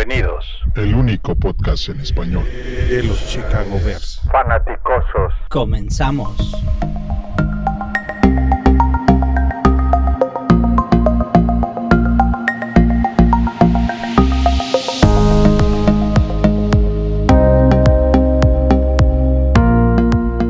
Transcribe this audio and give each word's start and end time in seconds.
Bienvenidos. 0.00 0.46
El 0.76 0.94
único 0.94 1.34
podcast 1.34 1.90
en 1.90 2.00
español 2.00 2.44
de 2.88 3.02
los 3.02 3.22
Chicago 3.28 3.78
Bears. 3.84 4.22
Fanaticosos. 4.32 5.34
Comenzamos. 5.50 6.56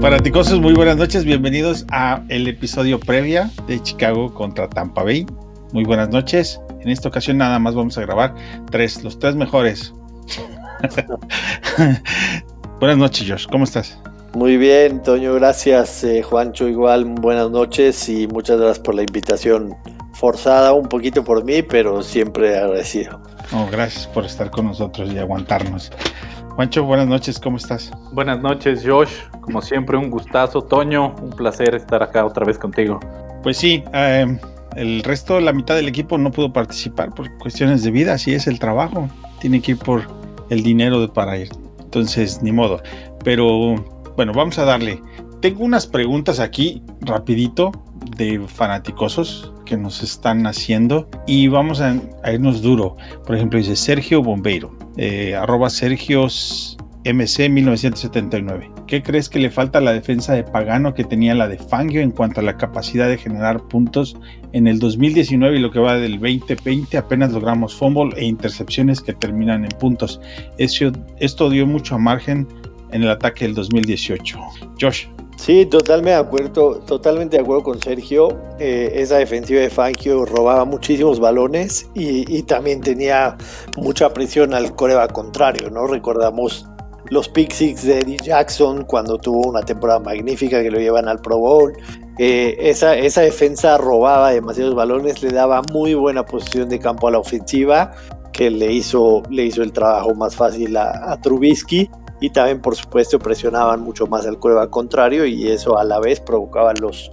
Fanaticosos, 0.01 0.61
muy 0.61 0.75
buenas 0.75 0.97
noches, 0.97 1.25
bienvenidos 1.25 1.87
a 1.91 2.23
el 2.29 2.47
episodio 2.47 3.01
previa 3.01 3.51
de 3.67 3.83
Chicago 3.83 4.33
contra 4.33 4.69
Tampa 4.71 5.03
Bay. 5.03 5.27
Muy 5.73 5.83
buenas 5.83 6.09
noches. 6.11 6.61
En 6.81 6.89
esta 6.89 7.09
ocasión 7.09 7.39
nada 7.39 7.59
más 7.59 7.75
vamos 7.75 7.97
a 7.99 8.03
grabar 8.03 8.35
tres, 8.71 9.05
los 9.05 9.19
tres 9.19 9.37
mejores. 9.37 9.93
buenas 12.81 12.97
noches, 12.97 13.29
Josh. 13.29 13.47
¿Cómo 13.51 13.65
estás? 13.65 13.99
Muy 14.35 14.57
bien, 14.57 15.03
Toño, 15.03 15.35
gracias. 15.35 16.05
Eh, 16.05 16.23
Juancho, 16.23 16.69
igual, 16.69 17.05
buenas 17.05 17.51
noches 17.51 18.09
y 18.09 18.27
muchas 18.29 18.59
gracias 18.59 18.79
por 18.79 18.95
la 18.95 19.03
invitación 19.03 19.77
forzada 20.13 20.73
un 20.73 20.89
poquito 20.89 21.25
por 21.25 21.45
mí, 21.45 21.63
pero 21.63 22.03
siempre 22.03 22.57
agradecido. 22.57 23.21
Oh, 23.53 23.67
gracias 23.71 24.07
por 24.07 24.25
estar 24.25 24.51
con 24.51 24.67
nosotros 24.67 25.13
y 25.13 25.19
aguantarnos. 25.19 25.91
Juancho, 26.55 26.85
buenas 26.85 27.09
noches, 27.09 27.41
¿cómo 27.41 27.57
estás? 27.57 27.91
Buenas 28.13 28.41
noches, 28.41 28.85
Josh. 28.87 29.13
Como 29.41 29.63
siempre, 29.63 29.97
un 29.97 30.11
gustazo. 30.11 30.63
Toño, 30.63 31.15
un 31.21 31.31
placer 31.31 31.75
estar 31.75 32.03
acá 32.03 32.25
otra 32.25 32.45
vez 32.45 32.59
contigo. 32.59 33.01
Pues 33.43 33.57
sí, 33.57 33.83
eh, 33.93 34.39
el 34.77 35.03
resto, 35.03 35.41
la 35.41 35.53
mitad 35.53 35.75
del 35.75 35.89
equipo 35.89 36.19
no 36.19 36.31
pudo 36.31 36.53
participar 36.53 37.15
por 37.15 37.37
cuestiones 37.39 37.83
de 37.83 37.91
vida, 37.91 38.15
así 38.15 38.35
es 38.35 38.47
el 38.47 38.59
trabajo. 38.59 39.09
Tiene 39.41 39.61
que 39.61 39.73
ir 39.73 39.79
por 39.79 40.09
el 40.51 40.63
dinero 40.63 41.13
para 41.13 41.39
ir. 41.39 41.49
Entonces, 41.81 42.43
ni 42.43 42.53
modo. 42.53 42.83
Pero 43.25 43.77
bueno, 44.17 44.33
vamos 44.33 44.59
a 44.59 44.65
darle. 44.65 45.01
Tengo 45.41 45.65
unas 45.65 45.87
preguntas 45.87 46.41
aquí 46.41 46.83
rapidito 47.01 47.73
de 48.17 48.41
fanaticosos 48.47 49.53
que 49.65 49.77
nos 49.77 50.03
están 50.03 50.47
haciendo 50.47 51.09
y 51.27 51.49
vamos 51.49 51.81
a, 51.81 51.97
irnos 52.33 52.63
duro. 52.63 52.97
Por 53.27 53.37
ejemplo, 53.37 53.59
dice 53.59 53.77
Sergio 53.77 54.23
Bombeiro, 54.23 54.77
eh, 54.97 55.35
arroba 55.35 55.71
Sergios 55.71 56.77
MC 57.05 57.49
1979. 57.49 58.71
¿Qué 58.87 59.03
crees 59.03 59.29
que 59.29 59.39
le 59.39 59.51
falta 59.51 59.79
a 59.79 59.83
la 59.83 59.93
defensa 59.93 60.35
de 60.35 60.45
Pagano 60.45 60.95
que 60.95 61.05
tenía 61.05 61.35
la 61.35 61.49
de 61.49 61.59
Fangio 61.59 62.01
en 62.03 62.11
cuanto 62.11 62.41
a 62.41 62.43
la 62.43 62.57
capacidad 62.57 63.09
de 63.09 63.17
generar 63.17 63.63
puntos? 63.69 64.17
En 64.53 64.67
el 64.67 64.79
2019 64.79 65.57
y 65.57 65.61
lo 65.61 65.71
que 65.71 65.79
va 65.79 65.97
del 65.97 66.21
2020 66.21 66.99
apenas 66.99 67.33
logramos 67.33 67.75
fumble 67.75 68.15
e 68.17 68.25
intercepciones 68.25 69.01
que 69.01 69.13
terminan 69.13 69.65
en 69.65 69.71
puntos. 69.79 70.21
esto 70.59 71.51
dio 71.51 71.67
mucho 71.67 71.99
margen 71.99 72.47
en 72.93 73.03
el 73.03 73.11
ataque 73.11 73.47
del 73.47 73.55
2018. 73.55 74.39
Josh. 74.81 75.07
Sí, 75.41 75.65
totalmente 75.65 76.11
de 76.11 76.17
acuerdo, 76.17 76.81
totalmente 76.81 77.39
de 77.39 77.43
acuerdo 77.43 77.63
con 77.63 77.81
Sergio. 77.81 78.39
Eh, 78.59 78.93
esa 78.97 79.17
defensiva 79.17 79.63
de 79.63 79.71
Fangio 79.71 80.27
robaba 80.27 80.67
muchísimos 80.67 81.19
balones 81.19 81.89
y, 81.95 82.43
también 82.43 82.83
tenía 82.83 83.39
mucha 83.79 84.13
presión 84.13 84.53
al 84.53 84.75
coreba 84.75 85.09
contrario, 85.09 85.71
¿no? 85.71 85.87
Recordamos 85.87 86.67
los 87.11 87.29
pick 87.29 87.53
six 87.53 87.85
de 87.85 87.99
Eddie 87.99 88.19
Jackson 88.23 88.85
cuando 88.85 89.19
tuvo 89.19 89.49
una 89.49 89.63
temporada 89.63 89.99
magnífica 89.99 90.63
que 90.63 90.71
lo 90.71 90.79
llevan 90.79 91.09
al 91.09 91.21
Pro 91.21 91.39
Bowl. 91.39 91.73
Eh, 92.19 92.57
esa, 92.61 92.93
defensa 92.93 93.77
robaba 93.79 94.31
demasiados 94.31 94.75
balones, 94.75 95.23
le 95.23 95.31
daba 95.31 95.63
muy 95.73 95.95
buena 95.95 96.25
posición 96.25 96.69
de 96.69 96.79
campo 96.79 97.09
a 97.09 97.11
la 97.11 97.19
ofensiva, 97.19 97.93
que 98.33 98.51
le 98.51 98.73
hizo, 98.73 99.23
le 99.29 99.45
hizo 99.45 99.63
el 99.63 99.73
trabajo 99.73 100.15
más 100.15 100.37
fácil 100.37 100.77
a, 100.77 101.19
Trubisky. 101.21 101.91
Y 102.23 102.31
también, 102.31 102.61
por 102.61 102.77
supuesto, 102.77 103.19
presionaban 103.19 103.81
mucho 103.81 104.07
más 104.07 104.27
al 104.27 104.39
cueva 104.39 104.71
contrario 104.71 105.25
y 105.25 105.49
eso 105.49 105.79
a 105.79 105.85
la 105.85 105.99
vez 106.01 106.21
provocaba 106.21 106.75
los, 106.75 107.11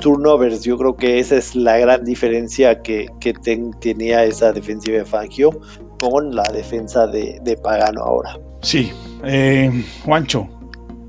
turnovers. 0.00 0.62
Yo 0.62 0.76
creo 0.76 0.94
que 0.94 1.18
esa 1.18 1.36
es 1.36 1.56
la 1.56 1.78
gran 1.78 2.04
diferencia 2.04 2.82
que, 2.82 3.08
que 3.18 3.32
tenía 3.80 4.24
esa 4.24 4.52
defensiva 4.52 4.98
de 4.98 5.04
Fangio 5.06 5.58
con 5.98 6.36
la 6.36 6.44
defensa 6.52 7.06
de, 7.06 7.40
de 7.42 7.56
Pagano 7.56 8.02
ahora. 8.02 8.38
Sí, 8.64 8.90
eh, 9.24 9.84
Juancho, 10.06 10.48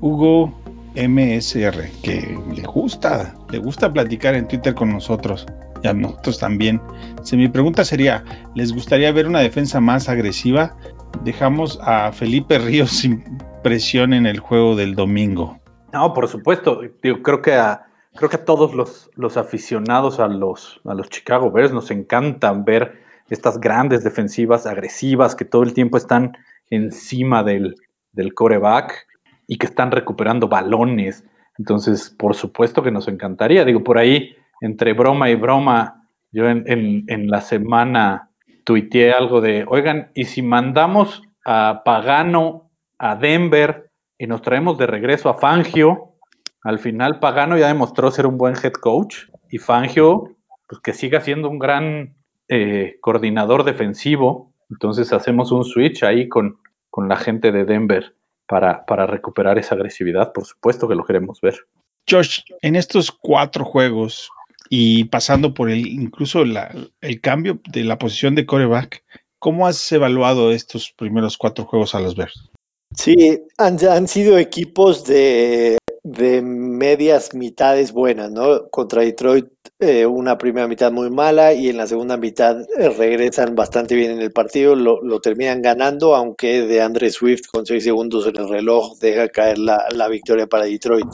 Hugo 0.02 0.52
MSR, 0.94 1.90
que 2.02 2.38
le 2.54 2.62
gusta, 2.64 3.34
le 3.50 3.58
gusta 3.58 3.90
platicar 3.90 4.34
en 4.34 4.46
Twitter 4.46 4.74
con 4.74 4.92
nosotros 4.92 5.46
y 5.82 5.88
a 5.88 5.94
nosotros 5.94 6.38
también. 6.38 6.82
Mi 7.32 7.48
pregunta 7.48 7.82
sería, 7.86 8.24
¿les 8.54 8.74
gustaría 8.74 9.10
ver 9.10 9.26
una 9.26 9.40
defensa 9.40 9.80
más 9.80 10.10
agresiva? 10.10 10.76
Dejamos 11.24 11.80
a 11.82 12.12
Felipe 12.12 12.58
Ríos 12.58 12.90
sin 12.90 13.24
presión 13.62 14.12
en 14.12 14.26
el 14.26 14.38
juego 14.38 14.76
del 14.76 14.94
domingo. 14.94 15.58
No, 15.94 16.12
por 16.12 16.28
supuesto. 16.28 16.82
Digo, 17.02 17.22
creo 17.22 17.40
que 17.40 17.54
a, 17.54 17.86
creo 18.16 18.28
que 18.28 18.36
a 18.36 18.44
todos 18.44 18.74
los, 18.74 19.10
los 19.14 19.38
aficionados 19.38 20.20
a 20.20 20.28
los, 20.28 20.82
a 20.84 20.92
los 20.92 21.08
Chicago 21.08 21.50
Bears 21.50 21.72
nos 21.72 21.90
encantan 21.90 22.66
ver 22.66 23.00
estas 23.30 23.58
grandes 23.58 24.04
defensivas 24.04 24.66
agresivas 24.66 25.34
que 25.34 25.46
todo 25.46 25.62
el 25.62 25.72
tiempo 25.72 25.96
están 25.96 26.36
encima 26.70 27.42
del, 27.42 27.76
del 28.12 28.34
coreback 28.34 29.06
y 29.46 29.58
que 29.58 29.66
están 29.66 29.90
recuperando 29.90 30.48
balones. 30.48 31.24
Entonces, 31.58 32.10
por 32.10 32.34
supuesto 32.34 32.82
que 32.82 32.90
nos 32.90 33.08
encantaría. 33.08 33.64
Digo, 33.64 33.84
por 33.84 33.98
ahí, 33.98 34.34
entre 34.60 34.92
broma 34.92 35.30
y 35.30 35.34
broma, 35.34 36.08
yo 36.32 36.48
en, 36.48 36.64
en, 36.66 37.28
la 37.28 37.40
semana 37.40 38.30
tuiteé 38.64 39.12
algo 39.12 39.40
de, 39.40 39.64
oigan, 39.68 40.10
¿y 40.14 40.24
si 40.24 40.42
mandamos 40.42 41.22
a 41.44 41.82
Pagano 41.84 42.70
a 42.98 43.16
Denver 43.16 43.90
y 44.18 44.26
nos 44.26 44.42
traemos 44.42 44.76
de 44.76 44.86
regreso 44.86 45.28
a 45.30 45.34
Fangio? 45.34 46.14
Al 46.62 46.78
final 46.78 47.20
Pagano 47.20 47.56
ya 47.56 47.68
demostró 47.68 48.10
ser 48.10 48.26
un 48.26 48.38
buen 48.38 48.54
head 48.54 48.72
coach 48.72 49.28
y 49.50 49.58
Fangio, 49.58 50.36
pues 50.66 50.80
que 50.82 50.92
siga 50.92 51.20
siendo 51.20 51.48
un 51.48 51.58
gran 51.58 52.16
eh, 52.48 52.96
coordinador 53.00 53.64
defensivo 53.64 54.52
entonces 54.70 55.12
hacemos 55.12 55.52
un 55.52 55.64
switch 55.64 56.02
ahí 56.02 56.28
con, 56.28 56.58
con 56.90 57.08
la 57.08 57.16
gente 57.16 57.52
de 57.52 57.64
Denver 57.64 58.14
para, 58.46 58.84
para 58.86 59.06
recuperar 59.06 59.58
esa 59.58 59.74
agresividad. 59.74 60.32
Por 60.32 60.44
supuesto 60.44 60.88
que 60.88 60.94
lo 60.94 61.04
queremos 61.04 61.40
ver. 61.40 61.56
Josh, 62.08 62.40
en 62.62 62.76
estos 62.76 63.10
cuatro 63.10 63.64
juegos 63.64 64.30
y 64.68 65.04
pasando 65.04 65.54
por 65.54 65.70
el 65.70 65.86
incluso 65.86 66.42
el 66.42 67.20
cambio 67.20 67.60
de 67.70 67.84
la 67.84 67.98
posición 67.98 68.34
de 68.34 68.46
coreback, 68.46 69.04
¿cómo 69.38 69.66
has 69.66 69.90
evaluado 69.92 70.52
estos 70.52 70.92
primeros 70.96 71.36
cuatro 71.36 71.64
juegos 71.64 71.94
a 71.94 72.00
los 72.00 72.16
Bears? 72.16 72.50
Sí, 72.94 73.40
han, 73.58 73.78
han 73.88 74.08
sido 74.08 74.38
equipos 74.38 75.04
de 75.04 75.76
de 76.06 76.40
medias 76.40 77.34
mitades 77.34 77.90
buenas, 77.90 78.30
¿no? 78.30 78.68
Contra 78.68 79.02
Detroit 79.02 79.48
eh, 79.80 80.06
una 80.06 80.38
primera 80.38 80.68
mitad 80.68 80.92
muy 80.92 81.10
mala 81.10 81.52
y 81.52 81.68
en 81.68 81.76
la 81.76 81.88
segunda 81.88 82.16
mitad 82.16 82.60
eh, 82.78 82.90
regresan 82.90 83.56
bastante 83.56 83.96
bien 83.96 84.12
en 84.12 84.22
el 84.22 84.30
partido, 84.30 84.76
lo, 84.76 85.20
terminan 85.20 85.62
ganando, 85.62 86.14
aunque 86.14 86.62
de 86.62 86.80
Andre 86.80 87.10
Swift 87.10 87.48
con 87.50 87.66
seis 87.66 87.82
segundos 87.82 88.24
en 88.28 88.36
el 88.36 88.48
reloj 88.48 88.96
deja 89.00 89.28
caer 89.28 89.58
la, 89.58 89.84
la, 89.90 90.06
victoria 90.06 90.46
para 90.46 90.66
Detroit. 90.66 91.08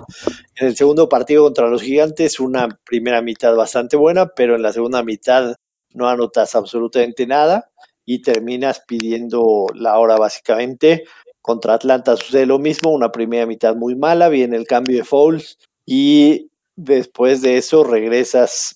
En 0.57 0.69
el 0.69 0.77
segundo 0.77 1.09
partido 1.09 1.45
contra 1.45 1.71
los 1.71 1.81
Gigantes, 1.81 2.39
una 2.39 2.69
primera 2.85 3.23
mitad 3.23 3.57
bastante 3.57 3.97
buena, 3.97 4.27
pero 4.27 4.57
en 4.57 4.63
la 4.63 4.75
segunda 4.75 5.03
mitad 5.03 5.55
no 5.95 6.07
anotas 6.07 6.55
absolutamente 6.55 7.27
nada 7.27 7.71
y 8.05 8.21
terminas 8.21 8.83
pidiendo 8.87 9.67
la 9.75 9.99
hora 9.99 10.17
básicamente 10.17 11.05
contra 11.43 11.75
Atlanta 11.75 12.17
sucede 12.17 12.47
lo 12.47 12.59
mismo, 12.59 12.91
una 12.91 13.13
primera 13.13 13.47
mitad 13.47 13.75
muy 13.75 13.97
mala, 13.97 14.29
viene 14.29 14.57
el 14.57 14.67
cambio 14.67 14.97
de 14.97 15.05
Fouls 15.05 15.59
y 15.85 16.49
después 16.77 17.43
de 17.43 17.59
eso 17.59 17.85
regresas 17.85 18.75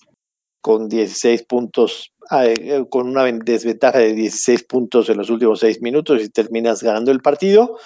con 0.61 0.89
16 0.89 1.43
puntos, 1.43 2.11
eh, 2.29 2.85
con 2.89 3.07
una 3.07 3.23
desventaja 3.23 3.99
de 3.99 4.13
16 4.13 4.63
puntos 4.63 5.07
en 5.07 5.17
los 5.17 5.29
últimos 5.29 5.61
6 5.61 5.81
minutos 5.81 6.21
y 6.21 6.29
terminas 6.29 6.83
ganando 6.83 7.11
el 7.11 7.21
partido. 7.21 7.77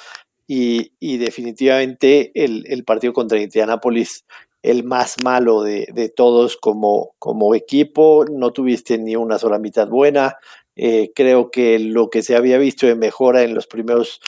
Y, 0.48 1.18
definitivamente 1.18 2.32
el, 2.34 2.84
partido 2.84 3.14
contra 3.14 3.40
Indianapolis, 3.40 4.26
el 4.64 4.84
más 4.84 5.16
malo 5.24 5.62
de, 5.62 6.12
todos 6.14 6.58
como, 6.58 7.14
como 7.20 7.56
equipo, 7.56 8.26
no 8.30 8.52
tuviste 8.52 8.98
ni 8.98 9.16
una 9.16 9.38
sola 9.38 9.60
mitad 9.60 9.88
buena. 9.88 10.38
Eh, 10.76 11.12
creo 11.16 11.52
que 11.52 11.80
lo 11.80 12.10
que 12.10 12.22
se 12.22 12.36
había 12.36 12.58
visto 12.58 12.86
de 12.88 12.96
mejora 12.96 13.44
en 13.44 13.54
los 13.54 13.68
primeros 13.68 14.20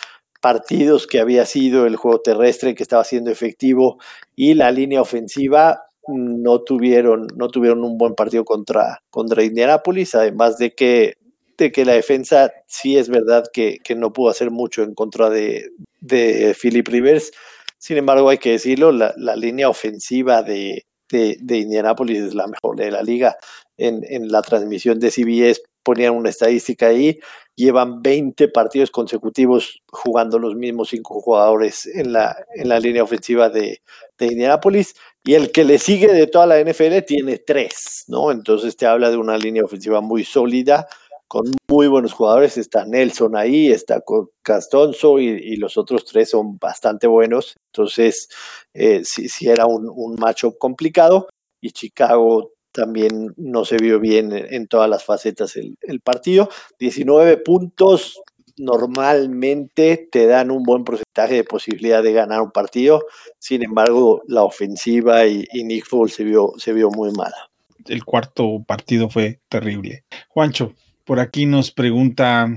partidos 0.43 1.07
que 1.07 1.21
había 1.21 1.45
sido 1.45 1.85
el 1.85 1.95
juego 1.95 2.19
terrestre 2.19 2.75
que 2.75 2.83
estaba 2.83 3.05
siendo 3.05 3.31
efectivo 3.31 3.97
y 4.35 4.55
la 4.55 4.71
línea 4.71 4.99
ofensiva 4.99 5.85
no 6.09 6.59
tuvieron, 6.63 7.27
no 7.37 7.47
tuvieron 7.47 7.85
un 7.85 7.97
buen 7.97 8.13
partido 8.13 8.43
contra, 8.43 9.01
contra 9.09 9.45
Indianapolis, 9.45 10.15
además 10.15 10.57
de 10.57 10.75
que, 10.75 11.13
de 11.57 11.71
que 11.71 11.85
la 11.85 11.93
defensa 11.93 12.51
sí 12.67 12.97
es 12.97 13.07
verdad 13.07 13.45
que, 13.53 13.79
no 13.95 14.11
pudo 14.11 14.31
hacer 14.31 14.51
mucho 14.51 14.83
en 14.83 14.93
contra 14.93 15.29
de, 15.29 15.69
de 16.01 16.53
Philip 16.61 16.89
Rivers. 16.89 17.31
Sin 17.77 17.95
embargo, 17.95 18.27
hay 18.27 18.37
que 18.37 18.51
decirlo, 18.51 18.91
la, 18.91 19.13
línea 19.37 19.69
ofensiva 19.69 20.43
de, 20.43 20.83
de, 21.09 21.57
Indianapolis 21.57 22.19
es 22.19 22.35
la 22.35 22.47
mejor 22.47 22.75
de 22.75 22.91
la 22.91 23.01
liga. 23.01 23.37
En, 23.77 24.01
en, 24.09 24.27
la 24.27 24.41
transmisión 24.41 24.99
de 24.99 25.09
CBS 25.09 25.61
ponían 25.83 26.15
una 26.15 26.29
estadística 26.29 26.87
ahí, 26.87 27.19
llevan 27.55 28.01
20 28.01 28.47
partidos 28.47 28.89
consecutivos 28.89 29.81
jugando 29.87 30.39
los 30.39 30.55
mismos 30.55 30.89
cinco 30.89 31.21
jugadores 31.21 31.85
en 31.85 32.13
la, 32.13 32.35
en 32.55 32.69
la 32.69 32.79
línea 32.79 33.03
ofensiva 33.03 33.49
de, 33.49 33.81
de 34.17 34.25
Indianapolis 34.25 34.95
y 35.23 35.35
el 35.35 35.51
que 35.51 35.63
le 35.63 35.77
sigue 35.77 36.07
de 36.07 36.27
toda 36.27 36.47
la 36.47 36.59
NFL 36.59 37.03
tiene 37.05 37.37
tres, 37.37 38.05
¿no? 38.07 38.31
Entonces 38.31 38.75
te 38.75 38.85
habla 38.85 39.09
de 39.09 39.17
una 39.17 39.37
línea 39.37 39.63
ofensiva 39.63 40.01
muy 40.01 40.23
sólida, 40.23 40.87
con 41.27 41.45
muy 41.69 41.87
buenos 41.87 42.13
jugadores. 42.13 42.57
Está 42.57 42.85
Nelson 42.85 43.35
ahí, 43.35 43.71
está 43.71 44.03
Castonzo 44.41 45.19
y, 45.19 45.27
y 45.27 45.55
los 45.55 45.77
otros 45.77 46.05
tres 46.05 46.29
son 46.29 46.57
bastante 46.57 47.07
buenos. 47.07 47.55
Entonces, 47.71 48.29
eh, 48.73 49.01
sí, 49.03 49.29
sí, 49.29 49.47
era 49.49 49.65
un, 49.65 49.89
un 49.89 50.15
matchup 50.19 50.57
complicado 50.57 51.27
y 51.61 51.71
Chicago 51.71 52.51
también 52.73 53.33
no 53.37 53.63
se 53.63 53.77
vio 53.77 53.99
bien 53.99 54.31
en, 54.33 54.67
todas 54.67 54.89
las 54.89 55.05
facetas 55.05 55.55
el, 55.55 56.01
partido. 56.01 56.49
19 56.79 57.37
puntos 57.37 58.19
normalmente 58.57 60.09
te 60.11 60.27
dan 60.27 60.51
un 60.51 60.63
buen 60.63 60.83
porcentaje 60.83 61.35
de 61.35 61.43
posibilidad 61.43 62.03
de 62.03 62.13
ganar 62.13 62.41
un 62.41 62.51
partido. 62.51 63.05
Sin 63.39 63.63
embargo, 63.63 64.21
la 64.27 64.43
ofensiva 64.43 65.25
y, 65.25 65.45
Nick 65.53 65.85
Foles 65.85 66.15
se 66.15 66.23
vio, 66.23 66.53
se 66.57 66.73
vio 66.73 66.89
muy 66.89 67.11
mala. 67.11 67.49
El 67.87 68.03
cuarto 68.03 68.63
partido 68.65 69.09
fue 69.09 69.39
terrible. 69.49 70.03
Juancho, 70.29 70.73
por 71.05 71.19
aquí 71.19 71.45
nos 71.45 71.71
pregunta 71.71 72.47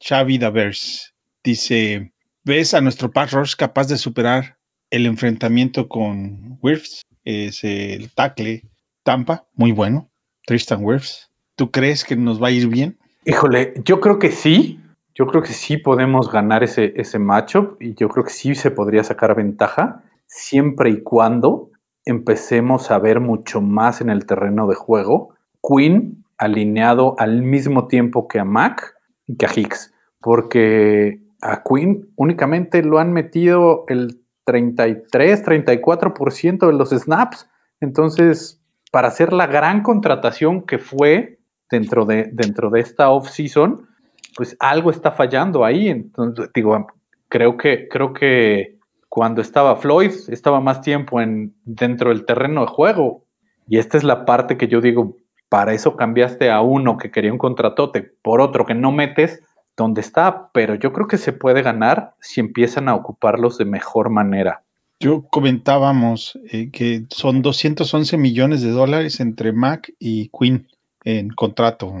Xavi 0.00 0.38
Davers. 0.38 1.14
Dice, 1.44 2.12
¿ves 2.44 2.74
a 2.74 2.80
nuestro 2.80 3.10
rush 3.30 3.54
capaz 3.56 3.88
de 3.88 3.98
superar 3.98 4.58
el 4.90 5.06
enfrentamiento 5.06 5.88
con 5.88 6.58
Wirfs? 6.62 7.02
Es 7.24 7.64
el 7.64 8.12
tackle 8.12 8.62
Tampa, 9.06 9.46
muy 9.54 9.70
bueno. 9.70 10.10
Tristan 10.46 10.84
Wirfs. 10.84 11.30
¿Tú 11.54 11.70
crees 11.70 12.02
que 12.02 12.16
nos 12.16 12.42
va 12.42 12.48
a 12.48 12.50
ir 12.50 12.66
bien? 12.66 12.98
Híjole, 13.24 13.74
yo 13.84 14.00
creo 14.00 14.18
que 14.18 14.32
sí. 14.32 14.80
Yo 15.14 15.28
creo 15.28 15.42
que 15.42 15.52
sí 15.52 15.76
podemos 15.76 16.30
ganar 16.30 16.64
ese, 16.64 16.92
ese 16.96 17.20
matchup 17.20 17.80
y 17.80 17.94
yo 17.94 18.08
creo 18.08 18.24
que 18.24 18.32
sí 18.32 18.56
se 18.56 18.72
podría 18.72 19.04
sacar 19.04 19.36
ventaja 19.36 20.02
siempre 20.26 20.90
y 20.90 21.02
cuando 21.04 21.70
empecemos 22.04 22.90
a 22.90 22.98
ver 22.98 23.20
mucho 23.20 23.60
más 23.60 24.00
en 24.00 24.10
el 24.10 24.26
terreno 24.26 24.66
de 24.66 24.74
juego. 24.74 25.36
Quinn 25.62 26.24
alineado 26.36 27.14
al 27.18 27.42
mismo 27.42 27.86
tiempo 27.86 28.26
que 28.26 28.40
a 28.40 28.44
Mac 28.44 28.96
y 29.24 29.36
que 29.36 29.46
a 29.46 29.50
Hicks, 29.54 29.94
porque 30.20 31.22
a 31.40 31.62
Quinn 31.62 32.12
únicamente 32.16 32.82
lo 32.82 32.98
han 32.98 33.12
metido 33.12 33.84
el 33.86 34.20
33, 34.46 35.44
34% 35.44 36.66
de 36.66 36.72
los 36.72 36.90
snaps. 36.90 37.48
Entonces, 37.80 38.55
para 38.96 39.08
hacer 39.08 39.34
la 39.34 39.46
gran 39.46 39.82
contratación 39.82 40.62
que 40.62 40.78
fue 40.78 41.38
dentro 41.70 42.06
de, 42.06 42.30
dentro 42.32 42.70
de 42.70 42.80
esta 42.80 43.10
off-season, 43.10 43.86
pues 44.34 44.56
algo 44.58 44.90
está 44.90 45.12
fallando 45.12 45.66
ahí. 45.66 45.90
Entonces, 45.90 46.48
digo, 46.54 46.86
creo 47.28 47.58
que, 47.58 47.88
creo 47.88 48.14
que 48.14 48.78
cuando 49.10 49.42
estaba 49.42 49.76
Floyd, 49.76 50.12
estaba 50.28 50.62
más 50.62 50.80
tiempo 50.80 51.20
en, 51.20 51.54
dentro 51.66 52.08
del 52.08 52.24
terreno 52.24 52.62
de 52.62 52.68
juego. 52.68 53.26
Y 53.68 53.76
esta 53.76 53.98
es 53.98 54.02
la 54.02 54.24
parte 54.24 54.56
que 54.56 54.66
yo 54.66 54.80
digo, 54.80 55.18
para 55.50 55.74
eso 55.74 55.94
cambiaste 55.94 56.50
a 56.50 56.62
uno 56.62 56.96
que 56.96 57.10
quería 57.10 57.32
un 57.32 57.38
contratote 57.38 58.00
por 58.22 58.40
otro 58.40 58.64
que 58.64 58.74
no 58.74 58.92
metes 58.92 59.42
donde 59.76 60.00
está, 60.00 60.48
pero 60.54 60.74
yo 60.74 60.94
creo 60.94 61.06
que 61.06 61.18
se 61.18 61.34
puede 61.34 61.60
ganar 61.60 62.14
si 62.20 62.40
empiezan 62.40 62.88
a 62.88 62.94
ocuparlos 62.94 63.58
de 63.58 63.66
mejor 63.66 64.08
manera. 64.08 64.62
Yo 64.98 65.26
comentábamos 65.28 66.38
eh, 66.50 66.70
que 66.70 67.06
son 67.10 67.42
211 67.42 68.16
millones 68.16 68.62
de 68.62 68.70
dólares 68.70 69.20
entre 69.20 69.52
Mac 69.52 69.92
y 69.98 70.30
Quinn 70.30 70.68
en 71.04 71.28
contrato, 71.28 71.92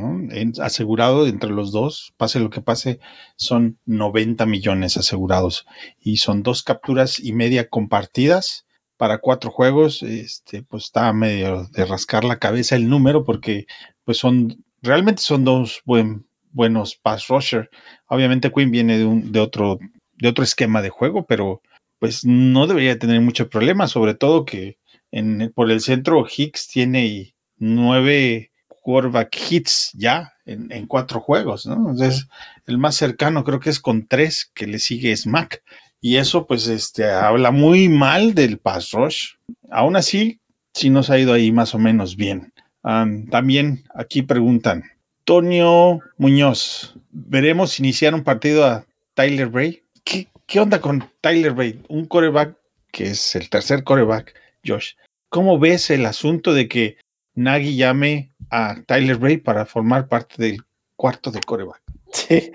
asegurado 0.60 1.28
entre 1.28 1.50
los 1.50 1.70
dos, 1.70 2.12
pase 2.16 2.40
lo 2.40 2.50
que 2.50 2.60
pase, 2.60 2.98
son 3.36 3.78
90 3.86 4.46
millones 4.46 4.96
asegurados. 4.96 5.64
Y 6.00 6.16
son 6.16 6.42
dos 6.42 6.64
capturas 6.64 7.20
y 7.20 7.32
media 7.32 7.68
compartidas 7.68 8.66
para 8.96 9.18
cuatro 9.18 9.52
juegos, 9.52 10.02
este, 10.02 10.64
pues 10.64 10.84
está 10.84 11.12
medio 11.12 11.68
de 11.68 11.84
rascar 11.84 12.24
la 12.24 12.40
cabeza 12.40 12.74
el 12.74 12.88
número 12.88 13.24
porque 13.24 13.66
pues 14.04 14.18
son, 14.18 14.64
realmente 14.82 15.22
son 15.22 15.44
dos 15.44 15.82
buen, 15.84 16.26
buenos 16.50 16.96
pass 16.96 17.28
rusher. 17.28 17.70
Obviamente 18.08 18.50
Quinn 18.50 18.72
viene 18.72 18.98
de, 18.98 19.04
un, 19.04 19.30
de, 19.30 19.38
otro, 19.38 19.78
de 20.18 20.28
otro 20.28 20.42
esquema 20.42 20.82
de 20.82 20.90
juego, 20.90 21.26
pero 21.26 21.60
pues 21.98 22.24
no 22.24 22.66
debería 22.66 22.98
tener 22.98 23.20
mucho 23.20 23.48
problema, 23.48 23.88
sobre 23.88 24.14
todo 24.14 24.44
que 24.44 24.78
en, 25.10 25.52
por 25.54 25.70
el 25.70 25.80
centro 25.80 26.26
Hicks 26.26 26.68
tiene 26.68 27.34
nueve 27.58 28.50
quarterback 28.86 29.36
hits 29.50 29.90
ya 29.94 30.34
en, 30.44 30.70
en, 30.70 30.86
cuatro 30.86 31.20
juegos, 31.20 31.66
¿no? 31.66 31.74
Entonces, 31.74 32.28
el 32.66 32.78
más 32.78 32.94
cercano 32.94 33.42
creo 33.42 33.58
que 33.58 33.70
es 33.70 33.80
con 33.80 34.06
tres, 34.06 34.48
que 34.54 34.68
le 34.68 34.78
sigue 34.78 35.10
es 35.10 35.26
Mac. 35.26 35.64
Y 36.00 36.18
eso, 36.18 36.46
pues, 36.46 36.68
este, 36.68 37.10
habla 37.10 37.50
muy 37.50 37.88
mal 37.88 38.34
del 38.34 38.58
pass 38.58 38.92
rush. 38.92 39.30
Aún 39.70 39.96
así, 39.96 40.40
sí 40.72 40.90
nos 40.90 41.10
ha 41.10 41.18
ido 41.18 41.32
ahí 41.32 41.50
más 41.50 41.74
o 41.74 41.80
menos 41.80 42.14
bien. 42.14 42.52
Um, 42.84 43.26
también 43.28 43.82
aquí 43.92 44.22
preguntan, 44.22 44.84
Tonio 45.24 45.98
Muñoz, 46.16 46.94
¿veremos 47.10 47.80
iniciar 47.80 48.14
un 48.14 48.22
partido 48.22 48.64
a 48.64 48.86
Tyler 49.14 49.48
Bray? 49.48 49.82
¿Qué, 50.04 50.28
qué 50.46 50.60
onda 50.60 50.80
con 50.80 51.10
Tyler 51.20 51.52
Bray? 51.52 51.80
Un 51.88 52.06
coreback 52.06 52.56
que 52.92 53.04
es 53.04 53.36
el 53.36 53.50
tercer 53.50 53.84
coreback, 53.84 54.34
Josh. 54.64 54.94
¿Cómo 55.28 55.58
ves 55.58 55.90
el 55.90 56.06
asunto 56.06 56.54
de 56.54 56.68
que 56.68 56.96
Nagy 57.34 57.76
llame 57.76 58.32
a 58.50 58.82
Tyler 58.86 59.16
Bray 59.16 59.36
para 59.36 59.66
formar 59.66 60.08
parte 60.08 60.36
del 60.38 60.62
cuarto 60.96 61.30
de 61.30 61.40
coreback? 61.40 61.82
Sí, 62.12 62.52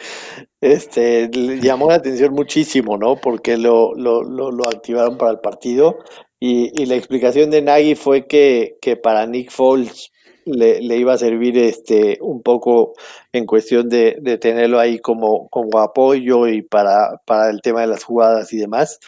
este, 0.62 1.30
llamó 1.62 1.90
la 1.90 1.96
atención 1.96 2.34
muchísimo, 2.34 2.98
¿no? 2.98 3.18
Porque 3.18 3.58
lo, 3.58 3.94
lo, 3.94 4.24
lo, 4.24 4.50
lo 4.52 4.68
activaron 4.68 5.18
para 5.18 5.32
el 5.32 5.40
partido 5.40 6.00
y, 6.40 6.72
y, 6.82 6.88
la 6.88 6.96
explicación 6.96 7.52
de 7.52 7.62
Nagy 7.62 7.94
fue 7.94 8.26
que, 8.26 8.78
que 8.82 8.96
para 8.96 9.28
Nick 9.28 9.52
Foles 9.52 10.12
le, 10.52 10.98
iba 10.98 11.14
a 11.14 11.18
servir 11.18 11.58
este, 11.58 12.18
un 12.22 12.42
poco 12.42 12.94
en 13.32 13.46
cuestión 13.46 13.90
de, 13.90 14.18
de 14.22 14.38
tenerlo 14.38 14.80
ahí 14.80 15.00
como, 15.00 15.48
como 15.50 15.80
apoyo 15.80 16.48
y 16.48 16.62
para, 16.62 17.22
para 17.26 17.50
el 17.50 17.62
tema 17.62 17.82
de 17.82 17.88
las 17.88 18.04
jugadas 18.04 18.52
y 18.54 18.58
demás. 18.58 19.00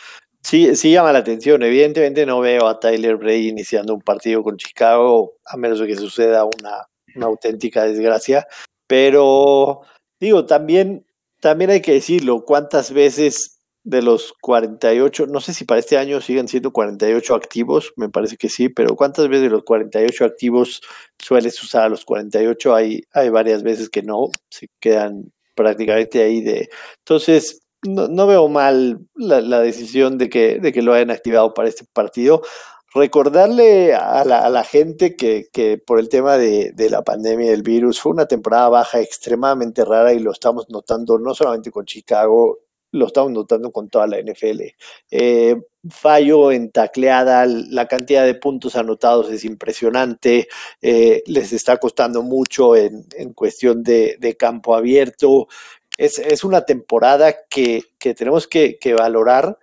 Sí, 0.42 0.76
sí 0.76 0.92
llama 0.92 1.14
la 1.14 1.20
atención. 1.20 1.64
Evidentemente 1.64 2.26
no 2.26 2.40
veo 2.40 2.68
a 2.68 2.80
Tyler 2.80 3.18
Bray 3.18 3.48
iniciando 3.48 3.94
un 3.94 4.02
partido 4.02 4.44
con 4.44 4.58
Chicago, 4.58 5.34
a 5.46 5.58
menos 5.58 5.80
de 5.80 5.88
que 5.88 5.96
suceda 5.96 6.44
una, 6.44 6.88
una 7.16 7.28
auténtica 7.28 7.86
desgracia. 7.86 8.46
Pero 8.88 9.84
Digo, 10.24 10.46
también, 10.46 11.06
también 11.42 11.70
hay 11.70 11.82
que 11.82 11.92
decirlo, 11.92 12.46
cuántas 12.46 12.94
veces 12.94 13.60
de 13.84 14.02
los 14.02 14.34
48, 14.42 15.28
no 15.28 15.42
sé 15.42 15.54
si 15.54 15.66
para 15.66 15.80
este 15.80 15.98
año 15.98 16.22
siguen 16.22 16.48
siendo 16.48 16.72
48 16.72 17.36
activos, 17.36 17.94
me 17.98 18.10
parece 18.10 18.38
que 18.38 18.50
sí, 18.50 18.70
pero 18.70 18.96
cuántas 18.96 19.28
veces 19.28 19.44
de 19.44 19.50
los 19.50 19.64
48 19.64 20.26
activos 20.26 20.82
sueles 21.20 21.62
usar 21.62 21.84
a 21.84 21.90
los 21.90 22.06
48, 22.06 22.74
hay, 22.76 23.04
hay 23.14 23.30
varias 23.30 23.64
veces 23.64 23.90
que 23.90 24.02
no, 24.02 24.30
se 24.50 24.70
quedan 24.80 25.32
prácticamente 25.56 26.24
ahí 26.24 26.42
de... 26.42 26.70
Entonces, 27.00 27.62
no, 27.84 28.08
no 28.08 28.28
veo 28.28 28.48
mal 28.48 29.00
la, 29.16 29.60
decisión 29.60 30.18
de 30.18 30.30
que, 30.30 30.60
de 30.60 30.72
que 30.72 30.82
lo 30.82 30.94
hayan 30.94 31.12
activado 31.12 31.54
para 31.54 31.68
este 31.68 31.86
partido. 31.92 32.42
Recordarle 32.96 33.94
a 33.96 34.24
la, 34.24 34.46
a 34.46 34.50
la 34.50 34.64
gente 34.64 35.16
que, 35.16 35.48
que, 35.52 35.78
por 35.78 36.00
el 36.00 36.10
tema 36.10 36.38
de, 36.38 36.72
de, 36.74 36.90
la 36.90 37.02
pandemia 37.04 37.52
del 37.52 37.64
virus 37.64 38.00
fue 38.00 38.12
una 38.12 38.28
temporada 38.28 38.70
baja 38.70 39.02
extremadamente 39.02 39.84
rara 39.84 40.14
y 40.14 40.20
lo 40.20 40.32
estamos 40.32 40.70
notando 40.70 41.18
no 41.18 41.34
solamente 41.34 41.72
con 41.72 41.86
Chicago, 41.86 42.60
lo 42.94 43.08
estamos 43.08 43.32
notando 43.32 43.72
con 43.72 43.90
toda 43.90 44.08
la 44.08 44.20
NFL. 44.20 44.62
Eh, 45.12 45.56
fallo 45.90 46.52
en 46.52 46.72
tacleada, 46.72 47.46
la 47.48 47.88
cantidad 47.88 48.24
de 48.24 48.36
puntos 48.36 48.76
anotados 48.76 49.32
es 49.32 49.44
impresionante, 49.46 50.48
eh, 50.82 51.24
les 51.26 51.54
está 51.54 51.78
costando 51.78 52.22
mucho 52.22 52.76
en, 52.76 53.06
en 53.18 53.34
cuestión 53.34 53.84
de, 53.84 54.18
de, 54.20 54.38
campo 54.38 54.76
abierto. 54.76 55.48
Es, 55.98 56.20
es 56.20 56.44
una 56.44 56.66
temporada 56.66 57.36
que, 57.50 57.84
que 58.00 58.14
tenemos 58.14 58.48
que, 58.48 58.78
que 58.80 58.94
valorar 58.94 59.58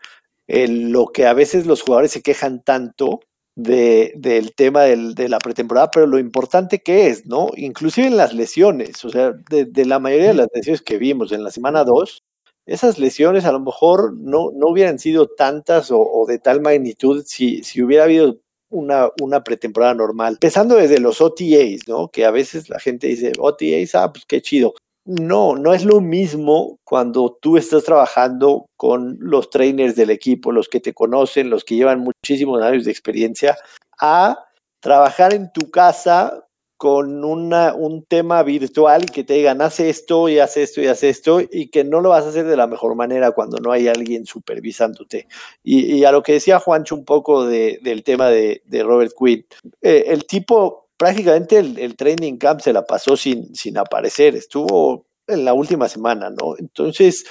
eh, 0.49 0.67
lo 0.69 1.07
que 1.07 1.27
a 1.27 1.33
veces 1.33 1.67
los 1.67 1.83
jugadores 1.83 2.11
se 2.11 2.23
quejan 2.23 2.63
tanto 2.63 3.21
de, 3.55 4.13
del 4.17 4.55
tema 4.55 4.83
de 4.85 5.29
la 5.29 5.39
pretemporada, 5.39 5.91
pero 5.93 6.07
lo 6.07 6.19
importante 6.19 6.81
que 6.81 7.09
es, 7.09 7.27
¿no? 7.27 7.51
Inclusive 7.57 8.09
en 8.09 8.17
las 8.17 8.33
lesiones, 8.35 9.05
o 9.05 9.11
sea, 9.11 9.33
de, 9.51 9.67
de 9.67 9.85
la 9.85 10.01
mayoría 10.01 10.29
de 10.29 10.35
las 10.35 10.49
lesiones 10.53 10.83
que 10.83 10.99
vimos 10.99 11.31
en 11.33 11.45
la 11.45 11.51
semana 11.51 11.85
2, 11.85 12.25
esas 12.67 12.99
lesiones 12.99 13.45
a 13.45 13.53
lo 13.53 13.61
mejor 13.61 14.15
no, 14.15 14.51
no 14.53 14.69
hubieran 14.69 14.99
sido 14.99 15.29
tantas 15.29 15.91
o, 15.91 16.25
de 16.27 16.39
tal 16.39 16.61
magnitud 16.61 17.25
si, 17.27 17.63
si 17.63 17.83
hubiera 17.83 18.05
habido 18.05 18.39
una, 18.71 19.09
una, 19.21 19.43
pretemporada 19.43 19.95
normal. 19.95 20.35
Empezando 20.35 20.77
desde 20.77 21.01
los 21.01 21.21
OTAs, 21.21 21.89
¿no? 21.89 22.09
Que 22.09 22.25
a 22.25 22.31
veces 22.31 22.69
la 22.69 22.79
gente 22.79 23.09
dice, 23.09 23.33
OTAs, 23.39 23.95
ah, 23.97 24.13
pues 24.13 24.25
qué 24.27 24.41
chido. 24.41 24.75
No, 25.05 25.57
no 25.57 25.75
es 25.75 25.85
lo 25.85 26.01
mismo 26.01 26.79
cuando 26.85 27.37
tú 27.41 27.57
estás 27.57 27.85
trabajando 27.85 28.67
con 28.77 29.17
los 29.19 29.51
trainers 29.51 29.97
del 29.97 30.11
equipo, 30.11 30.53
los 30.53 30.69
que 30.69 30.79
te 30.79 30.95
conocen, 30.95 31.51
los 31.51 31.65
que 31.65 31.75
llevan 31.75 32.01
muchísimos 32.01 32.63
años 32.63 32.85
de 32.85 32.93
experiencia, 32.93 33.57
a 33.99 34.39
trabajar 34.81 35.35
en 35.35 35.51
tu 35.53 35.71
casa 35.71 36.47
con 36.81 37.27
un 37.27 38.07
tema 38.09 38.43
virtual 38.43 39.05
que 39.05 39.23
te 39.23 39.35
digan, 39.35 39.61
haz 39.61 39.81
esto 39.81 40.31
y 40.31 40.39
haz 40.39 40.57
esto 40.57 40.81
y 40.81 40.87
haz 40.87 41.03
esto 41.03 41.43
y 41.43 41.69
que 41.69 41.85
no 41.85 42.01
lo 42.01 42.09
vas 42.09 42.25
a 42.25 42.31
hacer 42.31 42.47
de 42.47 42.57
la 42.57 42.67
mejor 42.67 42.95
manera 42.95 43.33
cuando 43.33 43.59
no 43.59 43.71
hay 43.71 43.87
alguien 43.87 44.25
supervisándote. 44.25 45.29
Y, 45.63 45.95
y 45.95 46.07
a 46.07 46.11
lo 46.11 46.23
que 46.23 46.33
decía 46.33 46.59
Juancho 46.59 46.95
un 46.95 47.05
poco 47.05 47.45
de, 47.45 47.81
del 47.83 48.03
tema 48.03 48.31
de, 48.31 48.63
de 48.65 48.83
Robert 48.83 49.13
Quinn, 49.15 49.45
eh, 49.83 50.05
el 50.07 50.25
tipo 50.25 50.89
prácticamente 50.97 51.59
el, 51.59 51.79
el, 51.79 51.97
training 51.97 52.39
camp 52.39 52.61
se 52.63 52.73
la 52.73 52.87
pasó 52.87 53.15
sin, 53.15 53.55
sin 53.55 53.77
aparecer, 53.77 54.35
estuvo 54.35 55.05
en 55.27 55.45
la 55.45 55.53
última 55.53 55.87
semana, 55.87 56.31
¿no? 56.31 56.57
Entonces, 56.57 57.27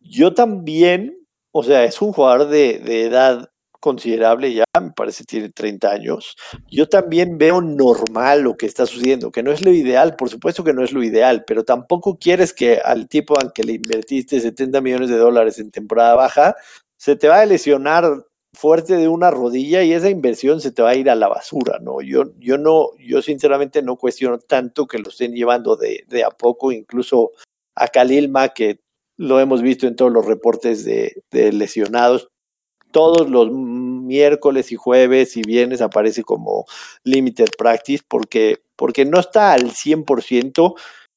yo 0.00 0.34
también, 0.34 1.24
o 1.52 1.62
sea, 1.62 1.84
es 1.84 2.02
un 2.02 2.12
jugador 2.12 2.48
de, 2.48 2.80
de 2.80 3.04
edad 3.04 3.51
considerable 3.82 4.54
ya, 4.54 4.64
me 4.80 4.92
parece 4.92 5.24
tiene 5.24 5.50
30 5.50 5.90
años, 5.90 6.36
yo 6.70 6.88
también 6.88 7.36
veo 7.36 7.60
normal 7.60 8.42
lo 8.42 8.56
que 8.56 8.66
está 8.66 8.86
sucediendo, 8.86 9.32
que 9.32 9.42
no 9.42 9.50
es 9.50 9.64
lo 9.64 9.72
ideal, 9.72 10.14
por 10.14 10.30
supuesto 10.30 10.62
que 10.62 10.72
no 10.72 10.84
es 10.84 10.92
lo 10.92 11.02
ideal, 11.02 11.44
pero 11.44 11.64
tampoco 11.64 12.16
quieres 12.16 12.54
que 12.54 12.78
al 12.78 13.08
tipo 13.08 13.38
al 13.38 13.52
que 13.52 13.64
le 13.64 13.72
invertiste 13.72 14.40
70 14.40 14.80
millones 14.80 15.10
de 15.10 15.16
dólares 15.16 15.58
en 15.58 15.72
temporada 15.72 16.14
baja, 16.14 16.54
se 16.96 17.16
te 17.16 17.26
va 17.26 17.40
a 17.40 17.46
lesionar 17.46 18.24
fuerte 18.54 18.96
de 18.96 19.08
una 19.08 19.32
rodilla 19.32 19.82
y 19.82 19.92
esa 19.92 20.10
inversión 20.10 20.60
se 20.60 20.70
te 20.70 20.82
va 20.82 20.90
a 20.90 20.94
ir 20.94 21.10
a 21.10 21.16
la 21.16 21.26
basura, 21.26 21.80
¿no? 21.80 22.00
Yo, 22.02 22.32
yo 22.38 22.58
no, 22.58 22.90
yo 22.98 23.20
sinceramente 23.20 23.82
no 23.82 23.96
cuestiono 23.96 24.38
tanto 24.38 24.86
que 24.86 24.98
lo 24.98 25.08
estén 25.08 25.34
llevando 25.34 25.74
de, 25.74 26.04
de 26.08 26.22
a 26.22 26.30
poco, 26.30 26.70
incluso 26.70 27.32
a 27.74 27.88
Khalil 27.88 28.28
Mack, 28.28 28.52
que 28.52 28.80
lo 29.18 29.40
hemos 29.40 29.60
visto 29.60 29.88
en 29.88 29.96
todos 29.96 30.12
los 30.12 30.24
reportes 30.24 30.84
de 30.84 31.12
lesionados, 31.32 32.31
todos 32.92 33.28
los 33.28 33.50
miércoles 33.50 34.70
y 34.72 34.76
jueves 34.76 35.36
y 35.36 35.42
viernes 35.42 35.80
aparece 35.80 36.22
como 36.22 36.66
limited 37.04 37.48
practice 37.58 38.04
porque, 38.06 38.62
porque 38.76 39.04
no 39.04 39.18
está 39.18 39.52
al 39.52 39.70
100% 39.70 40.74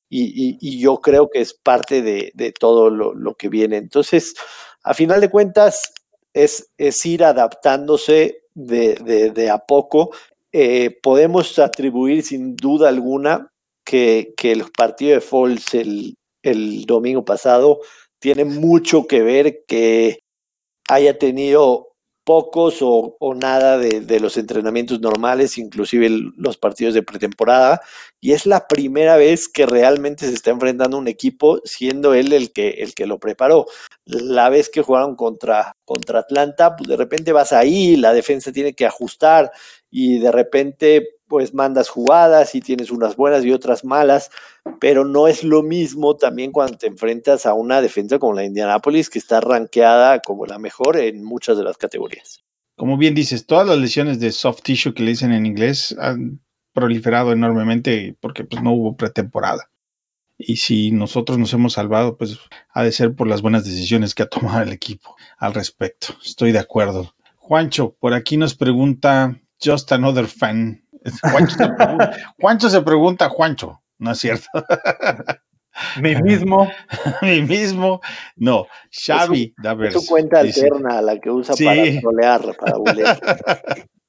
y, 0.10 0.24
y, 0.24 0.58
y 0.62 0.80
yo 0.80 1.02
creo 1.02 1.30
que 1.30 1.42
es 1.42 1.54
parte 1.54 2.02
de, 2.02 2.54
todo 2.60 2.90
lo, 2.90 3.36
que 3.36 3.50
viene. 3.50 3.78
Entonces, 3.78 4.36
a 4.84 4.94
final 4.94 5.22
de 5.22 5.30
cuentas, 5.30 5.94
es, 6.34 6.70
es 6.78 7.06
ir 7.06 7.24
adaptándose 7.24 8.42
de 8.54 9.50
a 9.52 9.60
poco. 9.60 10.12
Eh, 10.58 10.98
podemos 11.04 11.60
atribuir 11.60 12.24
sin 12.24 12.56
duda 12.56 12.88
alguna 12.88 13.52
que, 13.86 14.34
que 14.38 14.54
el 14.54 14.64
partido 14.72 15.16
de 15.16 15.20
Falls 15.20 15.74
el, 15.74 16.16
el 16.44 16.86
domingo 16.86 17.26
pasado 17.26 17.82
tiene 18.20 18.46
mucho 18.46 19.06
que 19.06 19.22
ver 19.22 19.66
que 19.68 20.20
haya 20.88 21.18
tenido 21.18 21.96
pocos 22.26 22.82
o, 22.82 23.16
o 23.20 23.36
nada 23.36 23.78
de, 23.78 24.20
los 24.20 24.38
entrenamientos 24.38 25.00
normales, 25.00 25.58
inclusive 25.58 26.10
los 26.36 26.58
partidos 26.58 26.94
de 26.96 27.04
pretemporada, 27.04 27.82
y 28.26 28.34
es 28.34 28.48
la 28.48 28.68
primera 28.68 29.18
vez 29.18 29.48
que 29.48 29.68
realmente 29.68 30.26
se 30.26 30.34
está 30.34 30.50
enfrentando 30.50 30.98
un 30.98 31.08
equipo 31.08 31.62
siendo 31.64 32.16
él 32.16 32.34
el 32.34 32.52
que, 32.52 32.70
el 32.70 32.96
que 32.96 33.06
lo 33.06 33.20
preparó. 33.20 33.68
La 34.04 34.50
vez 34.50 34.72
que 34.72 34.82
jugaron 34.82 35.16
contra, 35.16 35.74
contra 35.86 36.22
Atlanta, 36.22 36.76
pues 36.76 36.90
de 36.90 36.98
repente 36.98 37.34
vas 37.34 37.54
ahí, 37.54 37.96
la 37.98 38.14
defensa 38.14 38.52
tiene 38.52 38.74
que 38.74 38.88
ajustar 38.88 39.52
y 39.92 40.18
de 40.18 40.32
repente 40.32 41.08
pues 41.28 41.54
mandas 41.54 41.88
jugadas 41.88 42.56
y 42.56 42.62
tienes 42.62 42.90
unas 42.90 43.16
buenas 43.16 43.46
y 43.46 43.52
otras 43.52 43.86
malas, 43.86 44.32
pero 44.80 45.06
no 45.06 45.28
es 45.28 45.44
lo 45.44 45.62
mismo 45.62 46.16
también 46.18 46.52
cuando 46.52 46.80
te 46.80 46.88
enfrentas 46.88 47.46
a 47.46 47.54
una 47.54 47.80
defensa 47.80 48.18
como 48.18 48.34
la 48.34 48.44
Indianapolis 48.44 49.12
que 49.12 49.20
está 49.20 49.40
rankeada 49.40 50.20
como 50.22 50.48
la 50.48 50.58
mejor 50.58 50.98
en 50.98 51.24
muchas 51.24 51.58
de 51.60 51.64
las 51.64 51.78
categorías. 51.78 52.44
Como 52.76 52.98
bien 52.98 53.14
dices, 53.14 53.46
todas 53.46 53.68
las 53.68 53.78
lesiones 53.78 54.20
de 54.20 54.32
soft 54.32 54.64
tissue 54.64 54.96
que 54.96 55.04
le 55.04 55.12
dicen 55.12 55.32
en 55.32 55.46
inglés 55.46 55.96
han 56.00 56.42
proliferado 56.76 57.32
enormemente 57.32 58.16
porque 58.20 58.44
pues 58.44 58.62
no 58.62 58.74
hubo 58.74 58.96
pretemporada. 58.96 59.72
Y 60.38 60.58
si 60.58 60.92
nosotros 60.92 61.40
nos 61.40 61.52
hemos 61.54 61.74
salvado, 61.74 62.18
pues 62.18 62.38
ha 62.70 62.84
de 62.84 62.92
ser 62.92 63.16
por 63.16 63.28
las 63.28 63.42
buenas 63.42 63.66
decisiones 63.66 64.14
que 64.14 64.22
ha 64.22 64.30
tomado 64.30 64.62
el 64.62 64.74
equipo 64.74 65.16
al 65.40 65.56
respecto. 65.56 66.14
Estoy 66.24 66.52
de 66.52 66.60
acuerdo. 66.60 67.16
Juancho, 67.38 67.96
por 68.00 68.14
aquí 68.14 68.38
nos 68.38 68.54
pregunta 68.54 69.42
Just 69.64 69.92
Another 69.92 70.28
Fan 70.28 70.86
Juancho 71.22 71.56
se, 71.56 71.68
pregunta, 71.70 72.12
Juancho 72.40 72.70
se 72.70 72.82
pregunta, 72.82 73.30
Juancho, 73.30 73.82
¿no 74.00 74.12
es 74.12 74.20
cierto? 74.20 74.48
Mi 76.02 76.16
mismo. 76.16 76.72
Mi 77.22 77.42
mismo. 77.42 78.00
No, 78.38 78.66
Xavi 78.90 79.54
es 79.58 79.64
Davers. 79.64 79.94
tu 79.94 80.06
cuenta 80.06 80.42
dice, 80.42 80.68
alterna, 80.68 81.02
la 81.02 81.20
que 81.20 81.30
usa 81.30 81.54
sí. 81.54 81.66
para 81.66 82.00
trolear, 82.00 82.56
para 82.58 82.78
bulear. 82.78 83.20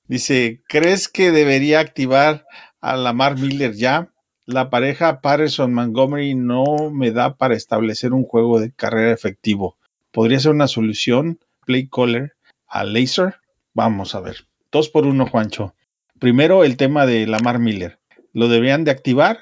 Dice, 0.09 0.63
¿crees 0.69 1.09
que 1.09 1.33
debería 1.33 1.81
activar 1.81 2.47
a 2.81 2.97
Lamar 2.97 3.39
Miller 3.39 3.73
ya? 3.75 4.13
La 4.45 4.71
pareja 4.71 5.21
Patterson-Montgomery 5.21 6.37
no 6.37 6.91
me 6.93 7.11
da 7.11 7.37
para 7.37 7.57
establecer 7.57 8.13
un 8.13 8.23
juego 8.23 8.61
de 8.61 8.73
carrera 8.73 9.13
efectivo. 9.13 9.77
¿Podría 10.13 10.39
ser 10.39 10.53
una 10.53 10.69
solución? 10.69 11.41
Play 11.65 11.89
caller 11.89 12.35
a 12.69 12.85
Laser. 12.85 13.41
Vamos 13.75 14.15
a 14.15 14.21
ver. 14.21 14.47
Dos 14.71 14.89
por 14.89 15.07
uno, 15.07 15.27
Juancho. 15.27 15.75
Primero, 16.21 16.63
el 16.63 16.77
tema 16.77 17.07
de 17.07 17.27
Lamar 17.27 17.59
Miller. 17.59 17.99
¿Lo 18.33 18.47
deberían 18.49 18.85
de 18.85 18.93
activar? 18.93 19.41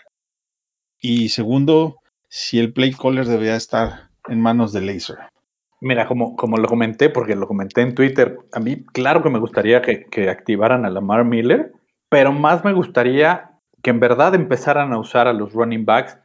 Y 0.98 1.28
segundo, 1.28 1.98
si 2.30 2.58
el 2.58 2.72
play 2.72 2.92
caller 2.92 3.26
debería 3.26 3.56
estar 3.56 4.08
en 4.26 4.40
manos 4.40 4.72
de 4.72 4.80
Laser. 4.80 5.18
Mira, 5.84 6.06
como, 6.06 6.34
como 6.34 6.56
lo 6.56 6.66
comenté, 6.66 7.10
porque 7.10 7.36
lo 7.36 7.46
comenté 7.46 7.82
en 7.82 7.94
Twitter, 7.94 8.38
a 8.52 8.58
mí 8.58 8.86
claro 8.86 9.22
que 9.22 9.28
me 9.28 9.38
gustaría 9.38 9.82
que, 9.82 10.06
que 10.06 10.30
activaran 10.30 10.86
a 10.86 10.88
Lamar 10.88 11.26
Miller, 11.26 11.72
pero 12.08 12.32
más 12.32 12.64
me 12.64 12.72
gustaría 12.72 13.50
que 13.82 13.90
en 13.90 14.00
verdad 14.00 14.34
empezaran 14.34 14.94
a 14.94 14.98
usar 14.98 15.28
a 15.28 15.34
los 15.34 15.52
running 15.52 15.84
backs. 15.84 16.16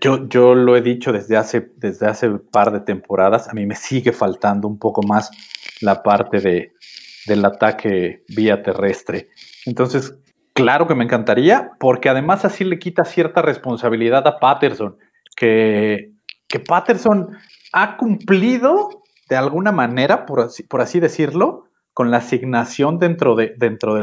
Yo, 0.00 0.28
yo 0.28 0.54
lo 0.54 0.76
he 0.76 0.82
dicho 0.82 1.12
desde 1.12 1.36
hace, 1.36 1.72
desde 1.78 2.06
hace 2.06 2.30
par 2.30 2.70
de 2.70 2.78
temporadas, 2.78 3.48
a 3.48 3.54
mí 3.54 3.66
me 3.66 3.74
sigue 3.74 4.12
faltando 4.12 4.68
un 4.68 4.78
poco 4.78 5.02
más 5.02 5.32
la 5.80 6.04
parte 6.04 6.38
de, 6.38 6.72
del 7.26 7.44
ataque 7.44 8.22
vía 8.28 8.62
terrestre. 8.62 9.30
Entonces, 9.66 10.16
claro 10.52 10.86
que 10.86 10.94
me 10.94 11.02
encantaría, 11.02 11.72
porque 11.80 12.08
además 12.08 12.44
así 12.44 12.62
le 12.62 12.78
quita 12.78 13.04
cierta 13.04 13.42
responsabilidad 13.42 14.24
a 14.28 14.38
Patterson, 14.38 14.96
que, 15.34 16.12
que 16.46 16.60
Patterson 16.60 17.36
ha 17.72 17.96
cumplido 17.96 19.02
de 19.28 19.36
alguna 19.36 19.72
manera, 19.72 20.26
por 20.26 20.80
así, 20.80 21.00
decirlo, 21.00 21.64
con 21.94 22.10
la 22.10 22.18
asignación 22.18 22.98
dentro 22.98 23.34
de, 23.34 23.54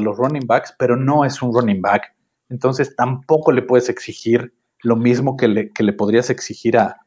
los 0.01 0.17
running 0.17 0.47
backs, 0.47 0.73
pero 0.77 0.95
no 0.95 1.25
es 1.25 1.41
un 1.41 1.53
running 1.53 1.81
back. 1.81 2.15
Entonces 2.49 2.95
tampoco 2.95 3.51
le 3.51 3.61
puedes 3.61 3.89
exigir 3.89 4.53
lo 4.81 4.95
mismo 4.95 5.37
que 5.37 5.47
le, 5.47 5.93
podrías 5.93 6.29
exigir 6.29 6.77
a, 6.77 6.97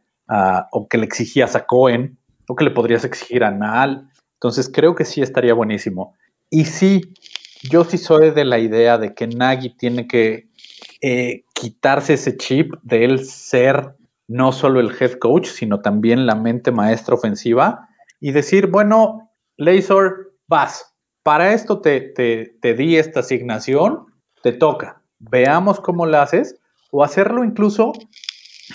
o 0.71 0.87
que 0.89 0.99
le 0.99 1.05
exigías 1.05 1.57
a 1.57 1.67
Cohen, 1.67 2.19
o 2.47 2.55
que 2.55 2.65
le 2.65 2.71
podrías 2.71 3.05
exigir 3.05 3.43
a 3.45 3.51
Naal. 3.51 4.09
Entonces 4.35 4.71
creo 4.73 4.95
que 4.95 5.05
sí 5.05 5.21
estaría 5.21 5.55
buenísimo. 5.55 6.15
Y 6.49 6.67
sí, 6.67 7.15
yo 7.63 7.85
sí 7.85 7.99
soy 7.99 8.31
de 8.31 8.45
la 8.45 8.59
idea 8.59 8.99
de 8.99 9.15
que 9.15 9.27
Nagy 9.27 9.77
tiene 9.77 10.07
que 10.07 10.49
eh, 11.01 11.45
quitarse 11.55 12.15
ese 12.15 12.37
chip 12.37 12.75
de 12.83 13.05
él 13.05 13.25
ser 13.25 13.97
no 14.33 14.51
solo 14.51 14.81
el 14.81 14.91
head 14.99 15.19
coach, 15.19 15.47
sino 15.47 15.81
también 15.81 16.25
la 16.25 16.35
mente 16.35 16.73
maestra 16.73 17.15
ofensiva 17.15 17.89
y 18.19 18.33
decir, 18.33 18.69
bueno, 18.69 19.31
Laser, 19.59 20.33
vas, 20.49 20.95
para 21.23 21.53
esto 21.53 21.81
te, 21.81 22.01
te, 22.01 22.57
te 22.63 22.75
di 22.75 22.97
esta 22.97 23.21
asignación, 23.21 24.07
te 24.43 24.53
toca, 24.53 25.03
veamos 25.19 25.81
cómo 25.81 26.07
lo 26.07 26.19
haces, 26.19 26.59
o 26.91 27.05
hacerlo 27.05 27.45
incluso 27.45 27.93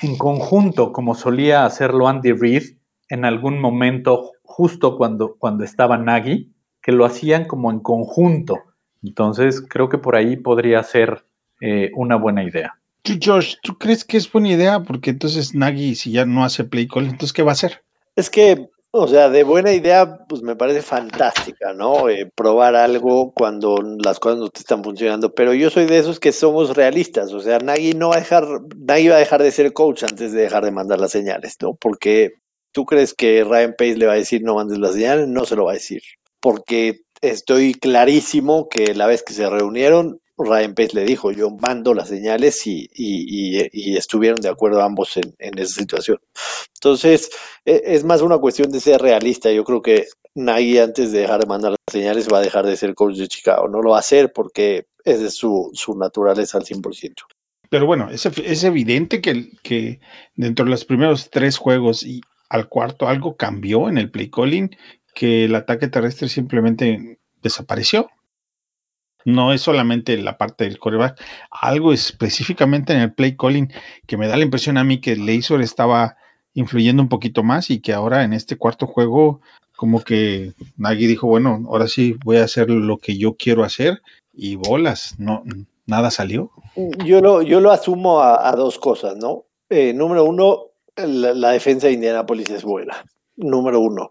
en 0.04 0.18
conjunto, 0.18 0.92
como 0.92 1.16
solía 1.16 1.66
hacerlo 1.66 2.08
Andy 2.08 2.34
Reid 2.34 2.78
en 3.10 3.26
algún 3.26 3.60
momento 3.60 4.34
justo 4.44 4.96
cuando, 4.96 5.38
cuando 5.40 5.64
estaba 5.64 5.98
Nagy, 5.98 6.54
que 6.84 6.92
lo 6.92 7.04
hacían 7.04 7.46
como 7.46 7.72
en 7.72 7.80
conjunto. 7.80 8.58
Entonces, 9.02 9.66
creo 9.68 9.90
que 9.90 9.98
por 9.98 10.16
ahí 10.16 10.38
podría 10.38 10.84
ser 10.84 11.26
eh, 11.62 11.90
una 11.96 12.16
buena 12.16 12.44
idea. 12.44 12.80
Josh, 13.24 13.56
¿tú 13.64 13.78
crees 13.78 14.04
que 14.04 14.18
es 14.18 14.32
buena 14.32 14.50
idea? 14.50 14.82
Porque 14.82 15.10
entonces 15.10 15.56
Nagy, 15.56 15.96
si 15.96 16.12
ya 16.12 16.26
no 16.26 16.44
hace 16.44 16.64
play 16.64 16.88
call, 16.88 17.06
entonces 17.06 17.34
¿qué 17.34 17.44
va 17.44 17.52
a 17.52 17.54
hacer? 17.54 17.84
Es 18.16 18.30
que, 18.30 18.70
o 18.92 19.08
sea, 19.08 19.30
de 19.30 19.44
buena 19.44 19.72
idea, 19.74 20.26
pues 20.28 20.42
me 20.42 20.56
parece 20.56 20.82
fantástica, 20.82 21.74
¿no? 21.74 22.10
Eh, 22.10 22.32
probar 22.34 22.76
algo 22.76 23.32
cuando 23.32 23.78
las 24.04 24.20
cosas 24.20 24.40
no 24.40 24.50
te 24.50 24.60
están 24.60 24.84
funcionando. 24.84 25.34
Pero 25.34 25.54
yo 25.54 25.70
soy 25.70 25.86
de 25.86 26.00
esos 26.00 26.20
que 26.20 26.32
somos 26.32 26.76
realistas. 26.76 27.32
O 27.34 27.40
sea, 27.40 27.60
Nagy 27.60 27.94
no 27.94 28.10
va 28.10 28.16
a 28.16 28.20
dejar, 28.20 28.46
Nagy 28.76 29.08
va 29.08 29.16
a 29.16 29.20
dejar 29.20 29.44
de 29.44 29.52
ser 29.52 29.74
coach 29.74 30.04
antes 30.04 30.32
de 30.32 30.42
dejar 30.42 30.66
de 30.66 30.72
mandar 30.72 31.00
las 31.00 31.12
señales, 31.12 31.58
¿no? 31.62 31.76
Porque 31.76 32.34
tú 32.72 32.86
crees 32.86 33.14
que 33.14 33.44
Ryan 33.44 33.76
Pace 33.78 33.98
le 33.98 34.08
va 34.08 34.14
a 34.14 34.18
decir 34.18 34.42
no 34.44 34.56
mandes 34.56 34.80
las 34.80 34.94
señales, 34.94 35.28
no 35.28 35.46
se 35.46 35.56
lo 35.56 35.66
va 35.66 35.72
a 35.72 35.76
decir. 35.76 36.02
Porque 36.40 37.02
estoy 37.22 37.74
clarísimo 37.74 38.70
que 38.70 38.94
la 38.94 39.08
vez 39.08 39.24
que 39.24 39.34
se 39.34 39.50
reunieron, 39.50 40.20
Ryan 40.38 40.74
Pace 40.76 40.94
le 40.94 41.06
dijo, 41.06 41.32
yo 41.32 41.50
mando 41.50 41.94
las 41.94 42.10
señales 42.10 42.62
y, 42.66 43.98
estuvieron 43.98 44.40
de 44.40 44.50
acuerdo 44.50 44.82
ambos 44.82 45.18
en, 45.18 45.58
esa 45.58 45.80
situación. 45.80 46.20
Entonces, 46.76 47.30
e, 47.66 47.82
es 47.86 48.04
más 48.04 48.22
una 48.22 48.38
cuestión 48.38 48.72
de 48.72 48.80
ser 48.80 49.02
realista. 49.02 49.52
Yo 49.52 49.64
creo 49.64 49.82
que 49.82 50.06
Nagy 50.36 50.78
antes 50.78 51.12
de 51.12 51.22
dejar 51.22 51.40
de 51.42 51.48
mandar 51.48 51.72
las 51.72 51.80
señales 51.92 52.28
va 52.32 52.38
a 52.38 52.42
dejar 52.42 52.66
de 52.66 52.78
ser 52.78 52.94
coach 52.94 53.16
de 53.16 53.28
Chicago. 53.28 53.68
No 53.68 53.82
lo 53.82 53.92
va 53.92 53.98
a 53.98 54.02
hacer 54.02 54.32
porque 54.32 54.86
es 55.04 55.34
su, 55.34 55.72
su 55.74 55.98
naturaleza 55.98 56.58
al 56.58 56.66
100%. 56.66 57.14
pero 57.70 57.86
bueno, 57.86 58.10
es, 58.12 58.26
es 58.26 58.64
evidente 58.64 59.22
que, 59.22 59.50
que 59.64 60.00
dentro 60.36 60.66
de 60.66 60.72
los 60.72 60.86
primeros 60.86 61.30
tres 61.30 61.58
juegos 61.58 62.04
y 62.04 62.22
al 62.50 62.70
cuarto 62.70 63.08
algo 63.08 63.36
cambió 63.36 63.90
en 63.90 63.98
el 63.98 64.12
play 64.12 64.30
calling, 64.30 64.76
que 65.14 65.46
el 65.46 65.56
ataque 65.56 65.88
terrestre 65.88 66.30
simplemente 66.30 67.20
desapareció. 67.42 68.10
No 69.28 69.52
es 69.52 69.60
solamente 69.60 70.16
la 70.16 70.38
parte 70.38 70.64
del 70.64 70.80
coreback, 70.80 71.22
algo 71.52 71.92
específicamente 71.92 72.94
en 72.94 73.02
el 73.02 73.12
play 73.12 73.36
calling 73.36 73.68
que 74.06 74.16
me 74.16 74.26
da 74.26 74.38
la 74.38 74.46
impresión 74.46 74.78
a 74.78 74.86
mí 74.86 75.02
que 75.02 75.18
Laser 75.18 75.60
estaba 75.60 76.16
influyendo 76.54 77.04
un 77.04 77.10
poquito 77.10 77.44
más 77.44 77.70
y 77.70 77.82
que 77.82 77.92
ahora 77.92 78.24
en 78.24 78.32
este 78.32 78.56
cuarto 78.56 78.88
juego 78.88 79.42
como 79.76 80.02
que 80.02 80.54
Nagy 80.78 81.08
dijo, 81.08 81.28
bueno, 81.28 81.62
ahora 81.68 81.90
sí 81.90 82.16
voy 82.24 82.38
a 82.38 82.46
hacer 82.46 82.70
lo 82.70 83.00
que 83.00 83.18
yo 83.18 83.36
quiero 83.36 83.66
hacer 83.66 84.02
y 84.32 84.56
bolas, 84.56 85.16
no, 85.20 85.44
nada 85.86 86.10
salió. 86.10 86.52
Yo 87.04 87.20
lo, 87.20 87.42
yo 87.42 87.60
lo 87.60 87.72
asumo 87.72 88.22
a, 88.22 88.50
dos 88.54 88.80
cosas, 88.80 89.18
¿no? 89.18 89.44
Eh, 89.70 89.92
número 89.94 90.24
uno, 90.24 90.68
la, 90.96 91.34
la, 91.34 91.52
defensa 91.52 91.88
de 91.88 91.94
Indianapolis 91.94 92.50
es 92.50 92.64
buena, 92.64 93.04
número 93.36 93.82
uno. 93.82 94.08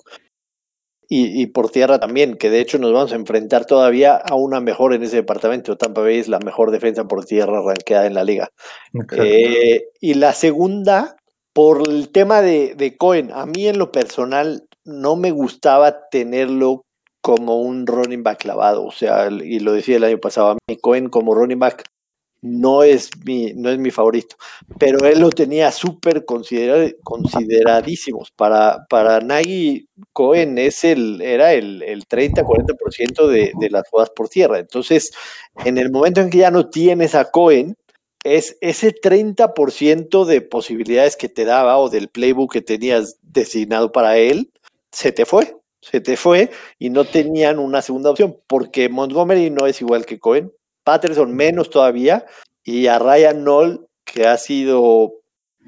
Y, 1.09 1.41
y, 1.41 1.47
por 1.47 1.71
tierra 1.71 2.01
también, 2.01 2.37
que 2.37 2.51
de 2.51 2.61
hecho 2.61 2.79
nos 2.79 2.93
vamos 2.93 3.13
a 3.13 3.17
enfrentar 3.17 3.65
todavía 3.65 4.17
a 4.17 4.35
una 4.35 4.61
mejor 4.61 4.93
en 4.93 5.05
ese 5.05 5.17
departamento. 5.17 5.77
Tampa 5.77 6.01
Bay 6.01 6.19
es 6.19 6.29
la 6.29 6.41
mejor 6.41 6.73
defensa 6.73 7.05
por 7.05 7.25
tierra 7.25 7.63
ranqueada 7.63 8.07
en 8.07 8.15
la 8.15 8.25
liga. 8.25 8.51
Eh, 9.17 9.85
y 10.01 10.15
la 10.15 10.33
segunda, 10.33 11.17
por 11.53 11.89
el 11.89 12.09
tema 12.09 12.43
de, 12.43 12.75
de 12.75 12.97
Cohen, 12.97 13.31
a 13.33 13.47
mí 13.47 13.69
en 13.69 13.79
lo 13.79 13.93
personal 13.93 14.67
no 14.85 15.17
me 15.17 15.31
gustaba 15.31 16.09
tenerlo 16.09 16.83
como 17.21 17.61
un 17.61 17.89
running 17.89 18.23
back 18.23 18.43
clavado, 18.43 18.85
o 18.85 18.93
sea, 18.93 19.29
y 19.29 19.59
lo 19.59 19.73
decía 19.73 19.97
el 19.97 20.05
año 20.05 20.19
pasado, 20.19 20.51
a 20.51 20.59
mí 20.69 20.77
Cohen 20.77 21.09
como 21.09 21.35
running 21.35 21.59
back 21.59 21.83
no 22.43 22.83
es 22.83 23.11
mi, 23.25 23.53
no 23.55 23.71
es 23.71 23.79
mi 23.79 23.91
favorito, 23.91 24.37
pero 24.79 25.07
él 25.07 25.21
lo 25.21 25.31
tenía 25.31 25.73
súper 25.73 26.25
considerad, 26.25 26.91
consideradísimos. 27.03 28.31
Para, 28.31 28.87
para 28.89 29.21
Nagy, 29.21 29.89
Cohen 30.13 30.59
es 30.59 30.85
el, 30.85 31.21
era 31.23 31.53
el, 31.55 31.83
el 31.83 32.07
30-40% 32.07 33.27
de, 33.27 33.53
de 33.59 33.71
las 33.71 33.89
jugadas 33.89 34.11
por 34.11 34.29
tierra. 34.29 34.59
Entonces, 34.59 35.13
en 35.65 35.79
el 35.79 35.91
momento 35.91 36.21
en 36.21 36.31
que 36.31 36.39
ya 36.39 36.51
no 36.51 36.69
tienes 36.69 37.15
a 37.15 37.31
Cohen, 37.31 37.77
es 38.25 38.57
ese 38.61 38.93
30% 38.93 40.25
de 40.25 40.41
posibilidades 40.41 41.17
que 41.17 41.29
te 41.29 41.45
daba 41.45 41.79
o 41.79 41.89
del 41.89 42.09
playbook 42.09 42.53
que 42.53 42.63
tenías 42.63 43.19
designado 43.23 43.93
para 43.93 44.19
él, 44.19 44.51
se 44.91 45.13
te 45.13 45.25
fue, 45.25 45.57
se 45.81 46.01
te 46.01 46.17
fue 46.17 46.51
y 46.79 46.91
no 46.91 47.05
tenían 47.05 47.59
una 47.59 47.83
segunda 47.83 48.11
opción, 48.11 48.37
porque 48.49 48.89
Montgomery 48.89 49.51
no 49.51 49.67
es 49.67 49.81
igual 49.81 50.07
que 50.07 50.19
Cohen, 50.19 50.53
Patterson 50.87 51.35
menos 51.35 51.69
todavía, 51.69 52.25
y 52.63 52.87
a 52.87 53.01
Ryan 53.01 53.43
Knoll, 53.43 53.89
que 54.05 54.25
ha 54.29 54.39
sido 54.39 55.15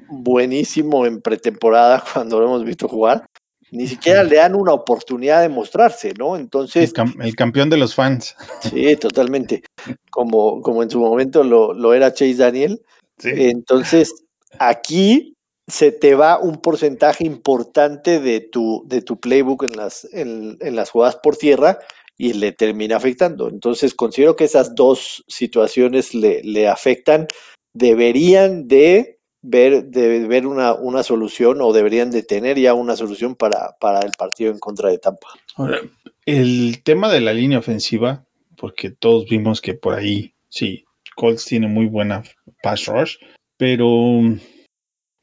buenísimo 0.07 1.05
en 1.05 1.21
pretemporada 1.21 2.01
cuando 2.13 2.39
lo 2.39 2.45
hemos 2.45 2.63
visto 2.63 2.87
jugar, 2.87 3.25
ni 3.71 3.85
siquiera 3.85 4.23
le 4.23 4.37
dan 4.37 4.55
una 4.55 4.71
oportunidad 4.71 5.41
de 5.41 5.49
mostrarse, 5.49 6.13
¿no? 6.17 6.37
Entonces. 6.37 6.85
El, 6.85 6.93
cam 6.93 7.21
el 7.21 7.35
campeón 7.35 7.69
de 7.69 7.77
los 7.77 7.93
fans. 7.93 8.35
Sí, 8.61 8.95
totalmente. 8.95 9.61
Como, 10.09 10.61
como 10.61 10.81
en 10.83 10.89
su 10.89 10.99
momento 10.99 11.43
lo, 11.43 11.73
lo 11.73 11.93
era 11.93 12.13
Chase 12.13 12.35
Daniel. 12.35 12.81
Sí. 13.17 13.29
Entonces, 13.35 14.23
aquí 14.57 15.35
se 15.67 15.91
te 15.91 16.15
va 16.15 16.39
un 16.39 16.61
porcentaje 16.61 17.25
importante 17.25 18.21
de 18.21 18.39
tu, 18.39 18.83
de 18.87 19.01
tu 19.01 19.19
playbook 19.19 19.63
en 19.63 19.75
las, 19.77 20.07
en, 20.13 20.57
en 20.61 20.75
las 20.77 20.89
jugadas 20.89 21.17
por 21.17 21.35
tierra 21.35 21.77
y 22.19 22.33
le 22.33 22.51
termina 22.51 22.97
afectando. 22.97 23.47
Entonces, 23.47 23.95
considero 23.95 24.35
que 24.35 24.43
esas 24.43 24.75
dos 24.75 25.23
situaciones 25.27 26.13
le, 26.13 26.43
le 26.43 26.67
afectan. 26.67 27.27
Deberían 27.73 28.67
de 28.67 29.19
ver, 29.41 29.85
ver 29.85 30.45
una, 30.45 30.73
una, 30.73 31.01
solución 31.01 31.61
o 31.61 31.71
deberían 31.71 32.11
de 32.11 32.21
tener 32.21 32.59
ya 32.59 32.73
una 32.73 32.97
solución 32.97 33.35
para, 33.35 33.77
para 33.79 34.01
el 34.01 34.11
partido 34.17 34.51
en 34.51 34.59
contra 34.59 34.89
de 34.89 34.97
Tampa. 34.97 35.29
Ahora, 35.55 35.79
el 36.25 36.83
tema 36.83 37.09
de 37.09 37.21
la 37.21 37.33
línea 37.33 37.59
ofensiva, 37.59 38.25
porque 38.57 38.91
todos 38.91 39.25
vimos 39.29 39.61
que 39.61 39.73
por 39.73 39.93
ahí, 39.93 40.33
sí, 40.49 40.83
Colts 41.15 41.45
tiene 41.45 41.67
muy 41.67 41.85
buena 41.85 42.23
pass 42.61 42.87
rush, 42.87 43.15
pero 43.55 44.19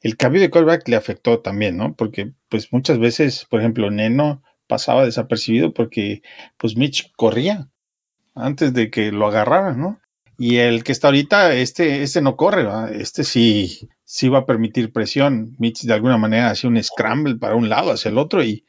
el 0.01 0.17
cambio 0.17 0.41
de 0.41 0.49
callback 0.49 0.87
le 0.87 0.95
afectó 0.95 1.41
también, 1.41 1.77
¿no? 1.77 1.95
Porque 1.95 2.33
pues 2.49 2.73
muchas 2.73 2.97
veces, 2.97 3.45
por 3.47 3.59
ejemplo, 3.59 3.91
Neno 3.91 4.41
pasaba 4.67 5.05
desapercibido 5.05 5.73
porque 5.73 6.21
pues 6.57 6.75
Mitch 6.77 7.11
corría 7.15 7.69
antes 8.35 8.73
de 8.73 8.89
que 8.91 9.11
lo 9.11 9.27
agarraran, 9.27 9.79
¿no? 9.79 9.99
Y 10.37 10.57
el 10.57 10.83
que 10.83 10.91
está 10.91 11.07
ahorita, 11.07 11.55
este, 11.55 12.03
este 12.03 12.21
no 12.21 12.35
corre, 12.35 12.67
este 13.01 13.23
sí, 13.23 13.89
sí 14.03 14.29
va 14.29 14.39
a 14.39 14.45
permitir 14.45 14.93
presión. 14.93 15.55
Mitch 15.57 15.83
de 15.83 15.93
alguna 15.93 16.17
manera 16.17 16.51
hacía 16.51 16.69
un 16.69 16.81
scramble 16.83 17.35
para 17.35 17.55
un 17.55 17.69
lado, 17.69 17.91
hacia 17.91 18.09
el 18.09 18.19
otro, 18.19 18.43
y, 18.43 18.63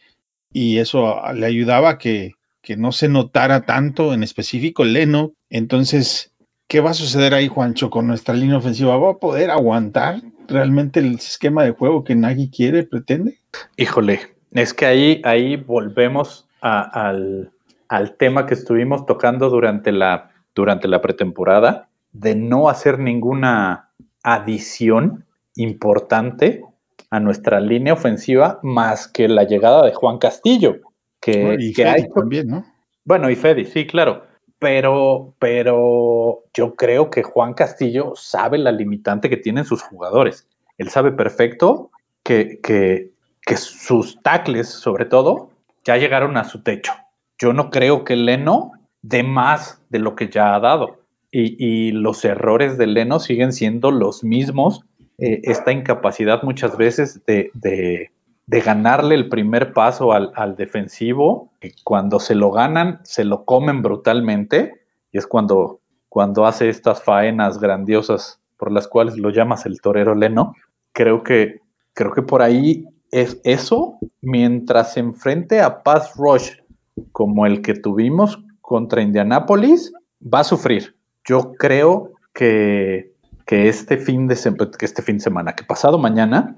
y 0.50 0.78
eso 0.78 1.20
le 1.34 1.44
ayudaba 1.44 1.90
a 1.90 1.98
que, 1.98 2.32
que 2.62 2.78
no 2.78 2.90
se 2.90 3.08
notara 3.08 3.66
tanto 3.66 4.14
en 4.14 4.22
específico 4.22 4.84
Leno. 4.84 5.34
Entonces, 5.50 6.32
¿qué 6.68 6.80
va 6.80 6.90
a 6.90 6.94
suceder 6.94 7.34
ahí, 7.34 7.48
Juancho, 7.48 7.90
con 7.90 8.06
nuestra 8.06 8.34
línea 8.34 8.56
ofensiva? 8.56 8.96
¿Va 8.96 9.10
a 9.10 9.18
poder 9.18 9.50
aguantar 9.50 10.22
realmente 10.48 11.00
el 11.00 11.16
esquema 11.16 11.64
de 11.64 11.72
juego 11.72 12.02
que 12.02 12.14
Nagy 12.14 12.48
quiere, 12.48 12.84
pretende? 12.84 13.40
Híjole, 13.76 14.37
es 14.52 14.74
que 14.74 14.86
ahí, 14.86 15.22
ahí 15.24 15.56
volvemos 15.56 16.48
a, 16.60 17.08
al, 17.08 17.50
al 17.88 18.16
tema 18.16 18.46
que 18.46 18.54
estuvimos 18.54 19.06
tocando 19.06 19.50
durante 19.50 19.92
la 19.92 20.30
durante 20.58 20.88
la 20.88 21.00
pretemporada 21.00 21.88
de 22.12 22.34
no 22.34 22.68
hacer 22.68 22.98
ninguna 22.98 23.90
adición 24.24 25.24
importante 25.54 26.64
a 27.10 27.20
nuestra 27.20 27.60
línea 27.60 27.92
ofensiva 27.92 28.58
más 28.62 29.06
que 29.06 29.28
la 29.28 29.44
llegada 29.44 29.86
de 29.86 29.94
Juan 29.94 30.18
Castillo. 30.18 30.80
Que, 31.20 31.56
y 31.58 31.72
que 31.72 31.84
Fedi 31.84 31.88
ha 31.88 31.96
hecho, 31.96 32.12
también, 32.12 32.48
¿no? 32.48 32.64
Bueno, 33.04 33.30
y 33.30 33.36
Fedi, 33.36 33.64
sí, 33.66 33.86
claro. 33.86 34.24
Pero, 34.58 35.34
pero 35.38 36.44
yo 36.52 36.74
creo 36.74 37.08
que 37.10 37.22
Juan 37.22 37.54
Castillo 37.54 38.14
sabe 38.16 38.58
la 38.58 38.72
limitante 38.72 39.30
que 39.30 39.36
tienen 39.36 39.64
sus 39.64 39.82
jugadores. 39.82 40.48
Él 40.76 40.88
sabe 40.88 41.12
perfecto 41.12 41.90
que, 42.24 42.58
que, 42.60 43.12
que 43.48 43.56
sus 43.56 44.20
tackles, 44.20 44.68
sobre 44.68 45.06
todo, 45.06 45.48
ya 45.82 45.96
llegaron 45.96 46.36
a 46.36 46.44
su 46.44 46.62
techo. 46.62 46.92
Yo 47.38 47.54
no 47.54 47.70
creo 47.70 48.04
que 48.04 48.14
Leno 48.14 48.72
de 49.00 49.22
más 49.22 49.82
de 49.88 50.00
lo 50.00 50.14
que 50.14 50.28
ya 50.28 50.54
ha 50.54 50.60
dado. 50.60 50.98
Y, 51.30 51.92
los 51.92 52.24
errores 52.26 52.76
de 52.76 52.86
Leno 52.86 53.20
siguen 53.20 53.54
siendo 53.54 53.90
los 53.90 54.22
mismos. 54.22 54.84
Eh, 55.16 55.40
esta 55.44 55.72
incapacidad 55.72 56.42
muchas 56.42 56.76
veces 56.76 57.22
de, 57.24 58.10
ganarle 58.46 59.14
el 59.14 59.30
primer 59.30 59.72
paso 59.72 60.12
al, 60.12 60.30
al 60.34 60.54
defensivo, 60.54 61.50
que 61.58 61.72
cuando 61.84 62.20
se 62.20 62.34
lo 62.34 62.50
ganan, 62.50 63.00
se 63.04 63.24
lo 63.24 63.46
comen 63.46 63.82
brutalmente, 63.82 64.74
y 65.10 65.16
es 65.16 65.26
cuando, 65.26 65.80
cuando 66.10 66.44
hace 66.44 66.68
estas 66.68 67.02
faenas 67.02 67.58
grandiosas 67.58 68.40
por 68.58 68.72
las 68.72 68.86
cuales 68.88 69.16
lo 69.16 69.30
llamas 69.30 69.64
el 69.64 69.80
torero 69.80 70.14
Leno. 70.14 70.54
Creo 70.92 71.22
que, 71.22 71.60
creo 71.94 72.12
que 72.12 72.22
por 72.22 72.42
ahí 72.42 72.84
es 73.10 73.40
eso, 73.44 73.98
mientras 74.20 74.94
se 74.94 75.00
enfrente 75.00 75.60
a 75.60 75.82
Pass 75.82 76.12
Rush 76.16 76.52
como 77.12 77.46
el 77.46 77.62
que 77.62 77.74
tuvimos 77.74 78.38
contra 78.60 79.02
Indianápolis 79.02 79.92
va 80.22 80.40
a 80.40 80.44
sufrir. 80.44 80.96
Yo 81.24 81.52
creo 81.52 82.12
que, 82.32 83.12
que, 83.46 83.68
este 83.68 83.98
fin 83.98 84.26
de 84.26 84.36
que 84.78 84.84
este 84.84 85.02
fin 85.02 85.18
de 85.18 85.24
semana, 85.24 85.54
que 85.54 85.64
pasado 85.64 85.98
mañana, 85.98 86.56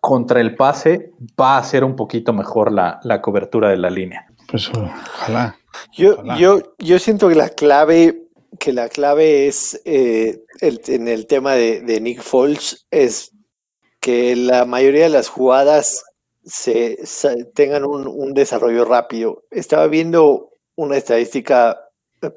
contra 0.00 0.40
el 0.40 0.56
pase 0.56 1.12
va 1.40 1.58
a 1.58 1.64
ser 1.64 1.84
un 1.84 1.96
poquito 1.96 2.32
mejor 2.32 2.72
la, 2.72 3.00
la 3.04 3.20
cobertura 3.20 3.68
de 3.68 3.76
la 3.76 3.90
línea. 3.90 4.26
Pues 4.48 4.68
ojalá. 4.70 5.56
Yo, 5.92 6.14
ojalá. 6.14 6.36
yo, 6.36 6.74
yo 6.78 6.98
siento 6.98 7.28
que 7.28 7.34
la 7.34 7.48
clave, 7.48 8.24
que 8.58 8.72
la 8.72 8.88
clave 8.88 9.46
es 9.46 9.80
eh, 9.84 10.42
el, 10.60 10.80
en 10.88 11.08
el 11.08 11.26
tema 11.26 11.52
de, 11.52 11.80
de 11.80 12.00
Nick 12.00 12.20
Foles 12.20 12.86
es 12.90 13.32
que 14.02 14.34
la 14.34 14.66
mayoría 14.66 15.04
de 15.04 15.10
las 15.10 15.28
jugadas 15.28 16.04
se, 16.44 16.98
tengan 17.54 17.84
un, 17.84 18.34
desarrollo 18.34 18.84
rápido. 18.84 19.44
Estaba 19.52 19.86
viendo 19.86 20.50
una 20.74 20.96
estadística 20.96 21.78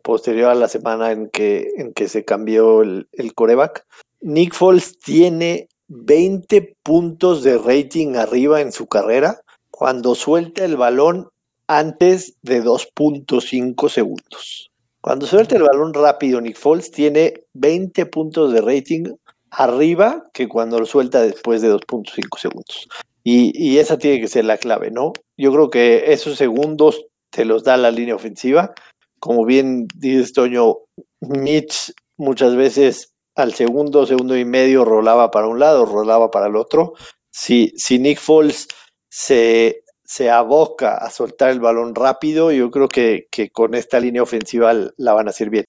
posterior 0.04 0.52
a 0.52 0.56
la 0.56 0.68
semana 0.68 1.12
en 1.12 1.28
que, 1.30 1.72
en 1.78 1.94
que 1.94 2.08
se 2.08 2.24
cambió 2.24 2.84
el, 2.84 3.10
el 3.14 3.34
coreback. 3.34 3.84
Nick 4.22 4.54
Foles 4.54 5.00
tiene 5.00 5.68
20 5.88 6.78
puntos 6.84 7.44
de 7.44 7.58
rating 7.58 8.16
arriba 8.16 8.62
en 8.62 8.72
su 8.72 8.86
carrera 8.86 9.42
cuando 9.72 10.14
suelta 10.14 10.64
el 10.66 10.78
balón 10.78 11.30
antes 11.66 12.38
de 12.44 12.64
2.5 12.64 13.90
segundos. 13.90 14.72
Cuando 15.02 15.26
suelta 15.26 15.56
el 15.56 15.64
balón 15.64 15.96
rápido, 15.96 16.42
Nick 16.42 16.58
Foles 16.58 16.92
tiene 16.92 17.46
20 17.54 18.06
puntos 18.06 18.54
de 18.54 18.62
rating 18.62 19.16
arriba 19.58 20.24
que 20.34 20.48
cuando 20.48 20.80
lo 20.80 20.86
suelta 20.86 21.22
después 21.22 21.62
de 21.62 21.72
2.5 21.72 22.38
segundos. 22.40 22.88
Y, 23.24 23.52
y, 23.56 23.80
esa 23.80 23.98
tiene 23.98 24.20
que 24.20 24.28
ser 24.28 24.46
la 24.46 24.58
clave, 24.58 24.92
¿no? 24.92 25.14
Yo 25.38 25.52
creo 25.52 25.70
que 25.70 26.14
esos 26.14 26.38
segundos 26.38 27.06
te 27.32 27.46
los 27.46 27.64
da 27.64 27.76
la 27.78 27.90
línea 27.90 28.16
ofensiva. 28.16 28.74
Como 29.20 29.46
bien 29.46 29.88
dices, 29.96 30.34
Toño, 30.34 30.78
Mitch 31.22 31.94
muchas 32.18 32.56
veces 32.56 33.14
al 33.36 33.54
segundo, 33.54 34.06
segundo 34.06 34.38
y 34.38 34.46
medio 34.46 34.86
rolaba 34.86 35.32
para 35.32 35.48
un 35.48 35.60
lado, 35.60 35.86
rolaba 35.86 36.30
para 36.30 36.48
el 36.48 36.56
otro. 36.56 36.94
Si, 37.32 37.74
si 37.76 37.98
Nick 37.98 38.20
Foles 38.20 38.68
se, 39.10 39.84
se 40.04 40.30
aboca 40.30 40.96
a 40.96 41.10
soltar 41.10 41.50
el 41.50 41.60
balón 41.60 41.96
rápido, 41.96 42.52
yo 42.52 42.70
creo 42.70 42.88
que, 42.88 43.28
que 43.32 43.50
con 43.50 43.74
esta 43.74 44.00
línea 44.00 44.24
ofensiva 44.24 44.74
la 44.98 45.14
van 45.14 45.28
a 45.28 45.32
hacer 45.32 45.50
bien. 45.50 45.66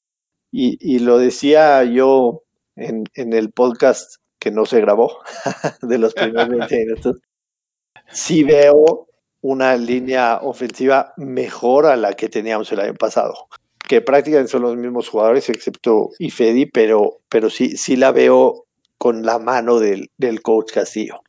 Y, 0.53 0.77
y 0.81 1.01
lo 1.01 1.19
decía 1.19 1.83
yo 1.85 2.43
en, 2.77 3.05
en, 3.15 3.33
el 3.33 3.51
podcast 3.51 4.17
que 4.39 4.51
no 4.51 4.67
se 4.67 4.81
grabó 4.81 5.19
de 5.83 5.99
los 5.99 6.15
primeros 6.15 6.49
20 6.49 6.77
minutos. 6.85 7.17
Sí 8.09 8.45
veo 8.45 9.09
una 9.41 9.77
línea 9.77 10.39
ofensiva 10.43 11.13
mejor 11.17 11.87
a 11.87 11.97
la 11.97 12.13
que 12.15 12.29
teníamos 12.29 12.71
el 12.73 12.81
año 12.81 12.95
pasado 12.95 13.49
que 13.87 14.01
prácticamente 14.01 14.51
son 14.51 14.63
los 14.63 14.77
mismos 14.77 15.09
jugadores, 15.09 15.49
excepto 15.49 16.11
Ifedi, 16.19 16.67
pero, 16.67 17.21
pero 17.29 17.51
sí, 17.51 17.77
sí 17.77 17.97
la 17.97 18.13
veo 18.13 18.67
con 18.99 19.25
la 19.25 19.39
mano 19.39 19.79
del, 19.79 20.11
del 20.17 20.43
coach 20.43 20.73
Castillo. 20.73 21.23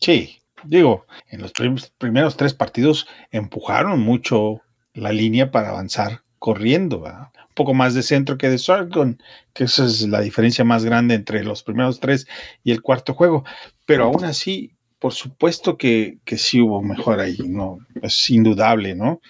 Sí, 0.00 0.38
digo, 0.64 1.06
en 1.28 1.42
los 1.42 1.52
primeros 1.98 2.36
tres 2.36 2.54
partidos 2.54 3.08
empujaron 3.30 4.00
mucho 4.00 4.60
la 4.94 5.12
línea 5.12 5.50
para 5.50 5.70
avanzar 5.70 6.22
corriendo, 6.40 7.04
un 7.04 7.54
poco 7.54 7.74
más 7.74 7.94
de 7.94 8.02
centro 8.02 8.38
que 8.38 8.48
de 8.48 8.58
Sargon, 8.58 9.22
que 9.52 9.64
esa 9.64 9.84
es 9.84 10.08
la 10.08 10.22
diferencia 10.22 10.64
más 10.64 10.84
grande 10.84 11.14
entre 11.14 11.44
los 11.44 11.62
primeros 11.62 12.00
tres 12.00 12.26
y 12.64 12.72
el 12.72 12.80
cuarto 12.80 13.14
juego, 13.14 13.44
pero 13.84 14.04
aún 14.04 14.24
así, 14.24 14.72
por 14.98 15.12
supuesto 15.12 15.76
que, 15.76 16.18
que 16.24 16.38
sí 16.38 16.60
hubo 16.60 16.82
mejor 16.82 17.20
ahí, 17.20 17.36
no, 17.46 17.78
es 18.02 18.30
indudable, 18.30 18.96
¿no? 18.96 19.20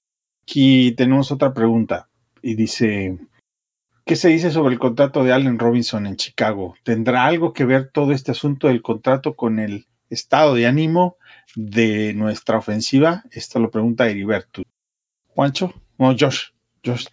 Aquí 0.42 0.92
tenemos 0.92 1.32
otra 1.32 1.52
pregunta 1.52 2.08
y 2.42 2.54
dice, 2.54 3.18
¿qué 4.06 4.14
se 4.14 4.28
dice 4.28 4.52
sobre 4.52 4.72
el 4.72 4.78
contrato 4.78 5.24
de 5.24 5.32
Allen 5.32 5.58
Robinson 5.58 6.06
en 6.06 6.14
Chicago? 6.14 6.76
¿Tendrá 6.84 7.26
algo 7.26 7.52
que 7.52 7.64
ver 7.64 7.90
todo 7.92 8.12
este 8.12 8.30
asunto 8.30 8.68
del 8.68 8.82
contrato 8.82 9.34
con 9.34 9.58
el 9.58 9.86
estado 10.10 10.54
de 10.54 10.68
ánimo 10.68 11.16
de 11.56 12.14
nuestra 12.14 12.58
ofensiva? 12.58 13.24
Esto 13.32 13.58
lo 13.58 13.68
pregunta 13.68 14.08
Heriberto. 14.08 14.62
Juancho, 15.26 15.74
no, 15.98 16.14
Josh. 16.16 16.50
Josh. 16.84 17.06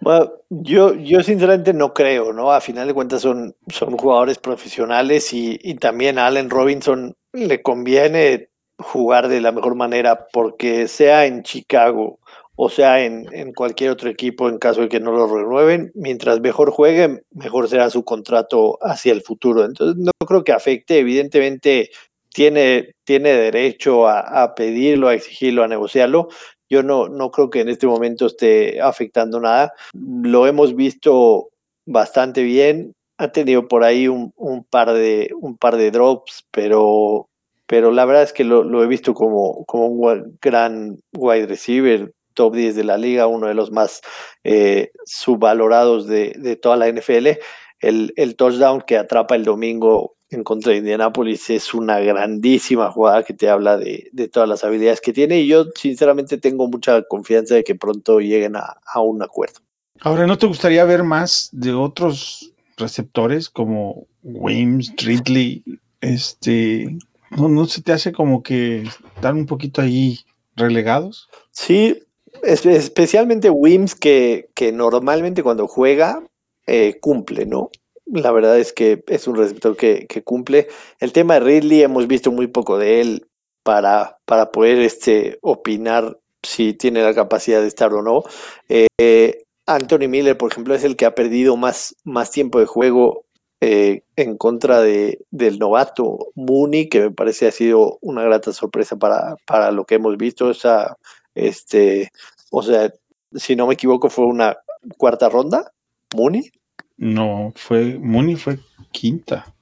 Bueno, 0.00 0.32
yo, 0.50 0.94
yo 0.94 1.22
sinceramente 1.22 1.72
no 1.72 1.92
creo, 1.92 2.32
¿no? 2.32 2.52
A 2.52 2.60
final 2.60 2.86
de 2.86 2.94
cuentas 2.94 3.22
son, 3.22 3.54
son 3.68 3.96
jugadores 3.96 4.38
profesionales 4.38 5.32
y, 5.32 5.58
y 5.62 5.74
también 5.74 6.18
a 6.18 6.26
Allen 6.26 6.50
Robinson 6.50 7.14
le 7.32 7.62
conviene 7.62 8.50
jugar 8.78 9.28
de 9.28 9.40
la 9.40 9.52
mejor 9.52 9.74
manera 9.74 10.26
porque 10.32 10.86
sea 10.86 11.26
en 11.26 11.42
Chicago 11.42 12.18
o 12.56 12.70
sea 12.70 13.04
en, 13.04 13.26
en, 13.32 13.52
cualquier 13.52 13.90
otro 13.90 14.08
equipo 14.08 14.48
en 14.48 14.58
caso 14.58 14.80
de 14.80 14.88
que 14.88 15.00
no 15.00 15.12
lo 15.12 15.26
renueven. 15.26 15.92
Mientras 15.94 16.40
mejor 16.40 16.70
juegue, 16.70 17.22
mejor 17.30 17.68
será 17.68 17.90
su 17.90 18.02
contrato 18.02 18.78
hacia 18.80 19.12
el 19.12 19.22
futuro. 19.22 19.64
Entonces 19.64 20.02
no 20.02 20.12
creo 20.26 20.42
que 20.42 20.52
afecte. 20.52 20.98
Evidentemente 20.98 21.90
tiene, 22.30 22.94
tiene 23.04 23.32
derecho 23.32 24.08
a 24.08 24.54
pedirlo, 24.54 25.08
a 25.08 25.14
exigirlo, 25.14 25.64
a 25.64 25.68
negociarlo. 25.68 26.28
Yo 26.68 26.82
no, 26.82 27.08
no 27.08 27.30
creo 27.30 27.50
que 27.50 27.60
en 27.60 27.68
este 27.68 27.86
momento 27.86 28.26
esté 28.26 28.80
afectando 28.80 29.40
nada. 29.40 29.72
Lo 29.92 30.46
hemos 30.46 30.74
visto 30.74 31.50
bastante 31.86 32.42
bien. 32.42 32.94
Ha 33.18 33.28
tenido 33.32 33.68
por 33.68 33.84
ahí 33.84 34.08
un, 34.08 34.32
un 34.36 34.64
par, 34.64 34.92
de, 34.92 35.30
un 35.40 35.56
par 35.56 35.76
de 35.76 35.90
drops, 35.90 36.44
pero, 36.50 37.28
pero 37.66 37.90
la 37.92 38.04
verdad 38.04 38.24
es 38.24 38.32
que 38.32 38.44
lo, 38.44 38.82
he 38.82 38.86
visto 38.86 39.14
como, 39.14 39.64
como 39.64 39.86
un 39.86 40.38
gran 40.40 40.98
wide 41.16 41.46
receiver 41.46 42.12
top 42.34 42.54
10 42.54 42.76
de 42.76 42.84
la 42.84 42.98
liga, 42.98 43.26
uno 43.26 43.46
de 43.46 43.54
los 43.54 43.72
más 43.72 44.02
eh, 44.44 44.90
subvalorados 45.06 46.06
de, 46.06 46.34
de, 46.36 46.56
toda 46.56 46.76
la 46.76 46.88
NFL. 46.88 47.38
El, 47.80 48.12
el, 48.16 48.36
touchdown 48.36 48.82
que 48.82 48.98
atrapa 48.98 49.36
el 49.36 49.44
domingo 49.44 50.15
en 50.36 50.44
contra 50.44 50.72
de 50.72 50.78
Indianapolis 50.78 51.50
es 51.50 51.74
una 51.74 51.98
grandísima 51.98 52.90
jugada 52.90 53.24
que 53.24 53.34
te 53.34 53.48
habla 53.48 53.76
de, 53.76 54.08
de, 54.12 54.28
todas 54.28 54.48
las 54.48 54.62
habilidades 54.64 55.00
que 55.00 55.12
tiene 55.12 55.40
y 55.40 55.48
yo 55.48 55.66
sinceramente 55.74 56.38
tengo 56.38 56.68
mucha 56.68 57.02
confianza 57.02 57.54
de 57.54 57.64
que 57.64 57.74
pronto 57.74 58.20
lleguen 58.20 58.56
a, 58.56 58.76
a 58.86 59.00
un 59.00 59.22
acuerdo. 59.22 59.60
Ahora, 60.00 60.26
¿no 60.26 60.38
te 60.38 60.46
gustaría 60.46 60.84
ver 60.84 61.02
más 61.02 61.48
de 61.52 61.72
otros 61.72 62.52
receptores 62.76 63.48
como 63.48 64.06
Wims, 64.22 64.92
Ridley? 64.96 65.64
Este, 66.00 66.96
¿no, 67.30 67.48
¿No 67.48 67.66
se 67.66 67.82
te 67.82 67.92
hace 67.92 68.12
como 68.12 68.42
que 68.42 68.82
están 69.14 69.36
un 69.36 69.46
poquito 69.46 69.80
ahí 69.80 70.20
relegados? 70.54 71.28
Sí, 71.50 72.02
especialmente 72.42 73.50
Wims 73.50 73.94
que, 73.94 74.50
que, 74.54 74.72
normalmente 74.72 75.42
cuando 75.42 75.66
juega 75.66 76.22
eh, 76.66 76.98
cumple, 77.00 77.46
¿no? 77.46 77.70
La 78.06 78.30
verdad 78.30 78.58
es 78.58 78.72
que 78.72 79.02
es 79.08 79.26
un 79.26 79.36
receptor 79.36 79.76
que, 79.76 80.06
cumple. 80.24 80.68
El 81.00 81.12
tema 81.12 81.34
de 81.34 81.40
Ridley 81.40 81.82
hemos 81.82 82.06
visto 82.06 82.30
muy 82.30 82.46
poco 82.46 82.78
de 82.78 83.00
él 83.00 83.28
para, 83.64 84.18
para 84.24 84.52
poder 84.52 84.78
este, 84.80 85.38
opinar 85.42 86.18
si 86.42 86.72
tiene 86.74 87.02
la 87.02 87.14
capacidad 87.14 87.60
de 87.60 87.66
estar 87.66 87.92
o 87.92 88.02
no. 88.02 88.22
Eh, 88.68 89.44
Anthony 89.66 90.08
Miller, 90.08 90.38
por 90.38 90.52
ejemplo, 90.52 90.74
es 90.74 90.84
el 90.84 90.96
que 90.96 91.06
ha 91.06 91.14
perdido 91.16 91.56
más, 91.56 91.96
más 92.04 92.30
tiempo 92.30 92.60
de 92.60 92.66
juego 92.66 93.24
eh, 93.60 94.02
en 94.14 94.36
contra 94.36 94.80
de, 94.80 95.24
del 95.30 95.58
novato 95.58 96.28
Mooney, 96.36 96.88
que 96.88 97.00
me 97.00 97.10
parece 97.10 97.48
ha 97.48 97.50
sido 97.50 97.98
una 98.00 98.22
grata 98.22 98.52
sorpresa 98.52 98.96
para, 98.96 99.36
para 99.46 99.72
lo 99.72 99.84
que 99.84 99.96
hemos 99.96 100.16
visto. 100.16 100.50
Esa, 100.50 100.96
este, 101.34 102.12
o 102.52 102.62
sea, 102.62 102.92
si 103.34 103.56
no 103.56 103.66
me 103.66 103.74
equivoco, 103.74 104.08
fue 104.10 104.26
una 104.26 104.56
cuarta 104.96 105.28
ronda, 105.28 105.72
Mooney. 106.14 106.52
No, 106.96 107.52
fue, 107.54 107.98
Mooney 107.98 108.36
fue 108.36 108.58
quinta. 108.90 109.54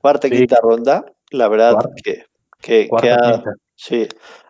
Cuarta, 0.00 0.28
sí. 0.28 0.36
quinta 0.36 0.58
ronda. 0.62 1.04
La 1.30 1.48
verdad 1.48 1.72
cuarta. 1.72 1.94
que, 2.02 2.24
que, 2.60 2.88
que 3.00 3.10
ha, 3.10 3.42
sí, 3.74 4.06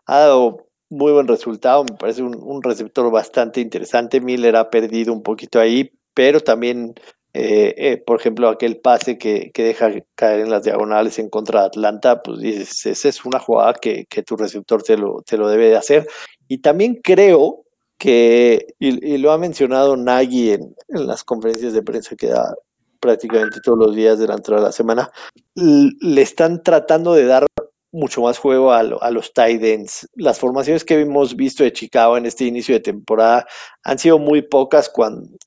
ha, 0.07 0.19
dado 0.21 0.67
muy 0.89 1.13
buen 1.13 1.29
resultado. 1.29 1.85
Me 1.85 1.97
parece 1.97 2.23
un, 2.23 2.37
un, 2.37 2.63
receptor 2.63 3.11
bastante 3.11 3.61
interesante. 3.61 4.21
Miller 4.21 4.57
ha 4.57 4.71
perdido 4.71 5.13
un 5.13 5.23
poquito 5.23 5.61
ahí, 5.61 5.93
pero 6.15 6.41
también, 6.41 6.95
eh, 7.35 7.75
eh, 7.77 8.03
por 8.05 8.19
ejemplo, 8.21 8.49
aquel 8.49 8.79
pase 8.79 9.19
que, 9.19 9.51
que, 9.53 9.63
deja 9.63 9.91
caer 10.15 10.41
en 10.41 10.51
las 10.51 10.65
diagonales 10.65 11.19
en 11.19 11.31
contra 11.31 11.61
de 11.61 11.67
Atlanta, 11.67 12.23
pues 12.23 12.41
dices, 12.41 12.87
esa 12.87 13.09
es 13.09 13.25
una 13.25 13.39
jugada 13.39 13.75
que, 13.75 14.07
que 14.07 14.23
tu 14.23 14.37
receptor 14.37 14.83
te 14.83 14.97
lo, 14.97 15.23
te 15.23 15.37
lo 15.37 15.49
debe 15.49 15.69
de 15.69 15.77
hacer. 15.77 16.09
Y 16.49 16.59
también 16.59 17.01
creo 17.03 17.65
que, 17.99 18.75
y, 18.79 19.19
lo 19.19 19.33
ha 19.33 19.39
mencionado 19.39 19.97
Nagy 19.97 20.53
en, 20.53 20.75
en, 20.89 21.07
las 21.07 21.25
conferencias 21.25 21.73
de 21.73 21.83
prensa 21.83 22.17
que 22.17 22.29
da 22.29 22.55
prácticamente 23.01 23.61
todos 23.61 23.79
los 23.79 23.95
días 23.95 24.19
durante 24.19 24.53
la 24.53 24.73
semana, 24.73 25.11
le 25.55 26.23
están 26.23 26.63
tratando 26.63 27.15
de 27.15 27.27
dar 27.27 27.47
mucho 27.91 28.23
más 28.23 28.39
juego 28.39 28.73
a, 28.73 28.83
los 28.83 29.33
tight 29.33 29.63
ends. 29.63 30.09
Las 30.15 30.39
formaciones 30.39 30.85
que 30.85 31.01
hemos 31.01 31.37
visto 31.37 31.65
de 31.65 31.73
Chicago 31.73 32.17
en 32.17 32.27
este 32.27 32.45
inicio 32.45 32.75
de 32.75 32.81
temporada 32.81 33.47
han 33.83 33.99
sido 33.99 34.19
muy 34.19 34.43
pocas 34.43 34.93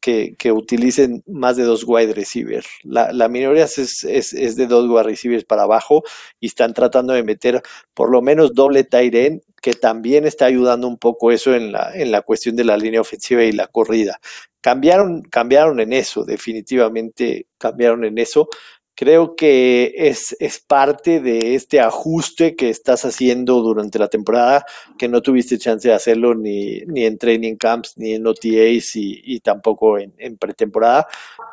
que, 0.02 0.36
que 0.38 0.52
utilicen 0.52 1.24
más 1.28 1.56
de 1.56 1.64
dos 1.64 1.84
wide 1.86 2.14
receivers. 2.14 2.68
La, 2.84 3.28
minoría 3.28 3.66
es, 3.66 3.78
es, 3.78 4.34
es, 4.34 4.56
de 4.56 4.68
dos 4.68 4.90
wide 4.90 5.04
receivers 5.04 5.46
para 5.46 5.64
abajo 5.64 6.04
y 6.40 6.48
están 6.48 6.74
tratando 6.74 7.14
de 7.14 7.24
meter 7.24 7.62
por 7.94 8.12
lo 8.12 8.22
menos 8.22 8.54
doble 8.54 8.84
tight 8.84 9.14
end, 9.14 9.42
que 9.62 9.74
también 9.74 10.26
está 10.26 10.46
ayudando 10.46 10.88
un 10.88 10.98
poco 10.98 11.32
eso 11.32 11.54
en 11.54 11.72
la, 11.72 11.92
en 11.94 12.12
la 12.12 12.24
cuestión 12.24 12.56
de 12.56 12.64
la 12.64 12.78
línea 12.78 13.02
ofensiva 13.02 13.44
y 13.44 13.52
la 13.52 13.68
corrida. 13.68 14.20
Cambiaron, 14.62 15.22
cambiaron 15.24 15.80
en 15.80 15.94
eso, 15.94 16.24
definitivamente 16.24 17.48
cambiaron 17.60 18.04
en 18.06 18.18
eso 18.18 18.48
creo 18.96 19.36
que 19.36 19.94
es, 19.96 20.36
es, 20.40 20.60
parte 20.60 21.20
de 21.20 21.56
este 21.56 21.80
ajuste 21.80 22.56
que 22.56 22.70
estás 22.70 23.06
haciendo 23.06 23.62
durante 23.62 24.00
la 24.00 24.08
temporada, 24.08 24.66
que 24.98 25.08
no 25.08 25.22
tuviste 25.22 25.58
chance 25.58 25.88
de 25.88 25.94
hacerlo 25.94 26.36
ni, 26.36 26.82
ni 26.82 27.06
en 27.06 27.18
training 27.18 27.56
camps, 27.56 27.98
ni 27.98 28.14
en 28.14 28.28
OTAs 28.28 28.96
y, 28.96 29.22
y 29.24 29.40
tampoco 29.40 29.98
en, 29.98 30.14
en, 30.18 30.38
pretemporada. 30.38 31.08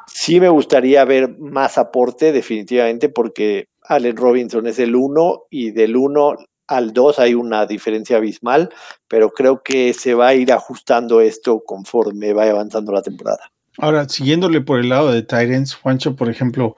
Sí 0.06 0.40
me 0.40 0.48
gustaría 0.48 1.04
ver 1.04 1.38
más 1.38 1.78
aporte, 1.78 2.32
definitivamente, 2.32 3.08
porque 3.08 3.68
Allen 3.82 4.16
Robinson 4.16 4.66
es 4.66 4.78
el 4.78 4.94
uno 4.94 5.44
y 5.50 5.70
del 5.70 5.96
uno 5.96 6.36
al 6.66 6.92
2 6.92 7.18
hay 7.18 7.34
una 7.34 7.66
diferencia 7.66 8.18
abismal, 8.18 8.68
pero 9.08 9.30
creo 9.30 9.62
que 9.62 9.94
se 9.94 10.14
va 10.14 10.28
a 10.28 10.34
ir 10.34 10.52
ajustando 10.52 11.20
esto 11.20 11.62
conforme 11.64 12.34
vaya 12.34 12.52
avanzando 12.52 12.92
la 12.92 13.02
temporada. 13.02 13.50
Ahora, 13.78 14.08
siguiéndole 14.08 14.60
por 14.60 14.80
el 14.80 14.90
lado 14.90 15.10
de 15.10 15.22
Tyrants, 15.22 15.74
Juancho, 15.74 16.14
por 16.14 16.28
ejemplo, 16.28 16.76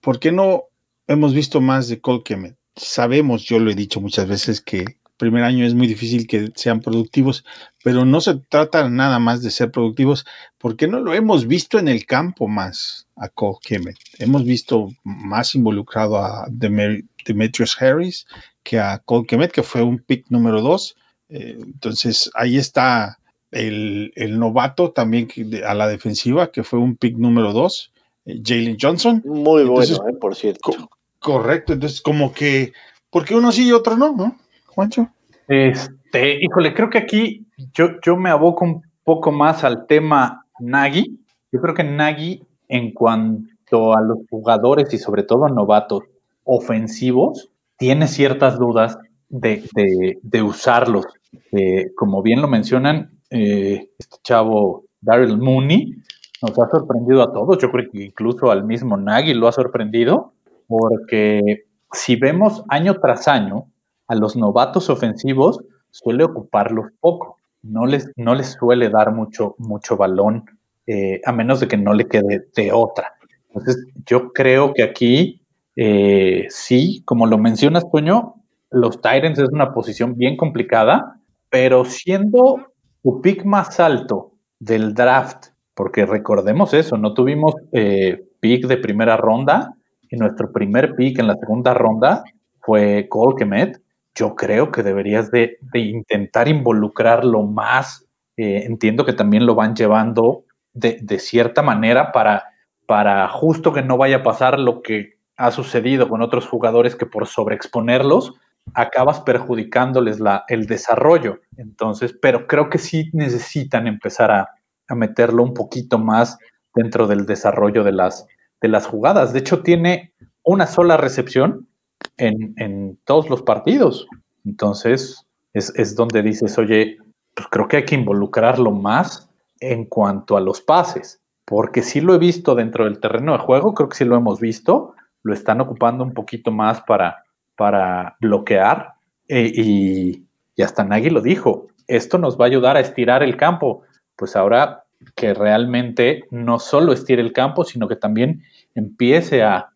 ¿por 0.00 0.18
qué 0.18 0.32
no 0.32 0.64
hemos 1.06 1.34
visto 1.34 1.60
más 1.60 1.88
de 1.88 2.00
Cole 2.00 2.22
Kemet? 2.24 2.56
Sabemos, 2.76 3.44
yo 3.44 3.58
lo 3.58 3.70
he 3.70 3.74
dicho 3.74 4.00
muchas 4.00 4.28
veces, 4.28 4.60
que 4.60 4.84
primer 5.20 5.44
año 5.44 5.66
es 5.66 5.74
muy 5.74 5.86
difícil 5.86 6.26
que 6.26 6.50
sean 6.54 6.80
productivos, 6.80 7.44
pero 7.84 8.06
no 8.06 8.22
se 8.22 8.36
trata 8.36 8.88
nada 8.88 9.18
más 9.18 9.42
de 9.42 9.50
ser 9.50 9.70
productivos, 9.70 10.24
porque 10.56 10.88
no 10.88 10.98
lo 10.98 11.12
hemos 11.12 11.46
visto 11.46 11.78
en 11.78 11.88
el 11.88 12.06
campo 12.06 12.48
más 12.48 13.06
a 13.16 13.28
Cole 13.28 13.58
Kemet. 13.62 13.98
Hemos 14.18 14.44
visto 14.44 14.88
más 15.04 15.54
involucrado 15.54 16.16
a 16.16 16.46
Demetrius 16.50 17.80
Harris 17.80 18.26
que 18.62 18.80
a 18.80 18.98
Cole 18.98 19.26
Kemet, 19.26 19.52
que 19.52 19.62
fue 19.62 19.82
un 19.82 19.98
pick 19.98 20.24
número 20.30 20.62
dos. 20.62 20.96
Eh, 21.28 21.58
entonces, 21.60 22.30
ahí 22.34 22.56
está 22.56 23.18
el, 23.50 24.12
novato 24.38 24.92
también 24.92 25.28
a 25.66 25.74
la 25.74 25.86
defensiva, 25.86 26.50
que 26.50 26.64
fue 26.64 26.78
un 26.78 26.96
pick 26.96 27.18
número 27.18 27.52
dos 27.52 27.89
Jalen 28.26 28.76
Johnson. 28.80 29.22
Muy 29.24 29.64
bueno, 29.64 30.08
eh, 30.08 30.12
por 30.20 30.34
cierto. 30.34 30.72
correcto, 31.18 31.72
entonces 31.72 32.00
como 32.00 32.32
que, 32.32 32.72
¿por 33.10 33.24
qué 33.24 33.34
uno 33.34 33.52
sí 33.52 33.68
y 33.68 33.72
otro 33.72 33.96
no, 33.96 34.14
no, 34.14 34.36
Juancho? 34.66 35.08
Este, 35.48 36.38
híjole, 36.42 36.74
creo 36.74 36.90
que 36.90 36.98
aquí 36.98 37.46
yo, 37.74 38.00
yo 38.04 38.16
me 38.16 38.30
aboco 38.30 38.64
un 38.64 38.82
poco 39.04 39.32
más 39.32 39.64
al 39.64 39.86
tema 39.86 40.46
Nagy. 40.58 41.18
Yo 41.52 41.60
creo 41.60 41.74
que 41.74 41.84
Nagy, 41.84 42.44
en 42.68 42.92
cuanto 42.92 43.96
a 43.96 44.00
los 44.00 44.18
jugadores 44.28 44.92
y 44.94 44.98
sobre 44.98 45.24
todo 45.24 45.48
novatos 45.48 46.04
ofensivos, 46.44 47.50
tiene 47.76 48.06
ciertas 48.06 48.58
dudas 48.58 48.98
de, 49.28 50.18
de, 50.22 50.42
usarlos. 50.42 51.06
Eh, 51.52 51.92
como 51.96 52.22
bien 52.22 52.42
lo 52.42 52.48
mencionan, 52.48 53.10
eh, 53.30 53.90
este 53.98 54.16
chavo 54.22 54.84
Daryl 55.00 55.38
Mooney 55.38 55.96
nos 56.42 56.58
ha 56.58 56.68
sorprendido 56.70 57.22
a 57.22 57.32
todos. 57.32 57.58
Yo 57.58 57.70
creo 57.70 57.90
que 57.90 58.04
incluso 58.04 58.50
al 58.50 58.64
mismo 58.64 58.96
Nagy 58.96 59.34
lo 59.34 59.48
ha 59.48 59.52
sorprendido, 59.52 60.32
porque 60.66 61.64
si 61.92 62.16
vemos 62.16 62.64
año 62.68 62.94
tras 63.00 63.28
año 63.28 63.66
a 64.06 64.14
los 64.14 64.36
novatos 64.36 64.90
ofensivos, 64.90 65.60
suele 65.90 66.24
ocuparlos 66.24 66.86
poco. 67.00 67.36
No 67.62 67.86
les, 67.86 68.10
no 68.16 68.34
les 68.34 68.52
suele 68.52 68.88
dar 68.88 69.12
mucho, 69.12 69.54
mucho 69.58 69.96
balón, 69.96 70.44
eh, 70.86 71.20
a 71.24 71.32
menos 71.32 71.60
de 71.60 71.68
que 71.68 71.76
no 71.76 71.92
le 71.92 72.08
quede 72.08 72.48
de 72.54 72.72
otra. 72.72 73.14
Entonces, 73.48 73.86
yo 74.06 74.32
creo 74.32 74.72
que 74.72 74.82
aquí, 74.82 75.42
eh, 75.76 76.46
sí, 76.48 77.02
como 77.04 77.26
lo 77.26 77.36
mencionas, 77.36 77.90
Toño, 77.90 78.36
los 78.70 79.00
Tyrants 79.00 79.38
es 79.38 79.48
una 79.50 79.74
posición 79.74 80.16
bien 80.16 80.36
complicada, 80.36 81.20
pero 81.50 81.84
siendo 81.84 82.72
tu 83.02 83.20
pick 83.20 83.44
más 83.44 83.78
alto 83.80 84.32
del 84.58 84.94
draft, 84.94 85.48
porque 85.74 86.06
recordemos 86.06 86.74
eso, 86.74 86.96
no 86.96 87.14
tuvimos 87.14 87.54
eh, 87.72 88.22
pick 88.40 88.66
de 88.66 88.76
primera 88.76 89.16
ronda 89.16 89.74
y 90.10 90.16
nuestro 90.16 90.52
primer 90.52 90.94
pick 90.94 91.18
en 91.18 91.28
la 91.28 91.36
segunda 91.36 91.74
ronda 91.74 92.24
fue 92.60 93.06
Cole. 93.08 93.72
Yo 94.14 94.34
creo 94.34 94.72
que 94.72 94.82
deberías 94.82 95.30
de, 95.30 95.58
intentar 95.74 96.48
involucrarlo 96.48 97.44
más. 97.44 98.06
Eh, 98.36 98.64
entiendo 98.64 99.04
que 99.04 99.12
también 99.12 99.46
lo 99.46 99.54
van 99.54 99.74
llevando 99.74 100.44
de, 100.72 101.18
cierta 101.18 101.62
manera 101.62 102.12
para, 102.12 102.44
para 102.86 103.28
justo 103.28 103.72
que 103.72 103.82
no 103.82 103.96
vaya 103.96 104.16
a 104.16 104.22
pasar 104.22 104.58
lo 104.58 104.82
que 104.82 105.14
ha 105.36 105.50
sucedido 105.50 106.08
con 106.08 106.22
otros 106.22 106.46
jugadores 106.46 106.96
que 106.96 107.06
por 107.06 107.26
sobreexponerlos 107.26 108.34
acabas 108.74 109.20
perjudicándoles 109.20 110.18
el 110.48 110.66
desarrollo. 110.66 111.40
Entonces, 111.56 112.14
pero 112.20 112.46
creo 112.46 112.68
que 112.68 112.78
sí 112.78 113.10
necesitan 113.12 113.86
empezar 113.86 114.30
a, 114.30 114.48
meterlo 114.94 115.42
un 115.42 115.54
poquito 115.54 115.98
más 115.98 116.38
dentro 116.74 117.06
del 117.06 117.26
desarrollo 117.26 117.84
de 117.84 117.92
las, 117.92 118.26
de 118.60 118.68
las 118.68 118.86
jugadas. 118.86 119.32
De 119.32 119.40
hecho, 119.40 119.62
tiene 119.62 120.12
una 120.42 120.66
sola 120.66 120.96
recepción 120.96 121.68
en, 122.16 122.98
todos 123.04 123.28
los 123.28 123.42
partidos. 123.42 124.06
Entonces, 124.44 125.26
es, 125.52 125.94
donde 125.96 126.22
dices, 126.22 126.58
oye, 126.58 126.98
pues 127.34 127.48
creo 127.48 127.68
que 127.68 127.78
hay 127.78 127.84
que 127.84 127.94
involucrarlo 127.94 128.70
más 128.70 129.28
en 129.60 129.84
cuanto 129.84 130.36
a 130.36 130.40
los 130.40 130.60
pases, 130.60 131.20
porque 131.44 131.82
sí 131.82 132.00
lo 132.00 132.14
he 132.14 132.18
visto 132.18 132.54
dentro 132.54 132.84
del 132.84 133.00
terreno 133.00 133.32
de 133.32 133.38
juego, 133.38 133.74
creo 133.74 133.88
que 133.88 133.96
sí 133.96 134.04
lo 134.04 134.16
hemos 134.16 134.40
visto, 134.40 134.94
lo 135.22 135.34
están 135.34 135.60
ocupando 135.60 136.02
un 136.02 136.14
poquito 136.14 136.50
más 136.50 136.80
para, 136.82 137.24
para 137.56 138.16
bloquear 138.20 138.94
eh, 139.28 139.52
y, 139.54 140.26
hasta 140.62 140.84
Nagy 140.84 141.08
lo 141.08 141.22
dijo, 141.22 141.68
esto 141.86 142.18
nos 142.18 142.38
va 142.38 142.44
a 142.44 142.48
ayudar 142.48 142.76
a 142.76 142.80
estirar 142.80 143.22
el 143.22 143.36
campo. 143.36 143.82
Pues 144.16 144.36
ahora 144.36 144.79
que 145.14 145.34
realmente 145.34 146.24
no 146.30 146.58
solo 146.58 146.92
estire 146.92 147.22
el 147.22 147.32
campo, 147.32 147.64
sino 147.64 147.88
que 147.88 147.96
también 147.96 148.42
empiece 148.74 149.42
a, 149.42 149.66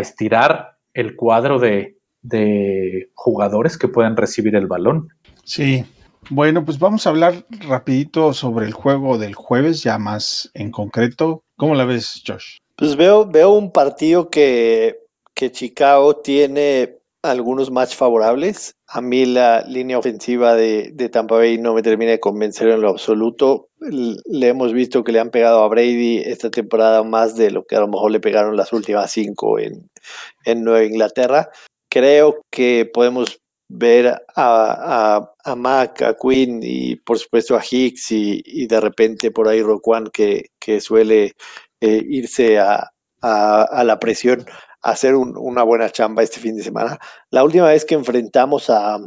estirar 0.00 0.78
el 0.94 1.14
cuadro 1.14 1.58
de, 1.58 1.98
de, 2.22 3.10
jugadores 3.14 3.76
que 3.76 3.88
pueden 3.88 4.16
recibir 4.16 4.56
el 4.56 4.66
balón. 4.66 5.08
Sí, 5.44 5.84
bueno, 6.30 6.64
pues 6.64 6.78
vamos 6.78 7.06
a 7.06 7.10
hablar 7.10 7.44
rapidito 7.68 8.32
sobre 8.32 8.66
el 8.66 8.72
juego 8.72 9.18
del 9.18 9.34
jueves, 9.34 9.82
ya 9.82 9.98
más 9.98 10.50
en 10.54 10.70
concreto. 10.70 11.42
¿Cómo 11.56 11.74
la 11.74 11.84
ves, 11.84 12.22
Josh? 12.26 12.58
Pues 12.76 12.96
veo, 12.96 13.26
veo 13.26 13.50
un 13.50 13.72
partido 13.72 14.30
que 14.30 15.06
que 15.36 15.52
Chicago 15.52 16.16
tiene 16.16 16.96
algunos 17.30 17.70
match 17.70 17.94
favorables. 17.94 18.76
A 18.86 19.00
mí 19.00 19.26
la 19.26 19.62
línea 19.62 19.98
ofensiva 19.98 20.54
de, 20.54 20.92
Tampa 21.12 21.36
Bay 21.36 21.58
no 21.58 21.74
me 21.74 21.82
termina 21.82 22.12
de 22.12 22.20
convencer 22.20 22.68
en 22.68 22.80
lo 22.80 22.90
absoluto. 22.90 23.68
Le 23.78 24.48
hemos 24.48 24.72
visto 24.72 25.04
que 25.04 25.12
le 25.12 25.20
han 25.20 25.30
pegado 25.30 25.62
a 25.62 25.68
Brady 25.68 26.18
esta 26.18 26.50
temporada 26.50 27.02
más 27.02 27.36
de 27.36 27.50
lo 27.50 27.64
que 27.64 27.76
a 27.76 27.80
lo 27.80 27.88
mejor 27.88 28.10
le 28.10 28.20
pegaron 28.20 28.56
las 28.56 28.72
últimas 28.72 29.10
cinco 29.10 29.58
en, 29.58 29.90
Nueva 30.62 30.84
Inglaterra. 30.84 31.50
Creo 31.88 32.42
que 32.50 32.88
podemos 32.92 33.40
ver 33.68 34.08
a, 34.08 34.16
a, 34.36 35.32
a, 35.44 35.56
Mac, 35.56 36.02
a 36.02 36.16
Quinn 36.16 36.60
y 36.62 36.96
por 36.96 37.18
supuesto 37.18 37.56
a 37.56 37.62
Hicks 37.68 38.12
y, 38.12 38.66
de 38.66 38.80
repente 38.80 39.32
por 39.32 39.48
ahí 39.48 39.60
Roquan 39.60 40.08
que, 40.12 40.50
que 40.60 40.80
suele 40.80 41.34
eh, 41.80 42.02
irse 42.08 42.58
a, 42.58 42.92
a, 43.22 43.84
la 43.84 43.98
presión 43.98 44.46
hacer 44.86 45.16
una 45.16 45.64
buena 45.64 45.90
chamba 45.90 46.22
este 46.22 46.40
fin 46.40 46.56
de 46.56 46.62
semana. 46.62 46.98
La 47.30 47.42
última 47.42 47.68
vez 47.68 47.84
que 47.84 47.96
enfrentamos 47.96 48.70
a, 48.70 48.98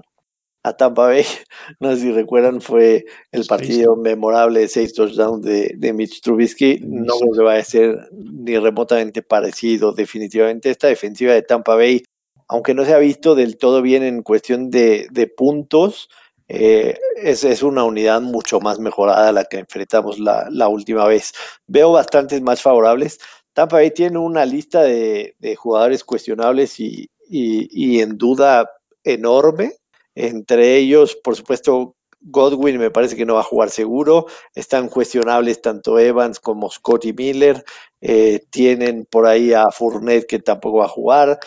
Tampa 0.78 1.08
Bay, 1.08 1.24
no 1.80 1.96
sé 1.96 2.02
si 2.02 2.12
recuerdan, 2.12 2.62
fue 2.62 3.06
el 3.32 3.46
partido 3.46 3.96
memorable 3.96 4.60
de 4.60 4.68
seis 4.68 4.94
touchdowns 4.94 5.44
de, 5.44 5.74
de 5.78 5.94
Mitch 5.94 6.22
Trubisky. 6.22 6.82
No 6.84 7.18
creo 7.18 7.32
que 7.34 7.44
vaya 7.44 7.62
a 7.62 7.63
ser 7.63 8.10
ni 8.12 8.58
remotamente 8.58 9.22
parecido. 9.24 9.94
Definitivamente 9.94 10.70
esta 10.70 10.88
defensiva 10.88 11.34
de 11.34 11.44
Tampa 11.44 11.76
Bay, 11.76 12.04
aunque 12.50 12.74
no 12.74 12.84
se 12.84 12.94
ha 12.94 13.00
visto 13.00 13.34
del 13.34 13.58
todo 13.58 13.82
bien 13.82 14.04
en 14.04 14.22
cuestión 14.22 14.70
de, 14.70 15.34
puntos, 15.36 16.10
eh, 16.50 17.00
es, 17.15 17.63
una 17.63 17.84
unidad 17.86 18.22
mucho 18.22 18.60
más 18.60 18.80
mejorada 18.80 19.30
a 19.30 19.32
la 19.32 19.46
que 19.46 19.60
enfrentamos 19.60 20.20
la, 20.20 20.50
la 20.52 20.68
última 20.68 21.08
vez. 21.08 21.32
Veo 21.68 21.94
bastantes 21.94 22.42
más 22.42 22.62
favorables. 22.62 23.20
Tampa 23.60 23.76
Bay 23.76 23.91
tiene 23.91 24.17
una 24.17 24.45
lista 24.45 24.84
de, 24.84 25.36
jugadores 25.58 26.06
cuestionables 26.06 26.80
y, 26.80 27.10
en 27.30 28.17
duda 28.17 28.72
enorme. 29.04 29.74
Entre 30.15 30.78
ellos, 30.78 31.17
por 31.22 31.36
supuesto, 31.36 31.98
Godwin 32.22 32.78
me 32.78 32.89
parece 32.89 33.17
que 33.17 33.26
no 33.26 33.34
va 33.34 33.41
a 33.41 33.52
jugar 33.52 33.69
seguro. 33.69 34.28
Están 34.56 34.88
cuestionables 34.88 35.62
tanto 35.62 36.00
Evans 36.00 36.39
como 36.39 36.72
Scotty 36.72 37.12
Miller. 37.12 37.65
Eh, 38.00 38.45
tienen 38.50 39.06
por 39.06 39.28
ahí 39.28 39.52
a 39.52 39.72
Fournette 39.72 40.26
que 40.26 40.39
tampoco 40.39 40.78
va 40.78 40.86
a 40.86 40.88
jugar. 40.88 41.39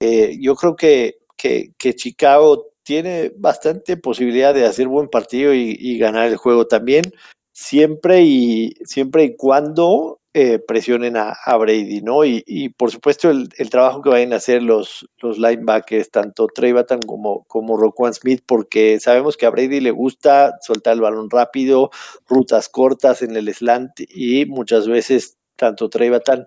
Eh, 0.00 0.38
yo 0.40 0.54
creo 0.54 0.74
que, 0.74 1.18
que, 1.36 1.94
Chicago 1.94 2.68
tiene 2.82 3.30
bastante 3.36 3.98
posibilidad 3.98 4.54
de 4.54 4.64
hacer 4.64 4.88
buen 4.88 5.08
partido 5.08 5.52
y, 5.52 5.76
y 5.78 5.98
ganar 5.98 6.28
el 6.28 6.38
juego 6.38 6.66
también, 6.66 7.04
siempre 7.52 8.22
y, 8.22 8.72
siempre 8.86 9.24
y 9.24 9.36
cuando 9.36 10.18
eh, 10.40 10.60
presionen 10.60 11.16
a, 11.16 11.56
Brady, 11.56 12.00
¿no? 12.00 12.24
Y, 12.24 12.68
por 12.76 12.92
supuesto 12.92 13.28
el, 13.28 13.48
trabajo 13.70 14.02
que 14.02 14.10
vayan 14.10 14.32
a 14.32 14.36
hacer 14.36 14.62
los, 14.62 15.08
linebackers, 15.20 16.12
tanto 16.12 16.46
Trey 16.46 16.70
Batan 16.70 17.00
como, 17.00 17.42
como 17.48 17.76
Roquan 17.76 18.14
Smith, 18.14 18.44
porque 18.46 19.00
sabemos 19.00 19.36
que 19.36 19.46
a 19.46 19.50
Brady 19.50 19.80
le 19.80 19.90
gusta 19.90 20.54
soltar 20.60 20.94
el 20.94 21.00
balón 21.00 21.28
rápido, 21.28 21.90
rutas 22.28 22.68
cortas 22.68 23.22
en 23.22 23.34
el 23.34 23.52
slant 23.52 23.98
y 23.98 24.46
muchas 24.46 24.86
veces 24.86 25.38
tanto 25.56 25.90
Trey 25.90 26.08
Batan 26.08 26.46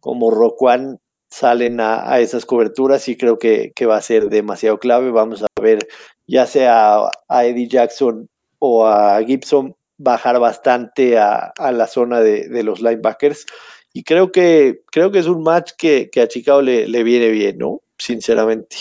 como 0.00 0.30
Roquan 0.30 0.98
salen 1.28 1.78
a, 1.80 2.18
esas 2.20 2.46
coberturas 2.46 3.06
y 3.10 3.18
creo 3.18 3.38
que, 3.38 3.74
va 3.86 3.98
a 3.98 4.02
ser 4.02 4.30
demasiado 4.30 4.78
clave. 4.78 5.10
Vamos 5.10 5.42
a 5.42 5.60
ver 5.60 5.86
ya 6.26 6.46
sea 6.46 7.00
a 7.28 7.44
Eddie 7.44 7.68
Jackson 7.68 8.30
o 8.58 8.86
a 8.86 9.22
Gibson 9.22 9.76
bajar 9.98 10.38
bastante 10.38 11.18
a, 11.18 11.52
la 11.72 11.86
zona 11.86 12.20
de, 12.20 12.62
los 12.62 12.80
linebackers. 12.80 13.46
Y 13.92 14.02
creo 14.02 14.30
que, 14.30 14.82
creo 14.90 15.10
que 15.10 15.18
es 15.18 15.26
un 15.26 15.42
match 15.42 15.72
que, 15.76 16.10
a 16.20 16.28
Chicago 16.28 16.62
le, 16.62 17.02
viene 17.02 17.28
bien, 17.30 17.58
¿no? 17.58 17.80
Sinceramente. 17.98 18.76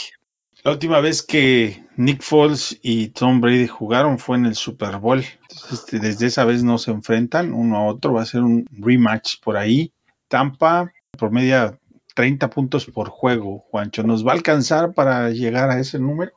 La 0.63 0.71
última 0.71 0.99
vez 0.99 1.21
que 1.21 1.85
Nick 1.95 2.23
Foles 2.23 2.79
y 2.81 3.09
Tom 3.09 3.39
Brady 3.39 3.67
jugaron 3.67 4.17
fue 4.17 4.37
en 4.37 4.47
el 4.47 4.55
Super 4.55 4.97
Bowl. 4.97 5.23
Este, 5.71 5.99
desde 5.99 6.25
esa 6.25 6.43
vez 6.43 6.63
no 6.63 6.77
se 6.79 6.91
enfrentan 6.91 7.53
uno 7.53 7.77
a 7.77 7.85
otro. 7.85 8.13
Va 8.13 8.23
a 8.23 8.25
ser 8.25 8.41
un 8.41 8.65
rematch 8.71 9.39
por 9.41 9.57
ahí. 9.57 9.91
Tampa, 10.27 10.91
por 11.17 11.31
media 11.31 11.79
30 12.15 12.49
puntos 12.49 12.87
por 12.87 13.09
juego. 13.09 13.59
Juancho, 13.69 14.01
¿nos 14.03 14.25
va 14.25 14.31
a 14.31 14.35
alcanzar 14.35 14.93
para 14.93 15.29
llegar 15.29 15.69
a 15.69 15.79
ese 15.79 15.99
número? 15.99 16.31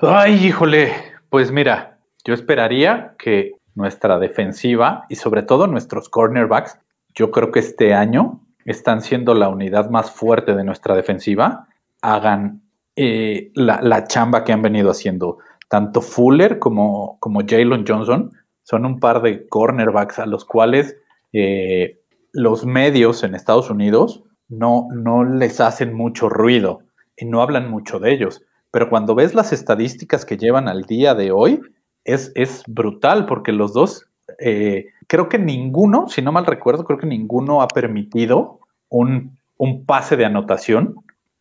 Ay, 0.00 0.46
híjole. 0.46 0.92
Pues 1.30 1.52
mira, 1.52 1.98
yo 2.24 2.34
esperaría 2.34 3.14
que 3.18 3.52
nuestra 3.74 4.18
defensiva 4.18 5.06
y 5.08 5.16
sobre 5.16 5.42
todo 5.42 5.66
nuestros 5.66 6.08
cornerbacks, 6.08 6.78
yo 7.14 7.30
creo 7.30 7.50
que 7.50 7.60
este 7.60 7.94
año 7.94 8.40
están 8.64 9.02
siendo 9.02 9.34
la 9.34 9.48
unidad 9.48 9.90
más 9.90 10.10
fuerte 10.10 10.54
de 10.54 10.64
nuestra 10.64 10.94
defensiva, 10.94 11.68
hagan 12.00 12.62
eh, 12.96 13.50
la, 13.54 14.04
chamba 14.06 14.44
que 14.44 14.52
han 14.52 14.62
venido 14.62 14.90
haciendo. 14.90 15.38
Tanto 15.68 16.00
Fuller 16.00 16.58
como, 16.58 17.18
como 17.20 17.40
Jalen 17.46 17.84
Johnson 17.86 18.32
son 18.62 18.86
un 18.86 19.00
par 19.00 19.22
de 19.22 19.46
cornerbacks 19.48 20.18
a 20.18 20.26
los 20.26 20.44
cuales 20.44 20.96
eh, 21.32 22.00
los 22.32 22.64
medios 22.64 23.22
en 23.22 23.34
Estados 23.34 23.70
Unidos 23.70 24.22
no, 24.48 24.88
no 24.92 25.24
les 25.24 25.60
hacen 25.60 25.94
mucho 25.94 26.28
ruido 26.28 26.80
y 27.16 27.26
no 27.26 27.42
hablan 27.42 27.70
mucho 27.70 27.98
de 27.98 28.12
ellos. 28.12 28.42
Pero 28.70 28.88
cuando 28.88 29.14
ves 29.14 29.34
las 29.34 29.52
estadísticas 29.52 30.24
que 30.24 30.36
llevan 30.36 30.68
al 30.68 30.82
día 30.82 31.14
de 31.14 31.32
hoy, 31.32 31.60
es, 32.04 32.32
es 32.34 32.62
brutal 32.66 33.26
porque 33.26 33.52
los 33.52 33.72
dos, 33.72 34.06
eh, 34.38 34.86
creo 35.06 35.28
que 35.28 35.38
ninguno, 35.38 36.08
si 36.08 36.22
no 36.22 36.32
mal 36.32 36.46
recuerdo, 36.46 36.84
creo 36.84 36.98
que 36.98 37.06
ninguno 37.06 37.62
ha 37.62 37.68
permitido 37.68 38.60
un, 38.88 39.38
un 39.56 39.84
pase 39.86 40.16
de 40.16 40.24
anotación, 40.24 40.96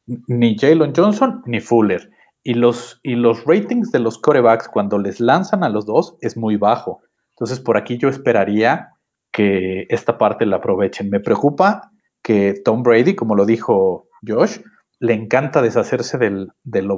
ni 0.05 0.57
Jalen 0.57 0.93
Johnson 0.95 1.41
ni 1.45 1.59
Fuller. 1.59 2.09
Y 2.45 2.55
los, 2.55 2.99
y 3.03 3.15
los 3.15 3.45
ratings 3.45 3.91
de 3.91 3.99
los 3.99 4.17
corebacks 4.17 4.67
cuando 4.67 4.97
les 4.97 5.21
lanzan 5.21 5.63
a 5.63 5.69
los 5.69 5.85
dos 5.85 6.17
es 6.19 6.35
muy 6.35 6.57
bajo. 6.57 7.01
Entonces, 7.29 7.61
por 7.61 7.77
aquí 7.77 7.97
yo 7.97 8.09
esperaría 8.09 8.89
que 9.31 9.85
esta 9.89 10.17
parte 10.17 10.45
la 10.45 10.57
aprovechen. 10.57 11.09
Me 11.09 11.21
preocupa 11.21 11.91
que 12.21 12.53
Tom 12.63 12.83
Brady, 12.83 13.15
como 13.15 13.35
lo 13.35 13.45
dijo 13.45 14.07
Josh, 14.27 14.59
le 14.99 15.13
encanta 15.13 15.61
deshacerse 15.61 16.17
del, 16.17 16.51
del 16.63 16.89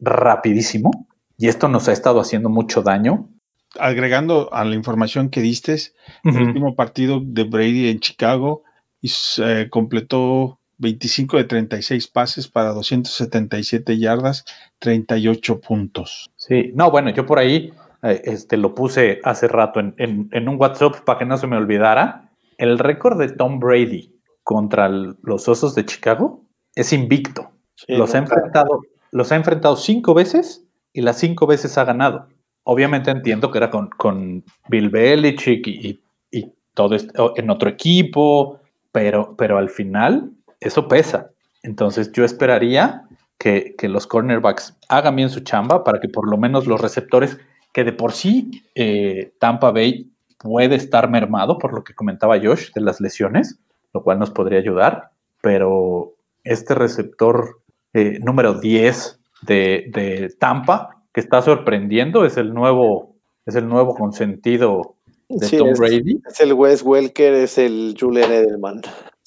rapidísimo 0.00 0.90
y 1.38 1.48
esto 1.48 1.68
nos 1.68 1.88
ha 1.88 1.92
estado 1.92 2.20
haciendo 2.20 2.48
mucho 2.48 2.82
daño. 2.82 3.28
Agregando 3.78 4.52
a 4.52 4.64
la 4.64 4.74
información 4.74 5.28
que 5.28 5.40
diste, 5.40 5.76
el 6.24 6.36
último 6.36 6.74
partido 6.74 7.20
de 7.22 7.44
Brady 7.44 7.88
en 7.88 8.00
Chicago 8.00 8.62
y, 9.02 9.10
eh, 9.42 9.68
completó 9.70 10.58
25 10.78 11.36
de 11.36 11.44
36 11.44 12.08
pases 12.08 12.48
para 12.48 12.70
277 12.72 13.98
yardas, 13.98 14.44
38 14.78 15.60
puntos. 15.60 16.30
Sí, 16.36 16.70
no, 16.74 16.90
bueno, 16.90 17.10
yo 17.10 17.26
por 17.26 17.38
ahí 17.38 17.72
eh, 18.02 18.22
este, 18.24 18.56
lo 18.56 18.74
puse 18.74 19.20
hace 19.24 19.48
rato 19.48 19.80
en, 19.80 20.48
un 20.48 20.56
WhatsApp 20.58 21.00
para 21.04 21.18
que 21.18 21.24
no 21.26 21.36
se 21.36 21.46
me 21.46 21.56
olvidara. 21.56 22.30
El 22.56 22.78
récord 22.78 23.18
de 23.18 23.28
Tom 23.28 23.58
Brady 23.58 24.14
contra 24.42 24.88
los 24.88 25.48
Osos 25.48 25.74
de 25.74 25.84
Chicago 25.84 26.44
es 26.74 26.92
invicto. 26.92 27.50
los, 27.88 28.14
ha 28.14 28.18
enfrentado, 28.18 28.80
los 29.12 29.32
ha 29.32 29.36
enfrentado 29.36 29.76
cinco 29.76 30.14
veces 30.14 30.65
y 30.96 31.02
las 31.02 31.18
cinco 31.18 31.46
veces 31.46 31.76
ha 31.76 31.84
ganado. 31.84 32.26
Obviamente 32.64 33.10
entiendo 33.10 33.50
que 33.50 33.58
era 33.58 33.70
con, 33.70 34.42
Bill 34.68 34.88
Belichick 34.88 35.66
y, 35.66 36.00
y, 36.30 36.52
todo 36.72 36.94
esto 36.94 37.34
en 37.36 37.50
otro 37.50 37.68
equipo, 37.68 38.60
pero, 38.92 39.34
pero 39.36 39.58
al 39.58 39.68
final 39.68 40.30
eso 40.58 40.88
pesa. 40.88 41.30
Entonces 41.62 42.12
yo 42.12 42.24
esperaría 42.24 43.04
que, 43.38 43.74
los 43.82 44.06
cornerbacks 44.06 44.74
hagan 44.88 45.16
bien 45.16 45.28
su 45.28 45.40
chamba 45.40 45.84
para 45.84 46.00
que 46.00 46.08
por 46.08 46.28
lo 46.28 46.38
menos 46.38 46.66
los 46.66 46.80
receptores, 46.80 47.38
que 47.72 47.84
de 47.84 47.92
por 47.92 48.12
sí 48.12 48.62
eh, 48.74 49.32
Tampa 49.38 49.70
Bay 49.70 50.10
puede 50.38 50.76
estar 50.76 51.10
mermado 51.10 51.58
por 51.58 51.74
lo 51.74 51.84
que 51.84 51.94
comentaba 51.94 52.40
Josh 52.42 52.72
de 52.74 52.80
las 52.80 53.00
lesiones, 53.02 53.58
lo 53.92 54.02
cual 54.02 54.18
nos 54.18 54.30
podría 54.30 54.58
ayudar, 54.58 55.10
pero 55.42 56.14
este 56.42 56.74
receptor 56.74 57.60
eh, 57.92 58.18
número 58.22 58.54
10 58.54 59.18
de, 59.46 60.34
Tampa, 60.38 61.02
que 61.12 61.20
está 61.20 61.42
sorprendiendo, 61.42 62.24
es 62.24 62.36
el 62.36 62.52
nuevo, 62.52 63.16
es 63.46 63.54
el 63.54 63.68
nuevo 63.68 63.94
consentido 63.94 64.96
de 65.28 65.58
Tom 65.58 65.72
Brady. 65.78 66.20
Es 66.28 66.40
el 66.40 66.52
Wes 66.52 66.82
Welker, 66.82 67.34
es 67.34 67.58
el 67.58 67.96
Julian 67.98 68.30
Edelman. 68.30 68.82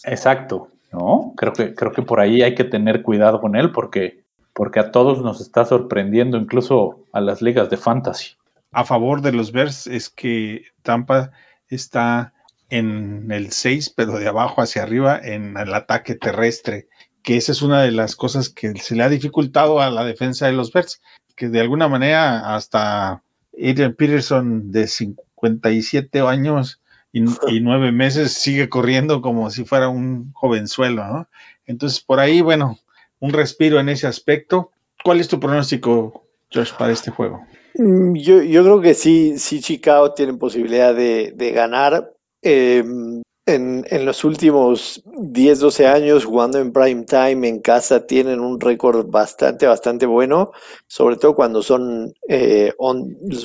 Exacto. 0.06 0.70
¿no? 0.92 1.34
Creo 1.36 1.54
que, 1.54 1.74
creo 1.76 1.92
que 1.92 2.02
por 2.02 2.20
ahí 2.20 2.42
hay 2.42 2.56
que 2.56 2.64
tener 2.64 3.02
cuidado 3.02 3.42
con 3.42 3.56
él 3.56 3.72
porque, 3.72 4.24
porque 4.54 4.80
a 4.80 4.92
todos 4.92 5.22
nos 5.22 5.42
está 5.42 5.66
sorprendiendo, 5.66 6.38
incluso 6.38 7.06
a 7.12 7.22
las 7.22 7.42
ligas 7.42 7.70
de 7.70 7.78
fantasy. 7.78 8.36
A 8.72 8.86
favor 8.86 9.22
de 9.22 9.32
los 9.32 9.52
Bears 9.52 9.88
es 9.88 10.10
que 10.10 10.64
Tampa 10.84 11.32
está 11.68 12.34
en 12.70 13.32
el 13.32 13.52
6, 13.52 13.94
pero 13.96 14.20
de 14.20 14.28
abajo 14.28 14.62
hacia 14.62 14.84
arriba 14.84 15.20
en 15.22 15.58
el 15.58 15.74
ataque 15.74 16.16
terrestre, 16.16 16.88
que 17.30 17.38
esa 17.38 17.52
es 17.52 17.62
una 17.62 17.84
de 17.84 17.92
las 17.92 18.16
cosas 18.16 18.50
que 18.50 18.74
se 18.80 18.96
le 18.96 19.04
ha 19.04 19.08
dificultado 19.10 19.82
a 19.82 19.92
la 19.92 20.04
defensa 20.04 20.48
de 20.48 20.54
los 20.54 20.74
Bears, 20.74 21.00
que 21.36 21.48
de 21.48 21.60
alguna 21.60 21.88
manera 21.88 22.56
hasta 22.56 23.22
Adrian 23.54 23.94
Peterson 23.94 24.72
de 24.72 24.88
57 24.88 26.22
años 26.22 26.82
y, 27.14 27.22
nueve 27.62 27.92
meses 27.92 28.32
sigue 28.32 28.68
corriendo 28.68 29.22
como 29.22 29.52
si 29.52 29.64
fuera 29.64 29.90
un 29.90 30.34
jovenzuelo, 30.34 31.06
¿no? 31.06 31.28
Entonces, 31.68 32.00
por 32.00 32.20
ahí, 32.20 32.42
bueno, 32.42 32.80
un 33.20 33.32
respiro 33.32 33.80
en 33.80 33.90
ese 33.90 34.08
aspecto. 34.08 34.72
¿Cuál 35.04 35.20
es 35.20 35.28
tu 35.28 35.40
pronóstico, 35.40 36.26
Josh, 36.52 36.74
para 36.80 36.94
este 36.94 37.12
juego? 37.12 37.46
Mm, 37.76 38.16
yo, 38.16 38.42
yo 38.42 38.64
creo 38.64 38.82
que 38.82 38.96
sí, 38.96 39.38
sí, 39.38 39.62
Chicago 39.62 40.16
tiene 40.16 40.34
posibilidad 40.34 40.96
de, 40.96 41.52
ganar. 41.54 42.12
Em, 42.42 43.22
en, 43.56 44.06
los 44.06 44.24
últimos 44.24 45.04
10, 45.06 45.60
12 45.60 45.88
años 45.88 46.26
jugando 46.26 46.60
en 46.60 46.72
prime 46.72 47.04
time 47.04 47.48
en 47.48 47.60
casa 47.60 48.06
tienen 48.06 48.40
un 48.40 48.60
récord 48.60 49.08
bastante, 49.08 49.68
bastante 49.68 50.06
bueno, 50.06 50.52
sobre 50.88 51.18
todo 51.18 51.36
cuando 51.36 51.62
son, 51.62 52.14
eh, 52.28 52.74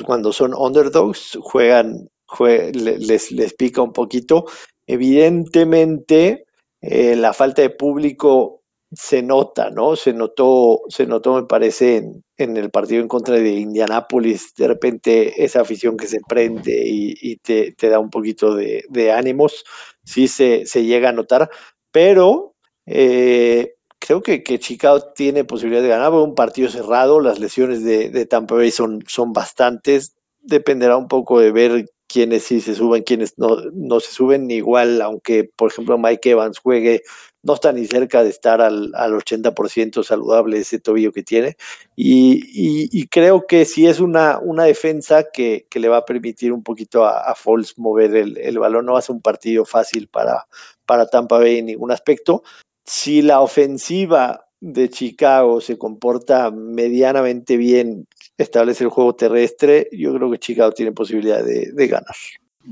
cuando 0.04 0.32
son 0.32 0.54
underdogs, 0.54 1.38
juegan 1.40 2.08
les, 2.40 3.32
les 3.32 3.54
pica 3.54 3.82
un 3.82 3.92
poquito. 3.92 4.46
Evidentemente, 4.86 6.46
eh, 6.80 7.16
la 7.16 7.32
falta 7.32 7.62
de 7.62 7.70
público 7.70 8.62
se 8.92 9.22
nota, 9.22 9.70
¿no? 9.70 9.96
Se 9.96 10.12
notó, 10.12 10.82
se 10.88 11.06
notó, 11.06 11.34
me 11.34 11.46
parece, 11.46 12.04
en, 12.36 12.56
el 12.56 12.70
partido 12.70 13.02
en 13.02 13.08
contra 13.08 13.36
de 13.36 13.50
Indianápolis, 13.50 14.54
de 14.56 14.68
repente 14.68 15.44
esa 15.44 15.62
afición 15.62 15.96
que 15.96 16.06
se 16.06 16.20
prende 16.28 16.82
y, 16.86 17.36
te, 17.36 17.74
da 17.88 17.98
un 17.98 18.10
poquito 18.10 18.54
de, 18.54 19.12
ánimos, 19.12 19.64
sí 20.04 20.28
se, 20.28 20.64
llega 20.84 21.08
a 21.08 21.12
notar, 21.12 21.50
pero 21.90 22.54
eh, 22.86 23.74
creo 23.98 24.22
que, 24.22 24.42
que, 24.42 24.58
Chicago 24.58 25.12
tiene 25.14 25.44
posibilidad 25.44 25.82
de 25.82 25.88
ganar, 25.88 26.12
un 26.12 26.34
partido 26.34 26.68
cerrado, 26.68 27.20
las 27.20 27.38
lesiones 27.38 27.82
de, 27.82 28.10
de 28.10 28.26
Tampa 28.26 28.54
Bay 28.54 28.70
son, 28.70 29.02
son 29.06 29.32
bastantes, 29.32 30.14
dependerá 30.40 30.96
un 30.96 31.08
poco 31.08 31.40
de 31.40 31.52
ver 31.52 31.86
quiénes 32.06 32.44
sí 32.44 32.60
se 32.60 32.74
suben, 32.74 33.02
quiénes 33.02 33.38
no, 33.38 33.56
no 33.72 34.00
se 34.00 34.12
suben, 34.12 34.50
igual, 34.50 35.00
aunque 35.02 35.50
por 35.56 35.72
ejemplo 35.72 35.98
Mike 35.98 36.30
Evans 36.30 36.58
juegue, 36.58 37.02
no 37.44 37.54
está 37.54 37.72
ni 37.72 37.86
cerca 37.86 38.24
de 38.24 38.30
estar 38.30 38.60
al, 38.60 38.92
al 38.94 39.12
80% 39.12 40.02
saludable 40.02 40.58
ese 40.58 40.80
tobillo 40.80 41.12
que 41.12 41.22
tiene. 41.22 41.56
Y, 41.94 43.06
creo 43.08 43.46
que 43.46 43.64
sí 43.64 43.86
es 43.86 44.00
una, 44.00 44.38
una 44.38 44.64
defensa 44.64 45.26
que, 45.32 45.66
le 45.74 45.88
va 45.88 45.98
a 45.98 46.04
permitir 46.04 46.52
un 46.52 46.62
poquito 46.62 47.04
a, 47.04 47.30
a 47.30 47.34
Foles 47.34 47.78
mover 47.78 48.16
el, 48.16 48.38
el, 48.38 48.58
balón. 48.58 48.86
No 48.86 48.94
va 48.94 48.98
a 48.98 49.02
ser 49.02 49.14
un 49.14 49.22
partido 49.22 49.64
fácil 49.64 50.08
para, 50.08 50.46
para 50.86 51.06
Tampa 51.06 51.38
Bay 51.38 51.58
en 51.58 51.66
ningún 51.66 51.92
aspecto. 51.92 52.42
Si 52.84 53.22
la 53.22 53.40
ofensiva 53.40 54.46
de 54.60 54.88
Chicago 54.88 55.60
se 55.60 55.76
comporta 55.76 56.50
medianamente 56.50 57.58
bien, 57.58 58.08
establece 58.38 58.84
el 58.84 58.90
juego 58.90 59.14
terrestre, 59.14 59.88
yo 59.92 60.14
creo 60.14 60.30
que 60.30 60.38
Chicago 60.38 60.72
tiene 60.72 60.92
posibilidad 60.92 61.44
de, 61.44 61.86
ganar. 61.86 62.16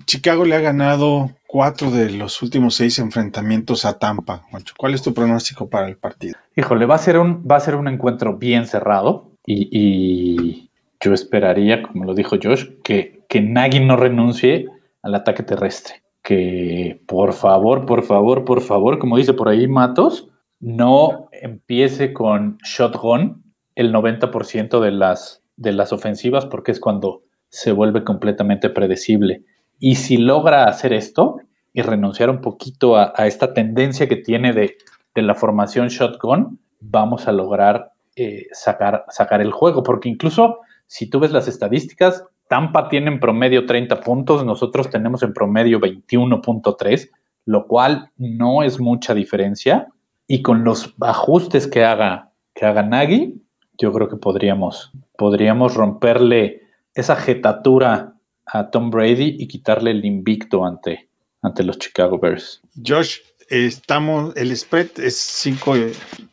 Chicago 0.07 0.45
le 0.45 0.55
ha 0.55 0.61
ganado 0.61 1.31
cuatro 1.47 1.91
de 1.91 2.11
los 2.11 2.43
últimos 2.43 2.75
seis 2.75 2.99
enfrentamientos 2.99 3.85
a 3.85 3.99
Tampa. 3.99 4.43
¿Cuál 4.77 4.95
es 4.95 5.03
tu 5.03 5.13
pronóstico 5.13 5.69
para 5.69 5.89
el 5.89 5.97
partido? 5.97 6.35
Híjole, 6.57 6.87
va 6.87 6.95
a 6.95 6.99
ser 6.99 7.19
un, 7.19 7.47
va 7.49 7.57
a 7.57 7.61
ser 7.61 7.77
un 7.77 7.89
encuentro 7.89 8.37
bien 8.39 8.67
cerrado 8.67 9.31
y, 9.45 10.71
yo 11.01 11.13
esperaría, 11.13 11.83
como 11.83 12.05
lo 12.05 12.15
dijo 12.15 12.37
Josh, 12.41 12.67
que, 12.85 13.25
que 13.29 13.41
Nagy 13.41 13.81
no 13.81 13.97
renuncie 13.97 14.67
al 15.03 15.15
ataque 15.15 15.43
terrestre. 15.43 16.03
Que 16.23 17.03
por 17.07 17.33
favor, 17.33 17.87
por 17.87 18.05
favor, 18.05 18.45
por 18.45 18.61
favor, 18.61 18.99
como 19.01 19.17
dice 19.17 19.35
por 19.35 19.49
ahí 19.49 19.67
Matos, 19.67 20.29
no 20.61 21.29
empiece 21.33 22.13
con 22.13 22.59
shotgun 22.59 23.43
el 23.75 23.93
90% 23.93 24.81
de 24.81 24.93
las, 24.93 25.43
de 25.57 25.73
las 25.73 25.93
ofensivas 25.93 26.47
porque 26.47 26.71
es 26.71 26.79
cuando 26.79 27.25
se 27.49 27.73
vuelve 27.73 28.05
completamente 28.05 28.71
predecible. 28.71 29.43
Y 29.85 29.97
si 29.97 30.17
logra 30.17 30.67
hacer 30.67 30.93
esto 30.93 31.41
y 31.73 31.83
renunciar 31.83 32.31
un 32.31 32.41
poquito 32.41 32.97
a, 32.97 33.13
esta 33.27 33.53
tendencia 33.53 34.09
que 34.09 34.15
tiene 34.15 34.53
de, 34.53 34.77
la 35.17 35.35
formación 35.35 35.89
shotgun, 35.89 36.61
vamos 36.79 37.27
a 37.27 37.33
lograr 37.33 37.91
eh, 38.15 38.47
sacar, 38.53 39.05
sacar 39.09 39.41
el 39.41 39.51
juego. 39.51 39.83
Porque 39.83 40.09
incluso 40.09 40.61
si 40.87 41.11
tú 41.11 41.19
ves 41.19 41.33
las 41.33 41.49
estadísticas, 41.49 42.25
Tampa 42.49 42.89
tiene 42.89 43.11
en 43.11 43.19
promedio 43.19 43.67
30 43.67 43.99
puntos, 44.03 44.45
nosotros 44.45 44.89
tenemos 44.89 45.25
en 45.25 45.33
promedio 45.33 45.81
21.3, 45.81 47.11
lo 47.47 47.67
cual 47.67 48.13
no 48.17 48.63
es 48.63 48.79
mucha 48.79 49.15
diferencia 49.15 49.89
y 50.29 50.43
con 50.43 50.63
los 50.63 50.95
ajustes 51.01 51.67
que 51.67 51.85
haga, 51.85 52.31
que 52.55 52.67
haga 52.67 52.85
Nagy, 52.85 53.43
yo 53.79 53.93
creo 53.93 54.09
que 54.09 54.17
podríamos, 54.17 54.93
podríamos 55.19 55.75
romperle 55.75 56.63
esa 56.95 57.17
jetatura 57.17 58.12
a 58.47 58.71
Tom 58.71 58.91
Brady 58.91 59.37
y 59.39 59.47
quitarle 59.49 59.91
el 59.93 60.05
invicto 60.05 60.65
ante, 60.65 61.09
ante 61.43 61.63
los 61.63 61.79
Chicago 61.79 62.19
Bears. 62.19 62.61
Josh, 62.85 63.19
estamos, 63.49 64.37
el 64.37 64.57
spread 64.57 64.89
es 64.99 65.17
5, 65.17 65.75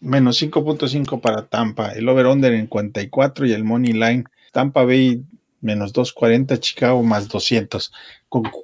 menos 0.01 0.41
5.5 0.41 1.21
para 1.21 1.47
Tampa, 1.47 1.91
el 1.91 2.07
over-under 2.07 2.53
en 2.53 2.67
54 2.69 3.45
y 3.45 3.53
el 3.53 3.63
money 3.63 3.93
line 3.93 4.23
Tampa 4.51 4.83
Bay 4.83 5.23
menos 5.61 5.93
240, 5.93 6.59
Chicago 6.59 7.03
más 7.03 7.27
200. 7.27 7.91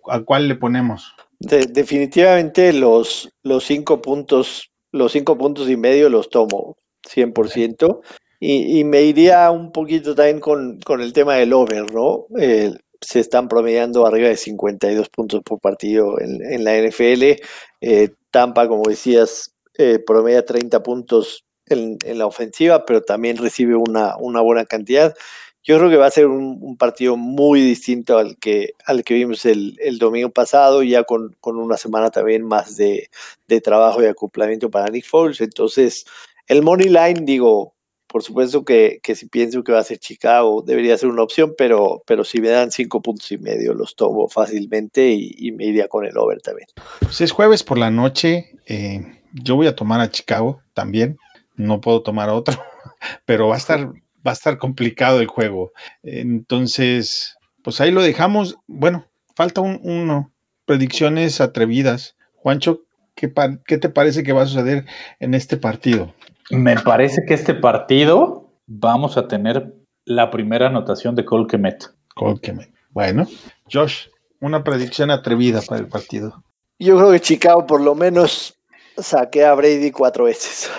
¿A 0.10 0.22
cuál 0.22 0.48
le 0.48 0.56
ponemos? 0.56 1.14
De- 1.40 1.66
definitivamente 1.66 2.72
los, 2.74 3.30
los 3.44 3.66
cinco 3.66 4.02
puntos, 4.02 4.72
los 4.92 5.12
cinco 5.12 5.38
puntos 5.38 5.70
y 5.70 5.76
medio 5.76 6.10
los 6.10 6.30
tomo 6.30 6.78
100%. 7.04 8.02
Y, 8.40 8.80
y 8.80 8.84
me 8.84 9.02
iría 9.02 9.50
un 9.52 9.72
poquito 9.72 10.14
también 10.14 10.40
con, 10.40 10.80
con 10.82 11.02
el 11.02 11.14
tema 11.14 11.36
del 11.36 11.54
over, 11.54 11.92
¿no? 11.94 12.26
Eh, 12.40 12.74
se 13.02 13.20
están 13.20 13.48
promediando 13.48 14.06
arriba 14.06 14.30
de 14.30 14.38
52 14.38 15.10
puntos 15.10 15.42
por 15.44 15.60
partido 15.60 16.20
en, 16.20 16.42
en 16.44 16.64
la 16.64 16.78
NFL. 16.78 17.42
Eh, 17.82 18.10
Tampa, 18.32 18.68
como 18.68 18.84
decías, 18.90 19.54
eh, 19.78 20.00
promedia 20.00 20.46
30 20.46 20.82
puntos 20.84 21.46
en, 21.68 21.98
en 22.06 22.18
la 22.18 22.26
ofensiva, 22.26 22.86
pero 22.86 23.02
también 23.02 23.38
recibe 23.38 23.76
una, 23.76 24.16
una 24.18 24.42
buena 24.42 24.66
cantidad. 24.66 25.16
Yo 25.64 25.78
creo 25.78 25.90
que 25.90 25.98
va 25.98 26.06
a 26.06 26.12
ser 26.12 26.28
un, 26.28 26.60
un 26.62 26.78
partido 26.78 27.18
muy 27.18 27.62
distinto 27.62 28.18
al 28.20 28.38
que, 28.38 28.74
al 28.86 29.04
que 29.04 29.16
vimos 29.16 29.46
el, 29.46 29.78
el 29.80 29.98
domingo 29.98 30.30
pasado, 30.30 30.84
ya 30.84 31.04
con, 31.04 31.36
con 31.40 31.58
una 31.58 31.78
semana 31.78 32.12
también 32.12 32.44
más 32.44 32.78
de, 32.78 33.10
de 33.48 33.62
trabajo 33.62 34.04
y 34.04 34.06
acoplamiento 34.06 34.70
para 34.70 34.92
Nick 34.92 35.06
Foles. 35.06 35.42
Entonces, 35.42 36.06
el 36.48 36.62
money 36.62 36.88
line, 36.88 37.22
digo, 37.26 37.75
por 38.16 38.24
supuesto 38.24 38.64
que, 38.64 39.02
si 39.14 39.28
pienso 39.28 39.62
que 39.62 39.74
va 39.74 39.80
a 39.80 39.84
ser 39.84 39.98
Chicago, 40.00 40.64
debería 40.66 40.98
ser 40.98 41.10
una 41.10 41.22
opción, 41.22 41.54
pero, 41.58 42.02
pero 42.08 42.24
si 42.24 42.40
me 42.40 42.48
dan 42.48 42.72
cinco 42.72 43.02
puntos 43.02 43.30
y 43.34 43.38
medio, 43.38 43.74
los 43.74 43.98
tomo 43.98 44.30
fácilmente 44.30 45.12
y, 45.12 45.52
me 45.52 45.66
iría 45.66 45.90
con 45.90 46.06
el 46.06 46.18
over 46.18 46.40
también. 46.40 46.70
Pues 47.02 47.20
es 47.20 47.34
jueves 47.34 47.64
por 47.64 47.78
la 47.78 47.92
noche. 47.92 48.52
eh, 48.68 49.20
yo 49.34 49.58
voy 49.58 49.68
a 49.68 49.76
tomar 49.76 50.00
a 50.00 50.12
Chicago 50.12 50.62
también. 50.74 51.18
No 51.58 51.82
puedo 51.82 52.04
tomar 52.04 52.30
a 52.30 52.36
otro, 52.36 52.56
pero 53.26 53.50
va 53.50 53.56
a 53.56 53.58
estar, 53.58 53.86
va 53.86 54.32
a 54.32 54.32
estar 54.32 54.58
complicado 54.60 55.20
el 55.20 55.28
juego. 55.28 55.74
Entonces, 56.02 57.36
pues 57.64 57.82
ahí 57.82 57.92
lo 57.92 58.02
dejamos. 58.02 58.56
Bueno, 58.66 59.10
falta 59.36 59.60
un, 59.60 59.82
uno. 59.84 60.32
Predicciones 60.66 61.42
atrevidas. 61.42 62.16
Juancho, 62.36 62.86
¿qué, 63.14 63.34
qué 63.68 63.78
te 63.78 63.90
parece 63.90 64.24
que 64.24 64.32
va 64.32 64.44
a 64.44 64.48
suceder 64.48 64.86
en 65.20 65.34
este 65.34 65.58
partido? 65.58 66.14
Me 66.50 66.76
parece 66.80 67.24
que 67.28 67.34
este 67.34 67.54
partido 67.54 68.52
vamos 68.68 69.18
a 69.18 69.28
tener 69.28 69.74
la 70.06 70.30
primera 70.32 70.68
anotación 70.68 71.16
de 71.16 71.26
Cole 71.26 71.48
Kemet. 71.48 71.86
Colquemen. 72.14 72.74
Bueno, 72.92 73.28
Josh, 73.72 74.08
una 74.40 74.64
predicción 74.64 75.12
atrevida 75.12 75.62
para 75.62 75.82
el 75.82 75.88
partido. 75.88 76.44
Yo 76.80 76.96
creo 76.98 77.12
que 77.12 77.20
Chicago 77.20 77.66
por 77.66 77.82
lo 77.82 77.96
menos 77.96 78.58
saqué 78.98 79.46
a 79.46 79.54
Brady 79.54 79.92
cuatro 79.92 80.26
veces. 80.26 80.70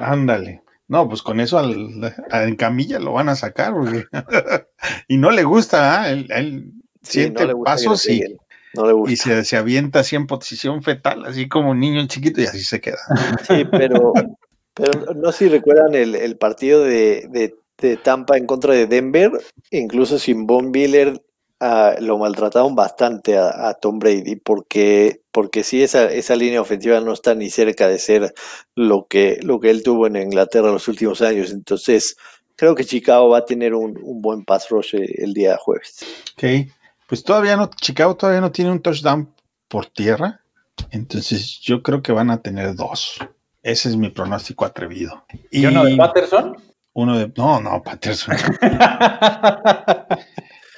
Ándale. 0.00 0.62
No, 0.86 1.08
pues 1.08 1.22
con 1.22 1.40
eso 1.40 1.58
al, 1.58 2.14
en 2.30 2.56
camilla 2.56 2.98
lo 3.00 3.12
van 3.14 3.28
a 3.30 3.34
sacar. 3.36 3.72
porque- 3.72 4.04
y 5.08 5.16
no 5.16 5.30
le 5.30 5.42
gusta, 5.44 6.02
¿ah? 6.02 6.10
Él, 6.10 6.26
él 6.30 6.72
Sí, 7.02 7.20
siente 7.20 7.40
no 7.40 7.46
le 7.46 7.50
el 7.52 7.56
gusta 7.56 7.70
que 7.72 7.76
paso 7.76 7.90
lo 7.90 7.96
sí, 7.96 8.20
peguen, 8.20 8.36
No 8.74 8.86
le 8.86 8.92
gusta. 8.92 9.12
y 9.12 9.16
se, 9.16 9.44
se 9.44 9.56
avienta 9.56 10.00
así 10.00 10.14
en 10.16 10.26
posición 10.26 10.82
fetal, 10.82 11.24
así 11.24 11.48
como 11.48 11.70
un 11.70 11.80
niño 11.80 12.06
chiquito 12.06 12.40
y 12.40 12.44
así 12.46 12.60
se 12.60 12.80
queda. 12.80 12.98
Sí, 13.48 13.64
pero, 13.70 14.12
pero 14.74 15.14
no 15.14 15.32
sé 15.32 15.38
si 15.44 15.48
recuerdan 15.48 15.94
el, 15.94 16.14
el 16.14 16.36
partido 16.36 16.84
de, 16.84 17.26
de- 17.30 17.54
Tampa 18.02 18.38
en 18.38 18.46
contra 18.46 18.72
de 18.72 18.86
Denver, 18.86 19.30
incluso 19.70 20.18
sin 20.18 20.46
Von 20.46 20.70
Miller 20.70 21.22
ah, 21.60 21.96
lo 22.00 22.16
maltrataron 22.16 22.74
bastante 22.74 23.36
a, 23.36 23.74
Tom 23.74 23.98
Brady, 23.98 24.36
porque, 24.36 25.20
porque 25.30 25.62
sí, 25.62 25.82
esa, 25.82 26.10
esa 26.10 26.34
línea 26.34 26.62
ofensiva 26.62 27.00
no 27.00 27.12
está 27.12 27.34
ni 27.34 27.50
cerca 27.50 27.86
de 27.86 27.98
ser 27.98 28.32
lo 28.74 29.06
que, 29.06 29.38
lo 29.42 29.60
que 29.60 29.68
él 29.68 29.82
tuvo 29.82 30.06
en 30.06 30.16
Inglaterra 30.16 30.72
los 30.72 30.88
últimos 30.88 31.20
años. 31.20 31.50
Entonces, 31.50 32.16
creo 32.56 32.74
que 32.74 32.86
Chicago 32.86 33.28
va 33.28 33.38
a 33.38 33.44
tener 33.44 33.74
un, 33.74 33.98
un 34.02 34.22
buen 34.22 34.44
pass 34.44 34.70
rush 34.70 34.94
el 34.94 35.34
día 35.34 35.58
jueves. 35.58 35.98
Ok, 36.36 36.70
pues 37.06 37.22
todavía 37.22 37.56
no, 37.56 37.68
Chicago 37.68 38.16
todavía 38.16 38.40
no 38.40 38.52
tiene 38.52 38.70
un 38.70 38.80
touchdown 38.80 39.34
por 39.68 39.86
tierra, 39.86 40.40
entonces 40.90 41.60
yo 41.60 41.82
creo 41.82 42.02
que 42.02 42.12
van 42.12 42.30
a 42.30 42.40
tener 42.40 42.74
dos. 42.74 43.18
Ese 43.64 43.88
es 43.88 43.96
mi 43.96 44.10
pronóstico 44.10 44.64
atrevido. 44.64 45.24
¿Y 45.50 45.66
uno 45.66 45.84
de 45.84 45.96
Patterson? 45.96 46.56
uno 46.92 47.18
de- 47.18 47.32
no, 47.36 47.60
no, 47.60 47.82
Patterson. 47.82 48.36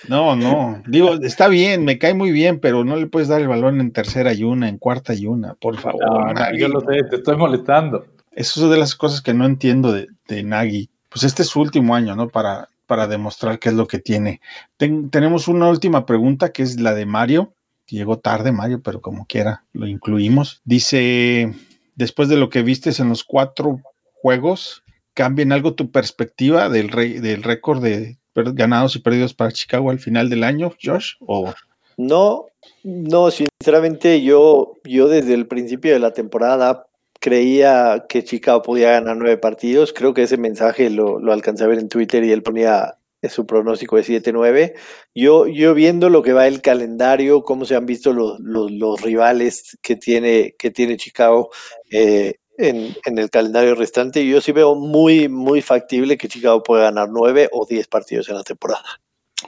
No, 0.08 0.36
no. 0.36 0.82
Digo, 0.86 1.14
está 1.14 1.48
bien, 1.48 1.84
me 1.84 1.98
cae 1.98 2.14
muy 2.14 2.30
bien, 2.30 2.60
pero 2.60 2.84
no 2.84 2.94
le 2.94 3.08
puedes 3.08 3.26
dar 3.28 3.40
el 3.40 3.48
balón 3.48 3.80
en 3.80 3.90
tercera 3.90 4.32
y 4.34 4.44
una, 4.44 4.68
en 4.68 4.78
cuarta 4.78 5.14
y 5.14 5.26
una, 5.26 5.54
por 5.54 5.78
favor. 5.78 6.00
No, 6.06 6.18
no, 6.26 6.32
Nagy. 6.32 6.60
yo 6.60 6.68
lo 6.68 6.80
sé, 6.80 7.02
te 7.10 7.16
estoy 7.16 7.36
molestando. 7.36 8.06
Eso 8.30 8.64
es 8.64 8.70
de 8.70 8.76
las 8.76 8.94
cosas 8.94 9.20
que 9.20 9.34
no 9.34 9.44
entiendo 9.46 9.90
de, 9.92 10.06
de 10.28 10.44
Nagy. 10.44 10.90
Pues 11.08 11.24
este 11.24 11.42
es 11.42 11.48
su 11.48 11.60
último 11.60 11.96
año, 11.96 12.14
¿no? 12.14 12.28
Para, 12.28 12.68
para 12.86 13.08
demostrar 13.08 13.58
qué 13.58 13.70
es 13.70 13.74
lo 13.74 13.88
que 13.88 13.98
tiene. 13.98 14.40
Ten- 14.76 15.10
tenemos 15.10 15.48
una 15.48 15.68
última 15.68 16.06
pregunta 16.06 16.52
que 16.52 16.62
es 16.62 16.78
la 16.78 16.94
de 16.94 17.06
Mario. 17.06 17.54
Llegó 17.88 18.18
tarde 18.20 18.52
Mario, 18.52 18.82
pero 18.82 19.00
como 19.00 19.26
quiera, 19.26 19.64
lo 19.72 19.88
incluimos. 19.88 20.60
Dice, 20.64 21.52
después 21.96 22.28
de 22.28 22.36
lo 22.36 22.48
que 22.48 22.62
vistes 22.62 23.00
en 23.00 23.08
los 23.08 23.24
cuatro 23.24 23.80
juegos, 24.14 24.84
¿cambia 25.14 25.42
en 25.42 25.52
algo 25.52 25.74
tu 25.74 25.90
perspectiva 25.90 26.68
del, 26.68 26.88
re- 26.88 27.20
del 27.20 27.42
récord 27.42 27.82
de 27.82 28.18
ganados 28.34 28.94
y 28.96 29.00
perdidos 29.00 29.34
para 29.34 29.50
Chicago 29.52 29.90
al 29.90 29.98
final 29.98 30.28
del 30.30 30.44
año, 30.44 30.72
Josh? 30.82 31.14
¿O 31.20 31.52
No, 31.96 32.46
no, 32.84 33.30
sinceramente 33.30 34.22
yo, 34.22 34.74
yo 34.84 35.08
desde 35.08 35.32
el 35.34 35.46
principio 35.46 35.94
de 35.94 35.98
la 35.98 36.12
temporada 36.12 36.86
creía 37.18 38.04
que 38.08 38.22
Chicago 38.22 38.60
podía 38.62 38.90
ganar 38.92 39.16
nueve 39.16 39.38
partidos. 39.38 39.94
Creo 39.94 40.12
que 40.12 40.22
ese 40.24 40.36
mensaje 40.36 40.90
lo, 40.90 41.18
lo 41.18 41.32
alcancé 41.32 41.64
a 41.64 41.68
ver 41.68 41.78
en 41.78 41.88
Twitter 41.88 42.22
y 42.22 42.32
él 42.32 42.42
ponía 42.42 42.95
eh, 43.22 43.28
su 43.28 43.46
pronóstico 43.46 43.96
de 43.96 44.02
7-9. 44.02 44.74
Yo, 45.14 45.46
yo 45.46 45.74
viendo 45.74 46.10
lo 46.10 46.22
que 46.22 46.32
va 46.32 46.46
el 46.46 46.62
calendario, 46.62 47.42
cómo 47.42 47.64
se 47.64 47.76
han 47.76 47.86
visto 47.86 48.12
los, 48.12 48.38
los, 48.40 48.70
los 48.70 49.00
rivales 49.02 49.76
que 49.82 49.96
tiene, 49.96 50.54
que 50.58 50.70
tiene 50.70 50.96
Chicago 50.96 51.50
eh, 51.90 52.34
en, 52.58 52.94
en 53.04 53.18
el 53.18 53.28
calendario 53.30 53.74
restante, 53.74 54.26
yo 54.26 54.40
sí 54.40 54.52
veo 54.52 54.74
muy, 54.74 55.28
muy 55.28 55.60
factible 55.60 56.16
que 56.16 56.28
Chicago 56.28 56.62
pueda 56.62 56.84
ganar 56.84 57.08
nueve 57.10 57.48
o 57.52 57.66
diez 57.66 57.86
partidos 57.86 58.28
en 58.28 58.36
la 58.36 58.42
temporada. 58.42 58.84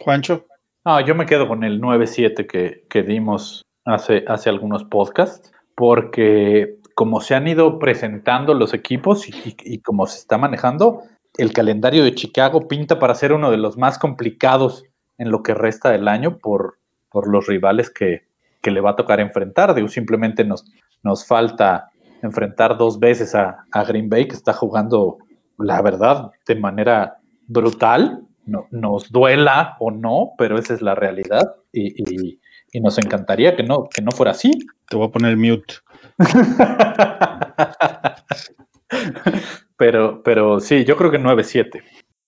Juancho? 0.00 0.46
No, 0.84 1.00
yo 1.00 1.14
me 1.14 1.26
quedo 1.26 1.48
con 1.48 1.64
el 1.64 1.80
9-7 1.80 2.46
que, 2.46 2.84
que 2.88 3.02
dimos 3.02 3.62
hace, 3.84 4.24
hace 4.26 4.48
algunos 4.50 4.84
podcasts, 4.84 5.52
porque 5.74 6.76
como 6.94 7.20
se 7.20 7.34
han 7.34 7.46
ido 7.48 7.78
presentando 7.78 8.54
los 8.54 8.74
equipos 8.74 9.28
y, 9.28 9.32
y- 9.32 9.56
y 9.74 9.80
como 9.80 10.06
se 10.06 10.18
está 10.18 10.36
manejando, 10.38 11.02
el 11.38 11.52
calendario 11.52 12.04
de 12.04 12.14
Chicago 12.14 12.68
pinta 12.68 12.98
para 12.98 13.14
ser 13.14 13.32
uno 13.32 13.50
de 13.50 13.56
los 13.56 13.78
más 13.78 13.98
complicados 13.98 14.84
en 15.16 15.30
lo 15.30 15.42
que 15.42 15.54
resta 15.54 15.90
del 15.90 16.08
año 16.08 16.38
por, 16.38 16.78
por 17.10 17.28
los 17.28 17.46
rivales 17.46 17.90
que, 17.90 18.22
que 18.60 18.70
le 18.70 18.80
va 18.80 18.90
a 18.90 18.96
tocar 18.96 19.20
enfrentar. 19.20 19.74
Digo, 19.74 19.88
simplemente 19.88 20.44
nos, 20.44 20.64
nos 21.02 21.26
falta 21.26 21.90
enfrentar 22.22 22.76
dos 22.76 22.98
veces 23.00 23.34
a, 23.34 23.64
a 23.72 23.84
Green 23.84 24.08
Bay, 24.10 24.28
que 24.28 24.34
está 24.34 24.52
jugando, 24.52 25.18
la 25.58 25.80
verdad, 25.82 26.30
de 26.46 26.54
manera 26.56 27.18
brutal. 27.46 28.24
No, 28.46 28.66
nos 28.70 29.10
duela 29.12 29.76
o 29.78 29.90
no, 29.90 30.30
pero 30.38 30.58
esa 30.58 30.72
es 30.74 30.82
la 30.82 30.94
realidad. 30.94 31.56
Y, 31.72 32.02
y- 32.02 32.40
y 32.70 32.80
nos 32.80 32.98
encantaría 32.98 33.56
que 33.56 33.62
no, 33.62 33.88
que 33.88 34.02
no 34.02 34.10
fuera 34.10 34.32
así. 34.32 34.50
Te 34.90 34.96
voy 34.98 35.08
a 35.08 35.10
poner 35.10 35.38
mute. 35.38 35.76
pero, 39.78 40.22
pero 40.22 40.60
sí, 40.60 40.84
yo 40.84 40.96
creo 40.96 41.10
que 41.10 41.18
9-7. 41.18 41.82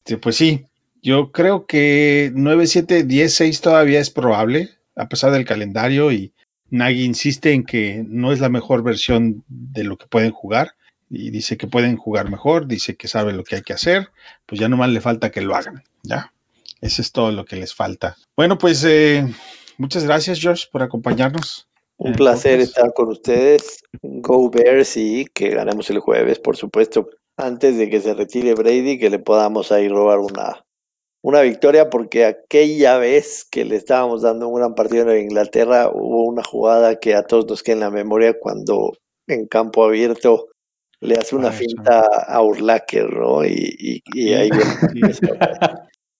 Sí, 0.06 0.16
pues 0.16 0.36
sí, 0.36 0.66
yo 1.02 1.32
creo 1.32 1.66
que 1.66 2.30
9, 2.32 2.66
7, 2.66 3.02
10, 3.02 3.34
6 3.34 3.60
todavía 3.60 4.00
es 4.00 4.10
probable, 4.10 4.70
a 4.94 5.08
pesar 5.08 5.32
del 5.32 5.44
calendario, 5.44 6.12
y 6.12 6.32
Nagy 6.70 7.04
insiste 7.04 7.52
en 7.52 7.64
que 7.64 8.04
no 8.06 8.32
es 8.32 8.40
la 8.40 8.48
mejor 8.48 8.82
versión 8.82 9.44
de 9.48 9.84
lo 9.84 9.98
que 9.98 10.06
pueden 10.06 10.30
jugar, 10.30 10.74
y 11.10 11.30
dice 11.30 11.56
que 11.56 11.66
pueden 11.66 11.96
jugar 11.96 12.30
mejor, 12.30 12.68
dice 12.68 12.94
que 12.94 13.08
sabe 13.08 13.32
lo 13.32 13.42
que 13.42 13.56
hay 13.56 13.62
que 13.62 13.72
hacer, 13.72 14.10
pues 14.46 14.60
ya 14.60 14.68
nomás 14.68 14.90
le 14.90 15.00
falta 15.00 15.32
que 15.32 15.40
lo 15.40 15.56
hagan, 15.56 15.82
¿ya? 16.04 16.32
Eso 16.80 17.02
es 17.02 17.10
todo 17.10 17.32
lo 17.32 17.44
que 17.44 17.56
les 17.56 17.74
falta. 17.74 18.16
Bueno, 18.36 18.58
pues 18.58 18.84
eh, 18.84 19.26
muchas 19.76 20.04
gracias, 20.04 20.38
Josh, 20.40 20.66
por 20.70 20.82
acompañarnos. 20.82 21.66
Un 21.96 22.12
placer 22.12 22.58
podcast. 22.58 22.76
estar 22.76 22.94
con 22.94 23.08
ustedes. 23.08 23.82
Go 24.00 24.50
Bears 24.50 24.96
y 24.96 25.26
que 25.26 25.50
ganemos 25.50 25.90
el 25.90 25.98
jueves, 25.98 26.38
por 26.38 26.56
supuesto, 26.56 27.10
antes 27.40 27.76
de 27.76 27.88
que 27.90 28.00
se 28.00 28.14
retire 28.14 28.54
Brady, 28.54 28.98
que 28.98 29.10
le 29.10 29.18
podamos 29.18 29.72
ahí 29.72 29.88
robar 29.88 30.18
una, 30.18 30.64
una 31.22 31.40
victoria, 31.40 31.90
porque 31.90 32.24
aquella 32.24 32.98
vez 32.98 33.46
que 33.50 33.64
le 33.64 33.76
estábamos 33.76 34.22
dando 34.22 34.48
un 34.48 34.56
gran 34.56 34.74
partido 34.74 35.10
en 35.10 35.24
Inglaterra, 35.24 35.90
hubo 35.92 36.24
una 36.24 36.42
jugada 36.42 36.98
que 36.98 37.14
a 37.14 37.24
todos 37.24 37.46
nos 37.46 37.62
queda 37.62 37.74
en 37.74 37.80
la 37.80 37.90
memoria 37.90 38.34
cuando 38.38 38.92
en 39.26 39.46
campo 39.46 39.84
abierto 39.84 40.48
le 41.00 41.14
hace 41.14 41.34
una 41.34 41.48
Ah, 41.48 41.52
finta 41.52 42.00
a 42.00 42.42
Urlacher, 42.42 43.10
¿no? 43.12 43.44
Y, 43.44 43.74
y, 43.78 44.02
y 44.14 44.34
ahí 44.34 44.50
viene. 44.50 45.14
Sí. 45.14 45.26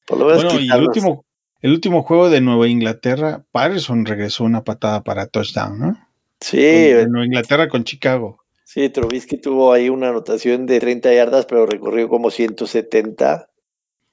Por 0.07 0.19
lo 0.19 0.27
menos 0.27 0.45
Bueno, 0.45 0.61
y 0.61 0.69
el 0.71 0.83
último, 0.83 1.25
el 1.61 1.73
último 1.73 2.03
juego 2.03 2.31
de 2.31 2.41
Nueva 2.41 2.67
Inglaterra, 2.67 3.45
Patterson 3.53 4.05
regresó 4.07 4.45
una 4.45 4.65
patada 4.65 5.05
para 5.05 5.27
touchdown, 5.27 5.79
¿no? 5.79 6.09
Sí, 6.41 6.59
De 6.59 7.07
Nueva 7.07 7.27
Inglaterra 7.27 7.69
con 7.69 7.85
Chicago. 7.85 8.40
Sí, 8.73 8.89
Trubisky 8.89 9.37
tuvo 9.37 9.73
ahí 9.73 9.89
una 9.89 10.11
anotación 10.11 10.65
de 10.65 10.79
30 10.79 11.13
yardas, 11.13 11.45
pero 11.45 11.67
recorrió 11.67 12.09
como 12.09 12.31
170. 12.31 13.49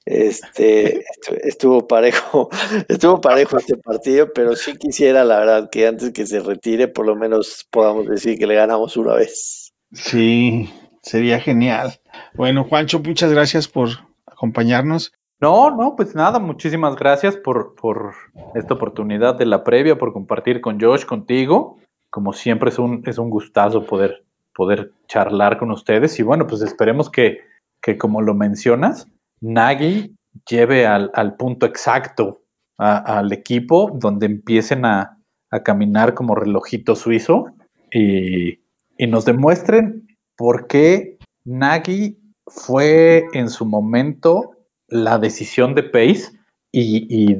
Este 0.04 1.04
estuvo 1.44 1.86
parejo, 1.86 2.48
estuvo 2.88 3.20
parejo 3.20 3.56
este 3.58 3.76
partido, 3.76 4.32
pero 4.34 4.56
sí 4.56 4.76
quisiera, 4.76 5.22
la 5.22 5.38
verdad, 5.38 5.70
que 5.70 5.86
antes 5.86 6.10
que 6.12 6.26
se 6.26 6.40
retire, 6.40 6.88
por 6.88 7.06
lo 7.06 7.14
menos 7.14 7.68
podamos 7.70 8.08
decir 8.08 8.36
que 8.36 8.48
le 8.48 8.56
ganamos 8.56 8.96
una 8.96 9.14
vez. 9.14 9.72
Sí, 9.92 10.68
sería 11.02 11.38
genial. 11.38 12.00
Bueno, 12.34 12.64
Juancho, 12.64 12.98
muchas 12.98 13.30
gracias 13.30 13.68
por 13.68 13.90
acompañarnos. 14.26 15.12
No, 15.40 15.70
no, 15.70 15.94
pues 15.94 16.16
nada, 16.16 16.40
muchísimas 16.40 16.96
gracias 16.96 17.36
por, 17.36 17.76
por 17.76 18.14
esta 18.56 18.74
oportunidad 18.74 19.36
de 19.36 19.46
la 19.46 19.62
previa, 19.62 19.98
por 19.98 20.12
compartir 20.12 20.60
con 20.60 20.80
Josh, 20.80 21.04
contigo. 21.04 21.78
Como 22.10 22.32
siempre 22.32 22.70
es 22.70 22.80
un, 22.80 23.04
es 23.06 23.18
un 23.18 23.30
gustazo 23.30 23.86
poder, 23.86 24.24
poder 24.58 24.92
charlar 25.06 25.56
con 25.56 25.70
ustedes. 25.70 26.18
Y 26.18 26.24
bueno, 26.24 26.48
pues 26.48 26.62
esperemos 26.62 27.08
que, 27.08 27.38
que 27.80 27.96
como 27.96 28.20
lo 28.22 28.34
mencionas, 28.34 29.06
Nagy 29.40 30.16
lleve 30.50 30.84
al, 30.84 31.12
al 31.14 31.36
punto 31.36 31.64
exacto 31.64 32.42
al 32.76 33.32
equipo 33.32 33.90
donde 33.92 34.26
empiecen 34.26 34.84
a, 34.84 35.18
a, 35.50 35.62
caminar 35.64 36.14
como 36.14 36.36
relojito 36.36 36.94
suizo 36.94 37.46
y, 37.90 38.60
y 38.96 39.06
nos 39.08 39.24
demuestren 39.24 40.06
por 40.36 40.68
qué 40.68 41.18
Nagy 41.44 42.18
fue 42.46 43.24
en 43.32 43.50
su 43.50 43.64
momento 43.64 44.52
la 44.86 45.18
decisión 45.18 45.74
de 45.74 45.82
Pace 45.82 46.38
y, 46.72 47.36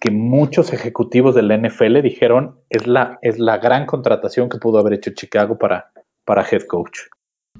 que 0.00 0.10
muchos 0.10 0.72
ejecutivos 0.72 1.36
del 1.36 1.56
NFL 1.62 2.02
dijeron 2.02 2.56
es 2.70 2.88
la, 2.88 3.20
es 3.22 3.38
la 3.38 3.58
gran 3.58 3.86
contratación 3.86 4.48
que 4.48 4.58
pudo 4.58 4.80
haber 4.80 4.94
hecho 4.94 5.12
Chicago 5.14 5.58
para, 5.58 5.91
para 6.24 6.46
head 6.50 6.62
coach. 6.68 6.98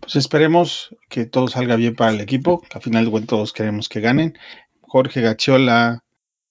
Pues 0.00 0.16
esperemos 0.16 0.96
que 1.08 1.26
todo 1.26 1.48
salga 1.48 1.76
bien 1.76 1.94
para 1.94 2.12
el 2.12 2.20
equipo, 2.20 2.60
que 2.62 2.76
al 2.78 2.82
final 2.82 3.10
cuentas 3.10 3.28
todos 3.28 3.52
queremos 3.52 3.88
que 3.88 4.00
ganen. 4.00 4.38
Jorge 4.80 5.20
Gachiola, 5.20 6.02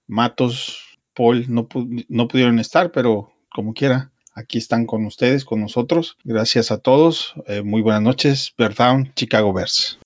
Matos, 0.07 0.97
Paul 1.13 1.45
no, 1.47 1.67
no 2.07 2.27
pudieron 2.27 2.59
estar, 2.59 2.91
pero 2.91 3.31
como 3.49 3.73
quiera, 3.73 4.11
aquí 4.33 4.57
están 4.57 4.85
con 4.85 5.05
ustedes, 5.05 5.45
con 5.45 5.61
nosotros. 5.61 6.17
Gracias 6.23 6.71
a 6.71 6.77
todos. 6.79 7.33
Eh, 7.47 7.61
muy 7.61 7.81
buenas 7.81 8.01
noches. 8.01 8.53
Bear 8.57 8.73
Chicago 9.15 9.53
Bears. 9.53 10.00